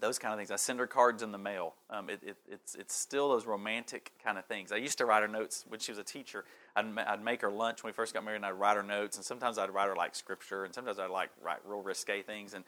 those 0.00 0.18
kind 0.18 0.34
of 0.34 0.38
things. 0.38 0.50
I 0.50 0.56
send 0.56 0.80
her 0.80 0.86
cards 0.88 1.22
in 1.22 1.30
the 1.30 1.38
mail. 1.38 1.74
Um, 1.88 2.10
it, 2.10 2.20
it, 2.26 2.36
it's, 2.50 2.74
it's 2.74 2.92
still 2.92 3.28
those 3.28 3.46
romantic 3.46 4.10
kind 4.22 4.36
of 4.36 4.44
things. 4.46 4.72
I 4.72 4.76
used 4.76 4.98
to 4.98 5.06
write 5.06 5.22
her 5.22 5.28
notes 5.28 5.64
when 5.68 5.78
she 5.78 5.92
was 5.92 5.98
a 5.98 6.02
teacher. 6.02 6.44
I'd, 6.74 6.86
I'd 6.98 7.24
make 7.24 7.40
her 7.42 7.50
lunch 7.50 7.84
when 7.84 7.90
we 7.90 7.94
first 7.94 8.12
got 8.12 8.24
married, 8.24 8.36
and 8.36 8.46
I'd 8.46 8.50
write 8.50 8.76
her 8.76 8.82
notes. 8.82 9.16
And 9.16 9.24
sometimes 9.24 9.58
I'd 9.58 9.70
write 9.70 9.88
her 9.88 9.94
like 9.94 10.16
scripture, 10.16 10.64
and 10.64 10.74
sometimes 10.74 10.98
I'd 10.98 11.10
like 11.10 11.30
write 11.40 11.58
real 11.64 11.82
risque 11.82 12.22
things. 12.22 12.52
And 12.52 12.64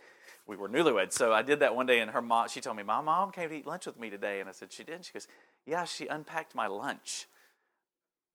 we 0.46 0.56
were 0.56 0.68
newlyweds, 0.68 1.12
so 1.14 1.32
I 1.32 1.42
did 1.42 1.58
that 1.58 1.74
one 1.74 1.86
day. 1.86 1.98
And 1.98 2.12
her 2.12 2.22
mom, 2.22 2.48
she 2.48 2.60
told 2.60 2.76
me, 2.76 2.84
"My 2.84 3.00
mom 3.00 3.32
came 3.32 3.48
to 3.48 3.56
eat 3.56 3.66
lunch 3.66 3.86
with 3.86 3.98
me 3.98 4.10
today," 4.10 4.38
and 4.38 4.48
I 4.48 4.52
said, 4.52 4.72
"She 4.72 4.84
did." 4.84 5.04
She 5.04 5.12
goes, 5.12 5.26
"Yeah, 5.66 5.84
she 5.84 6.06
unpacked 6.06 6.54
my 6.54 6.68
lunch." 6.68 7.26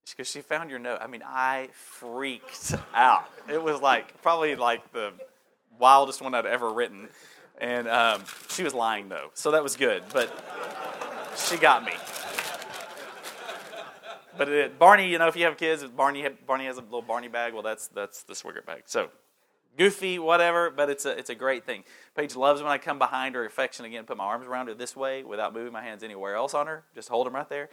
She 0.04 0.16
goes, 0.16 0.30
she 0.30 0.40
found 0.40 0.70
your 0.70 0.78
note. 0.78 0.98
I 1.00 1.06
mean, 1.06 1.22
I 1.24 1.68
freaked 1.72 2.74
out. 2.94 3.30
It 3.48 3.62
was 3.62 3.80
like 3.80 4.20
probably 4.22 4.56
like 4.56 4.92
the 4.92 5.12
wildest 5.80 6.22
one 6.22 6.34
I'd 6.34 6.46
ever 6.46 6.72
written. 6.72 7.08
And 7.58 7.88
um, 7.88 8.22
she 8.48 8.62
was 8.62 8.74
lying, 8.74 9.08
though. 9.08 9.30
So 9.34 9.50
that 9.50 9.62
was 9.62 9.76
good. 9.76 10.04
But 10.12 10.30
she 11.36 11.56
got 11.56 11.84
me. 11.84 11.92
But 14.38 14.48
it, 14.48 14.78
Barney, 14.78 15.10
you 15.10 15.18
know, 15.18 15.28
if 15.28 15.36
you 15.36 15.44
have 15.44 15.56
kids, 15.56 15.84
Barney, 15.84 16.26
Barney 16.46 16.66
has 16.66 16.78
a 16.78 16.82
little 16.82 17.02
Barney 17.02 17.28
bag. 17.28 17.52
Well, 17.52 17.62
that's, 17.62 17.88
that's 17.88 18.22
the 18.22 18.34
Swigert 18.34 18.64
bag. 18.64 18.84
So 18.86 19.10
goofy, 19.76 20.18
whatever, 20.18 20.70
but 20.70 20.90
it's 20.90 21.04
a, 21.04 21.18
it's 21.18 21.30
a 21.30 21.34
great 21.34 21.64
thing. 21.64 21.84
Paige 22.14 22.36
loves 22.36 22.62
when 22.62 22.70
I 22.70 22.78
come 22.78 22.98
behind 22.98 23.34
her, 23.34 23.44
affection 23.44 23.84
again, 23.84 24.04
put 24.04 24.16
my 24.16 24.24
arms 24.24 24.46
around 24.46 24.68
her 24.68 24.74
this 24.74 24.96
way 24.96 25.22
without 25.22 25.54
moving 25.54 25.72
my 25.72 25.82
hands 25.82 26.02
anywhere 26.02 26.34
else 26.36 26.54
on 26.54 26.66
her. 26.66 26.84
Just 26.94 27.08
hold 27.08 27.26
them 27.26 27.34
right 27.34 27.48
there. 27.48 27.68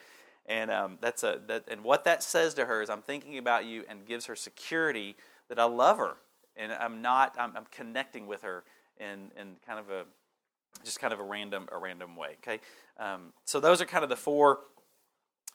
And 0.46 0.72
um, 0.72 0.98
that's 1.02 1.24
a 1.24 1.42
that, 1.48 1.66
and 1.70 1.84
what 1.84 2.06
that 2.06 2.24
says 2.24 2.54
to 2.54 2.66
her 2.66 2.82
is, 2.82 2.90
I'm 2.90 3.02
thinking 3.02 3.38
about 3.38 3.66
you, 3.66 3.84
and 3.90 4.06
gives 4.06 4.28
her 4.28 4.36
security 4.36 5.18
that 5.50 5.60
I 5.60 5.66
love 5.66 5.98
her 5.98 6.16
and 6.58 6.72
I'm 6.72 7.02
not 7.02 7.36
I'm, 7.38 7.56
I'm 7.56 7.66
connecting 7.72 8.28
with 8.28 8.42
her 8.42 8.64
in 9.00 9.32
in 9.40 9.56
kind 9.66 9.80
of 9.80 9.90
a 9.90 10.04
just 10.84 11.00
kind 11.00 11.14
of 11.14 11.20
a 11.20 11.24
random 11.24 11.68
a 11.72 11.78
random 11.78 12.16
way. 12.16 12.38
Okay, 12.44 12.60
um, 13.00 13.34
so 13.46 13.60
those 13.60 13.82
are 13.82 13.86
kind 13.86 14.04
of 14.04 14.10
the 14.10 14.16
four 14.16 14.60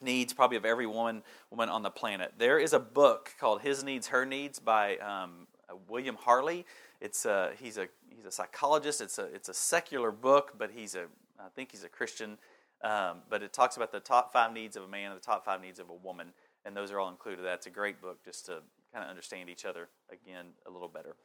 needs 0.00 0.32
probably 0.32 0.56
of 0.56 0.64
every 0.64 0.86
woman 0.86 1.22
woman 1.50 1.68
on 1.68 1.82
the 1.82 1.90
planet. 1.90 2.32
There 2.38 2.58
is 2.58 2.72
a 2.72 2.80
book 2.80 3.34
called 3.38 3.62
His 3.62 3.84
Needs 3.84 4.08
Her 4.08 4.26
Needs 4.26 4.58
by 4.58 4.96
um, 4.98 5.46
William 5.88 6.16
Harley. 6.16 6.66
It's 7.00 7.24
a, 7.24 7.50
he's 7.58 7.78
a 7.78 7.88
he's 8.08 8.24
a 8.24 8.30
psychologist. 8.30 9.00
It's 9.00 9.18
a 9.18 9.24
it's 9.34 9.48
a 9.48 9.54
secular 9.54 10.10
book, 10.10 10.54
but 10.58 10.70
he's 10.70 10.94
a 10.94 11.06
I 11.38 11.48
think 11.54 11.72
he's 11.72 11.84
a 11.84 11.88
Christian. 11.88 12.38
Um, 12.82 13.18
but 13.30 13.44
it 13.44 13.52
talks 13.52 13.76
about 13.76 13.92
the 13.92 14.00
top 14.00 14.32
five 14.32 14.52
needs 14.52 14.76
of 14.76 14.82
a 14.82 14.88
man 14.88 15.12
and 15.12 15.20
the 15.20 15.24
top 15.24 15.44
five 15.44 15.60
needs 15.60 15.78
of 15.78 15.88
a 15.88 15.94
woman, 15.94 16.32
and 16.64 16.76
those 16.76 16.90
are 16.90 16.98
all 16.98 17.08
included. 17.08 17.44
That's 17.44 17.66
a 17.66 17.70
great 17.70 18.00
book 18.00 18.24
just 18.24 18.46
to 18.46 18.58
kind 18.92 19.04
of 19.04 19.10
understand 19.10 19.48
each 19.48 19.64
other 19.64 19.88
again 20.10 20.46
a 20.66 20.70
little 20.70 20.88
better. 20.88 21.16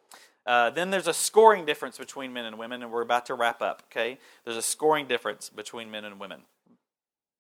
Uh, 0.46 0.70
then 0.70 0.90
there's 0.90 1.08
a 1.08 1.14
scoring 1.14 1.66
difference 1.66 1.98
between 1.98 2.32
men 2.34 2.46
and 2.46 2.58
women, 2.58 2.82
and 2.82 2.92
we're 2.92 3.02
about 3.02 3.26
to 3.26 3.34
wrap 3.34 3.62
up. 3.62 3.84
Okay, 3.92 4.18
there's 4.46 4.58
a 4.58 4.62
scoring 4.62 5.08
difference 5.08 5.50
between 5.50 5.92
men 5.92 6.06
and 6.06 6.20
women. 6.20 6.42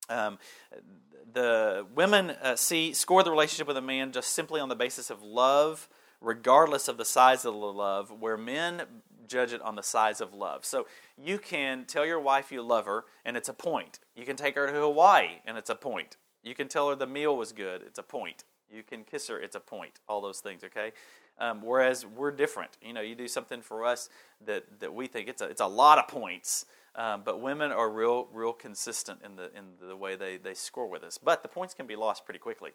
Um, 0.09 0.38
the 1.34 1.86
women 1.93 2.32
uh, 2.41 2.55
see 2.55 2.93
score 2.93 3.23
the 3.23 3.32
relationship 3.32 3.67
with 3.67 3.78
a 3.78 3.82
man 3.82 4.11
just 4.11 4.30
simply 4.30 4.61
on 4.61 4.69
the 4.69 4.75
basis 4.75 5.09
of 5.09 5.21
love 5.21 5.89
regardless 6.21 6.88
of 6.88 6.97
the 6.97 7.05
size 7.05 7.45
of 7.45 7.53
the 7.53 7.59
love, 7.59 8.11
where 8.19 8.38
men 8.38 8.84
judge 9.28 9.53
it 9.53 9.61
on 9.61 9.75
the 9.75 9.84
size 9.84 10.21
of 10.21 10.34
love. 10.34 10.65
So 10.65 10.88
you 11.17 11.38
can 11.38 11.86
tell 11.86 12.05
your 12.05 12.19
wife 12.19 12.51
you 12.51 12.61
love 12.61 12.86
her, 12.86 13.05
and 13.25 13.36
it's 13.36 13.49
a 13.49 13.53
point. 13.53 13.99
You 14.15 14.25
can 14.25 14.36
take 14.36 14.55
her 14.55 14.67
to 14.67 14.73
Hawaii, 14.73 15.39
and 15.45 15.57
it's 15.57 15.69
a 15.69 15.75
point. 15.75 16.17
You 16.43 16.55
can 16.55 16.67
tell 16.67 16.89
her 16.89 16.95
the 16.95 17.07
meal 17.07 17.36
was 17.36 17.51
good, 17.51 17.82
it's 17.86 17.99
a 17.99 18.03
point. 18.03 18.43
You 18.72 18.84
can 18.84 19.03
kiss 19.03 19.28
her, 19.28 19.39
it's 19.39 19.55
a 19.55 19.59
point. 19.59 19.99
All 20.07 20.22
those 20.22 20.39
things, 20.39 20.63
okay? 20.63 20.91
Um, 21.39 21.61
whereas 21.61 22.05
we're 22.05 22.32
different. 22.32 22.78
You 22.82 22.93
know, 22.93 23.01
you 23.01 23.15
do 23.15 23.28
something 23.28 23.61
for 23.61 23.86
us 23.86 24.09
that, 24.45 24.80
that 24.80 24.93
we 24.93 25.07
think 25.07 25.28
it's 25.30 25.41
a, 25.41 25.45
it's 25.45 25.61
a 25.61 25.68
lot 25.68 25.99
of 25.99 26.07
points. 26.07 26.65
Um, 26.95 27.22
but 27.24 27.41
women 27.41 27.72
are 27.72 27.89
real, 27.89 28.28
real 28.34 28.53
consistent 28.53 29.20
in 29.24 29.36
the 29.36 29.55
in 29.55 29.88
the 29.88 29.95
way 29.95 30.15
they, 30.15 30.38
they 30.38 30.55
score 30.55 30.89
with 30.89 31.03
us. 31.03 31.20
But 31.20 31.43
the 31.43 31.47
points 31.47 31.76
can 31.76 31.86
be 31.86 31.95
lost 31.95 32.26
pretty 32.26 32.39
quickly. 32.39 32.72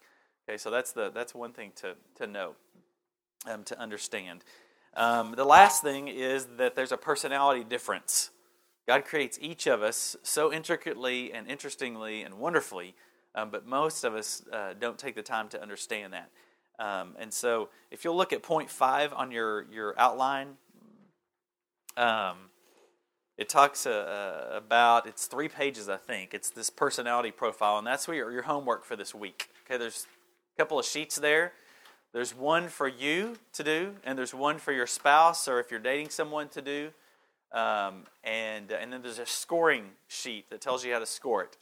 Okay, 0.47 0.57
so 0.57 0.71
that's 0.71 0.93
the 0.93 1.11
that's 1.11 1.35
one 1.35 1.51
thing 1.51 1.73
to 1.75 1.95
to 2.15 2.25
know, 2.25 2.55
um, 3.45 3.65
to 3.65 3.77
understand. 3.77 4.45
Um, 4.95 5.33
the 5.35 5.43
last 5.43 5.83
thing 5.83 6.07
is 6.07 6.47
that 6.57 6.73
there's 6.73 6.93
a 6.93 6.97
personality 6.97 7.65
difference. 7.65 8.29
God 8.87 9.03
creates 9.03 9.37
each 9.41 9.67
of 9.67 9.81
us 9.81 10.15
so 10.23 10.53
intricately 10.53 11.33
and 11.33 11.47
interestingly 11.47 12.21
and 12.21 12.35
wonderfully, 12.35 12.95
um, 13.35 13.49
but 13.49 13.65
most 13.65 14.03
of 14.03 14.15
us 14.15 14.43
uh, 14.51 14.73
don't 14.79 14.97
take 14.97 15.15
the 15.15 15.23
time 15.23 15.49
to 15.49 15.61
understand 15.61 16.13
that. 16.13 16.29
Um, 16.79 17.15
and 17.19 17.33
so, 17.33 17.69
if 17.91 18.03
you'll 18.03 18.17
look 18.17 18.33
at 18.33 18.41
point 18.41 18.69
five 18.69 19.13
on 19.13 19.31
your 19.31 19.65
your 19.71 19.99
outline. 19.99 20.57
Um, 21.95 22.49
it 23.37 23.49
talks 23.49 23.85
uh, 23.85 23.89
uh, 24.51 24.57
about 24.57 25.07
it's 25.07 25.25
three 25.25 25.47
pages 25.47 25.89
i 25.89 25.97
think 25.97 26.33
it's 26.33 26.49
this 26.49 26.69
personality 26.69 27.31
profile 27.31 27.77
and 27.77 27.85
that's 27.85 28.07
where 28.07 28.17
your, 28.17 28.31
your 28.31 28.43
homework 28.43 28.85
for 28.85 28.95
this 28.95 29.13
week 29.13 29.49
okay 29.65 29.77
there's 29.77 30.05
a 30.55 30.57
couple 30.61 30.79
of 30.79 30.85
sheets 30.85 31.15
there 31.15 31.53
there's 32.13 32.35
one 32.35 32.67
for 32.67 32.87
you 32.87 33.35
to 33.51 33.63
do 33.63 33.95
and 34.03 34.17
there's 34.17 34.33
one 34.33 34.57
for 34.57 34.71
your 34.71 34.87
spouse 34.87 35.47
or 35.47 35.59
if 35.59 35.71
you're 35.71 35.79
dating 35.79 36.09
someone 36.09 36.47
to 36.49 36.61
do 36.61 36.89
um, 37.51 38.05
and, 38.23 38.71
and 38.71 38.91
then 38.91 39.03
there's 39.03 39.19
a 39.19 39.27
scoring 39.27 39.91
sheet 40.07 40.49
that 40.49 40.59
tells 40.59 40.83
you 40.83 40.91
how 40.91 40.99
to 40.99 41.05
score 41.05 41.43
it 41.43 41.57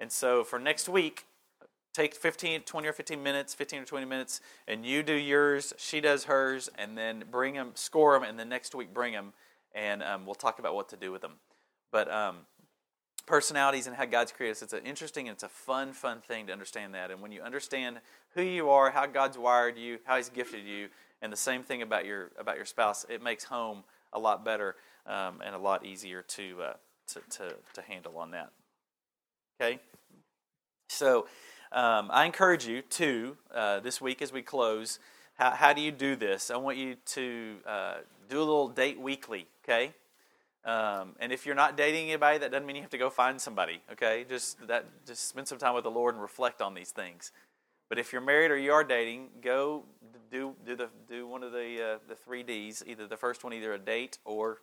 and 0.00 0.10
so 0.10 0.44
for 0.44 0.58
next 0.58 0.88
week 0.88 1.26
take 1.92 2.14
15 2.14 2.62
20 2.62 2.88
or 2.88 2.92
15 2.92 3.22
minutes 3.22 3.54
15 3.54 3.82
or 3.82 3.84
20 3.84 4.06
minutes 4.06 4.40
and 4.68 4.84
you 4.84 5.02
do 5.02 5.14
yours 5.14 5.72
she 5.78 6.00
does 6.00 6.24
hers 6.24 6.68
and 6.76 6.96
then 6.96 7.24
bring 7.30 7.54
them 7.54 7.70
score 7.74 8.12
them 8.12 8.28
and 8.28 8.38
then 8.38 8.48
next 8.48 8.74
week 8.74 8.92
bring 8.92 9.12
them 9.12 9.32
and 9.76 10.02
um, 10.02 10.24
we'll 10.24 10.34
talk 10.34 10.58
about 10.58 10.74
what 10.74 10.88
to 10.88 10.96
do 10.96 11.12
with 11.12 11.20
them. 11.20 11.34
But 11.92 12.10
um, 12.10 12.38
personalities 13.26 13.86
and 13.86 13.94
how 13.94 14.06
God's 14.06 14.32
created 14.32 14.52
us, 14.56 14.62
it's 14.62 14.72
an 14.72 14.84
interesting 14.84 15.28
and 15.28 15.34
it's 15.34 15.44
a 15.44 15.48
fun, 15.48 15.92
fun 15.92 16.20
thing 16.22 16.46
to 16.46 16.52
understand 16.52 16.94
that. 16.94 17.10
And 17.10 17.20
when 17.20 17.30
you 17.30 17.42
understand 17.42 18.00
who 18.34 18.42
you 18.42 18.70
are, 18.70 18.90
how 18.90 19.06
God's 19.06 19.38
wired 19.38 19.76
you, 19.76 19.98
how 20.04 20.16
He's 20.16 20.30
gifted 20.30 20.64
you, 20.64 20.88
and 21.22 21.32
the 21.32 21.36
same 21.36 21.62
thing 21.62 21.82
about 21.82 22.06
your 22.06 22.30
about 22.38 22.56
your 22.56 22.64
spouse, 22.64 23.06
it 23.08 23.22
makes 23.22 23.44
home 23.44 23.84
a 24.12 24.18
lot 24.18 24.44
better 24.44 24.76
um, 25.06 25.40
and 25.44 25.54
a 25.54 25.58
lot 25.58 25.84
easier 25.84 26.22
to, 26.22 26.62
uh, 26.62 26.72
to, 27.08 27.20
to 27.30 27.54
to 27.74 27.82
handle 27.82 28.16
on 28.18 28.30
that. 28.32 28.50
Okay, 29.58 29.78
so 30.90 31.26
um, 31.72 32.10
I 32.12 32.26
encourage 32.26 32.66
you 32.66 32.82
to 32.82 33.38
uh, 33.54 33.80
this 33.80 34.02
week 34.02 34.20
as 34.20 34.30
we 34.30 34.42
close. 34.42 34.98
How, 35.38 35.52
how 35.52 35.72
do 35.72 35.80
you 35.80 35.90
do 35.90 36.14
this? 36.14 36.50
I 36.50 36.58
want 36.58 36.76
you 36.76 36.96
to 37.06 37.56
uh, 37.66 37.94
do 38.28 38.36
a 38.36 38.44
little 38.44 38.68
date 38.68 39.00
weekly, 39.00 39.46
okay? 39.64 39.94
Um, 40.66 41.14
and 41.20 41.32
if 41.32 41.46
you're 41.46 41.54
not 41.54 41.74
dating 41.74 42.10
anybody, 42.10 42.36
that 42.36 42.50
doesn't 42.50 42.66
mean 42.66 42.76
you 42.76 42.82
have 42.82 42.90
to 42.90 42.98
go 42.98 43.08
find 43.08 43.40
somebody, 43.40 43.80
okay? 43.92 44.26
Just 44.28 44.58
that, 44.68 44.84
just 45.06 45.26
spend 45.26 45.48
some 45.48 45.56
time 45.56 45.72
with 45.72 45.84
the 45.84 45.90
Lord 45.90 46.12
and 46.12 46.20
reflect 46.20 46.60
on 46.60 46.74
these 46.74 46.90
things. 46.90 47.32
But 47.88 47.98
if 47.98 48.12
you're 48.12 48.20
married 48.20 48.50
or 48.50 48.58
you 48.58 48.72
are 48.72 48.84
dating, 48.84 49.28
go 49.40 49.84
do 50.30 50.54
do 50.66 50.76
the 50.76 50.90
do 51.08 51.26
one 51.26 51.42
of 51.42 51.52
the 51.52 51.94
uh, 51.94 51.98
the 52.10 52.14
three 52.14 52.42
D's. 52.42 52.84
Either 52.86 53.06
the 53.06 53.16
first 53.16 53.42
one, 53.42 53.54
either 53.54 53.72
a 53.72 53.78
date 53.78 54.18
or 54.26 54.58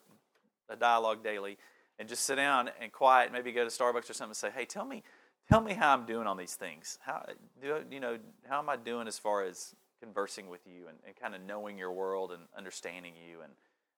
a 0.70 0.76
dialogue 0.76 1.24
daily, 1.24 1.58
and 2.00 2.10
just 2.10 2.24
sit 2.24 2.36
down 2.36 2.70
and 2.82 2.92
quiet. 2.92 3.32
Maybe 3.32 3.52
go 3.52 3.64
to 3.64 3.70
Starbucks 3.70 4.10
or 4.10 4.14
something 4.14 4.32
and 4.32 4.38
say, 4.38 4.52
"Hey, 4.52 4.66
tell 4.66 4.86
me, 4.86 5.04
tell 5.50 5.62
me 5.62 5.74
how 5.74 5.94
I'm 5.94 6.06
doing 6.06 6.28
on 6.28 6.38
these 6.38 6.56
things. 6.56 7.00
How 7.02 7.26
do 7.62 7.84
you 7.92 8.00
know 8.00 8.18
how 8.48 8.60
am 8.60 8.70
I 8.70 8.76
doing 8.76 9.08
as 9.08 9.20
far 9.20 9.44
as 9.44 9.76
conversing 10.02 10.50
with 10.50 10.62
you 10.68 10.88
and, 10.88 10.98
and 11.06 11.16
kind 11.16 11.34
of 11.34 11.42
knowing 11.42 11.78
your 11.78 11.92
world 11.92 12.32
and 12.32 12.44
understanding 12.58 13.14
you 13.16 13.42
and 13.42 13.54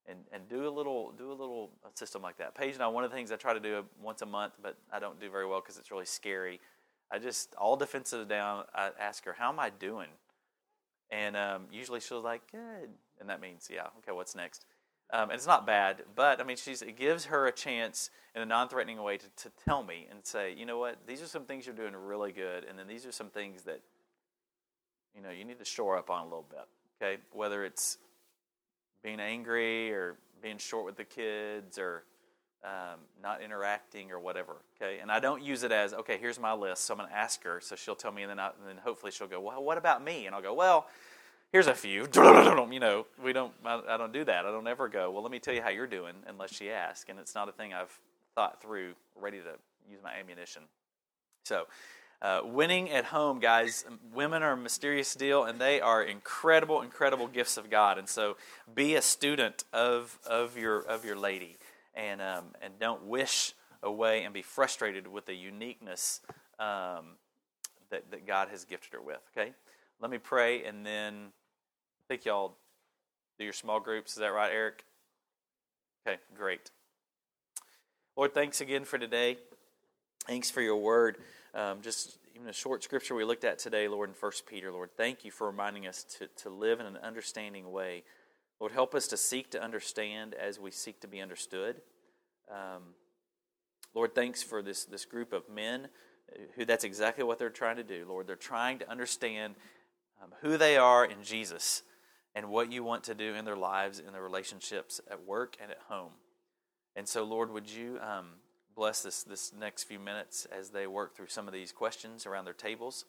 and, 0.07 0.19
and 0.31 0.47
do 0.47 0.67
a 0.67 0.69
little 0.69 1.11
do 1.17 1.31
a 1.31 1.33
little 1.33 1.71
system 1.95 2.21
like 2.21 2.37
that. 2.37 2.55
Paige 2.55 2.75
and 2.75 2.83
I, 2.83 2.87
one 2.87 3.03
of 3.03 3.09
the 3.09 3.15
things 3.15 3.31
I 3.31 3.37
try 3.37 3.53
to 3.53 3.59
do 3.59 3.83
once 4.01 4.21
a 4.21 4.25
month, 4.25 4.53
but 4.61 4.77
I 4.91 4.99
don't 4.99 5.19
do 5.19 5.29
very 5.29 5.47
well 5.47 5.61
because 5.61 5.77
it's 5.77 5.91
really 5.91 6.05
scary. 6.05 6.59
I 7.11 7.19
just 7.19 7.55
all 7.55 7.75
defenses 7.75 8.25
down. 8.27 8.65
I 8.73 8.91
ask 8.99 9.25
her, 9.25 9.33
"How 9.33 9.49
am 9.49 9.59
I 9.59 9.69
doing?" 9.69 10.09
And 11.11 11.37
um, 11.37 11.67
usually 11.71 11.99
she'll 11.99 12.21
like, 12.21 12.51
"Good," 12.51 12.89
and 13.19 13.29
that 13.29 13.41
means, 13.41 13.69
"Yeah, 13.71 13.87
okay, 13.99 14.11
what's 14.11 14.35
next?" 14.35 14.65
Um, 15.13 15.29
and 15.29 15.33
it's 15.33 15.47
not 15.47 15.67
bad, 15.67 16.03
but 16.15 16.41
I 16.41 16.43
mean, 16.43 16.57
she's 16.57 16.81
it 16.81 16.97
gives 16.97 17.25
her 17.25 17.45
a 17.45 17.51
chance 17.51 18.09
in 18.35 18.41
a 18.41 18.45
non-threatening 18.45 19.01
way 19.01 19.17
to, 19.17 19.25
to 19.43 19.51
tell 19.63 19.83
me 19.83 20.07
and 20.09 20.19
say, 20.23 20.53
"You 20.53 20.65
know 20.65 20.79
what? 20.79 20.97
These 21.07 21.21
are 21.21 21.27
some 21.27 21.43
things 21.43 21.65
you're 21.65 21.75
doing 21.75 21.95
really 21.95 22.31
good, 22.31 22.63
and 22.63 22.77
then 22.77 22.87
these 22.87 23.05
are 23.05 23.11
some 23.11 23.29
things 23.29 23.63
that 23.63 23.81
you 25.15 25.21
know, 25.21 25.29
you 25.29 25.45
need 25.45 25.59
to 25.59 25.65
shore 25.65 25.97
up 25.97 26.09
on 26.09 26.21
a 26.21 26.23
little 26.25 26.45
bit. 26.49 26.67
Okay, 27.01 27.21
whether 27.31 27.63
it's 27.63 27.97
being 29.03 29.19
angry 29.19 29.91
or 29.91 30.17
being 30.41 30.57
short 30.57 30.85
with 30.85 30.97
the 30.97 31.03
kids 31.03 31.77
or 31.77 32.03
um, 32.63 32.99
not 33.21 33.41
interacting 33.41 34.11
or 34.11 34.19
whatever. 34.19 34.57
Okay, 34.75 34.99
and 34.99 35.11
I 35.11 35.19
don't 35.19 35.41
use 35.41 35.63
it 35.63 35.71
as 35.71 35.93
okay. 35.93 36.17
Here's 36.17 36.39
my 36.39 36.53
list, 36.53 36.83
so 36.83 36.95
I'm 36.95 37.07
to 37.07 37.13
ask 37.13 37.43
her, 37.43 37.61
so 37.61 37.75
she'll 37.75 37.95
tell 37.95 38.11
me, 38.11 38.23
and 38.23 38.31
then 38.31 38.39
I, 38.39 38.47
and 38.47 38.67
then 38.67 38.77
hopefully 38.83 39.11
she'll 39.11 39.27
go, 39.27 39.39
well, 39.39 39.63
what 39.63 39.77
about 39.77 40.03
me? 40.03 40.25
And 40.25 40.35
I'll 40.35 40.41
go, 40.41 40.53
well. 40.53 40.87
Here's 41.51 41.67
a 41.67 41.75
few. 41.75 42.07
You 42.75 42.79
know, 42.81 43.05
we 43.23 43.31
don't. 43.31 43.53
I, 43.63 43.95
don't 43.95 44.11
do 44.11 44.25
that. 44.25 44.45
I 44.45 44.51
don't 44.51 44.67
ever 44.67 44.89
go. 44.89 45.09
Well, 45.11 45.23
let 45.23 45.31
me 45.31 45.39
tell 45.39 45.53
you 45.53 45.61
how 45.61 45.69
you're 45.69 45.87
doing, 45.87 46.13
unless 46.27 46.53
she 46.53 46.69
asks, 46.69 47.09
and 47.09 47.19
it's 47.19 47.33
not 47.33 47.47
a 47.47 47.53
thing 47.53 47.73
I've 47.73 47.97
thought 48.33 48.61
through, 48.61 48.95
ready 49.15 49.37
to 49.37 49.53
use 49.89 50.01
my 50.03 50.15
ammunition. 50.19 50.63
So, 51.45 51.67
uh, 52.21 52.41
winning 52.43 52.89
at 52.89 53.05
home, 53.05 53.39
guys, 53.39 53.85
women 54.13 54.43
are 54.43 54.53
a 54.53 54.57
mysterious 54.57 55.15
deal, 55.15 55.45
and 55.45 55.59
they 55.59 55.79
are 55.79 56.03
incredible, 56.03 56.81
incredible 56.81 57.27
gifts 57.27 57.55
of 57.55 57.69
God. 57.69 57.97
And 57.97 58.09
so, 58.09 58.35
be 58.73 58.95
a 58.95 59.01
student 59.01 59.63
of 59.71 60.19
of 60.25 60.57
your 60.57 60.79
of 60.81 61.05
your 61.05 61.15
lady, 61.15 61.55
and 61.93 62.21
um, 62.21 62.45
and 62.61 62.73
don't 62.79 63.05
wish 63.05 63.53
away 63.81 64.23
and 64.23 64.33
be 64.33 64.41
frustrated 64.41 65.07
with 65.07 65.27
the 65.27 65.35
uniqueness 65.35 66.19
um, 66.59 67.15
that 67.89 68.11
that 68.11 68.27
God 68.27 68.49
has 68.49 68.65
gifted 68.65 68.93
her 68.93 69.01
with. 69.01 69.21
Okay, 69.37 69.53
let 70.01 70.11
me 70.11 70.17
pray, 70.17 70.63
and 70.63 70.85
then 70.85 71.13
I 71.25 72.03
think 72.07 72.25
y'all 72.25 72.57
do 73.37 73.43
your 73.43 73.53
small 73.53 73.79
groups. 73.79 74.13
Is 74.13 74.17
that 74.17 74.27
right, 74.27 74.51
Eric? 74.51 74.83
Okay, 76.07 76.19
great. 76.37 76.71
Lord, 78.15 78.33
thanks 78.33 78.61
again 78.61 78.85
for 78.85 78.97
today. 78.97 79.37
Thanks 80.27 80.49
for 80.49 80.61
your 80.61 80.77
word 80.77 81.17
um, 81.55 81.81
just 81.81 82.17
even 82.35 82.49
a 82.49 82.53
short 82.53 82.83
scripture 82.83 83.15
we 83.15 83.23
looked 83.23 83.45
at 83.45 83.59
today, 83.59 83.87
Lord, 83.87 84.09
in 84.09 84.15
1 84.19 84.31
Peter, 84.45 84.73
Lord, 84.73 84.89
thank 84.97 85.23
you 85.23 85.31
for 85.31 85.47
reminding 85.47 85.87
us 85.87 86.03
to, 86.19 86.27
to 86.43 86.49
live 86.49 86.81
in 86.81 86.85
an 86.85 86.97
understanding 86.97 87.71
way. 87.71 88.03
Lord, 88.59 88.73
help 88.73 88.93
us 88.93 89.07
to 89.07 89.17
seek 89.17 89.51
to 89.51 89.63
understand 89.63 90.33
as 90.33 90.59
we 90.59 90.69
seek 90.69 90.99
to 90.99 91.07
be 91.07 91.21
understood. 91.21 91.77
Um, 92.51 92.83
Lord, 93.93 94.13
thanks 94.13 94.43
for 94.43 94.61
this, 94.61 94.83
this 94.83 95.05
group 95.05 95.31
of 95.31 95.49
men 95.49 95.87
who 96.55 96.65
that's 96.65 96.83
exactly 96.83 97.23
what 97.23 97.39
they're 97.39 97.49
trying 97.49 97.77
to 97.77 97.83
do, 97.83 98.05
Lord. 98.07 98.27
They're 98.27 98.35
trying 98.35 98.79
to 98.79 98.91
understand 98.91 99.55
um, 100.25 100.31
who 100.41 100.57
they 100.57 100.77
are 100.77 101.05
in 101.05 101.23
Jesus 101.23 101.83
and 102.33 102.49
what 102.49 102.71
you 102.71 102.83
want 102.83 103.03
to 103.05 103.15
do 103.15 103.33
in 103.35 103.45
their 103.45 103.55
lives, 103.55 103.99
in 103.99 104.11
their 104.11 104.23
relationships 104.23 104.99
at 105.09 105.25
work 105.25 105.55
and 105.61 105.71
at 105.71 105.79
home. 105.87 106.11
And 106.95 107.07
so, 107.07 107.23
Lord, 107.23 107.51
would 107.51 107.69
you 107.69 107.99
um, 108.01 108.27
bless 108.75 109.01
this, 109.01 109.23
this 109.23 109.53
next 109.57 109.83
few 109.83 109.99
minutes 109.99 110.45
as 110.45 110.69
they 110.69 110.85
work 110.85 111.15
through 111.15 111.27
some 111.27 111.47
of 111.47 111.53
these 111.53 111.71
questions 111.71 112.25
around 112.25 112.45
their 112.45 112.53
tables. 112.53 113.05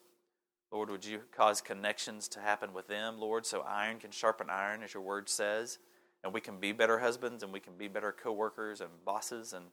Lord, 0.71 0.89
would 0.89 1.05
you 1.05 1.19
cause 1.35 1.61
connections 1.61 2.27
to 2.29 2.39
happen 2.39 2.73
with 2.73 2.87
them, 2.87 3.19
Lord, 3.19 3.45
so 3.45 3.61
iron 3.61 3.99
can 3.99 4.11
sharpen 4.11 4.49
iron, 4.49 4.83
as 4.83 4.93
your 4.93 5.03
word 5.03 5.29
says, 5.29 5.77
and 6.23 6.33
we 6.33 6.41
can 6.41 6.59
be 6.59 6.71
better 6.71 6.99
husbands 6.99 7.43
and 7.43 7.53
we 7.53 7.59
can 7.59 7.77
be 7.77 7.87
better 7.87 8.11
co 8.11 8.31
workers 8.31 8.81
and 8.81 8.89
bosses 9.05 9.53
and 9.53 9.65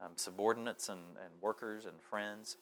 um, 0.00 0.12
subordinates 0.16 0.88
and, 0.88 1.00
and 1.24 1.40
workers 1.40 1.86
and 1.86 2.00
friends. 2.00 2.56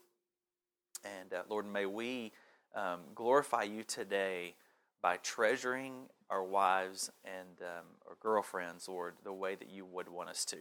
And 1.05 1.33
uh, 1.35 1.43
Lord, 1.49 1.67
may 1.67 1.85
we 1.85 2.33
um, 2.77 3.01
glorify 3.15 3.63
you 3.65 3.83
today 3.83 4.55
by 5.03 5.17
treasuring 5.17 5.95
our 6.31 6.45
wives 6.45 7.11
and 7.25 7.61
um, 7.61 7.87
our 8.07 8.17
girlfriends, 8.21 8.89
Lord, 8.89 9.15
the 9.25 9.33
way 9.33 9.55
that 9.55 9.71
you 9.71 9.85
would 9.85 10.09
want 10.09 10.29
us 10.29 10.45
to. 10.47 10.59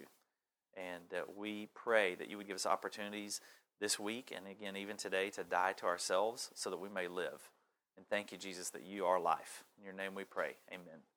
And 0.76 1.13
uh, 1.13 1.24
we 1.36 1.68
pray 1.74 2.16
that 2.16 2.30
you 2.30 2.38
would 2.38 2.47
give 2.47 2.55
us 2.55 2.66
opportunities 2.66 3.41
this 3.80 3.99
week 3.99 4.34
and 4.36 4.47
again, 4.47 4.78
even 4.78 4.97
today, 4.97 5.30
to 5.32 5.43
die 5.43 5.74
to 5.74 5.86
ourselves 5.86 6.49
so 6.53 6.70
that 6.70 6.80
we 6.80 6.89
may 6.89 7.07
live. 7.07 7.49
And 7.97 8.07
thank 8.09 8.32
you, 8.32 8.38
Jesus, 8.38 8.70
that 8.72 8.86
you 8.86 9.05
are 9.05 9.20
life. 9.20 9.63
In 9.78 9.84
your 9.84 9.93
name 9.93 10.16
we 10.16 10.24
pray. 10.24 10.55
Amen. 10.72 11.14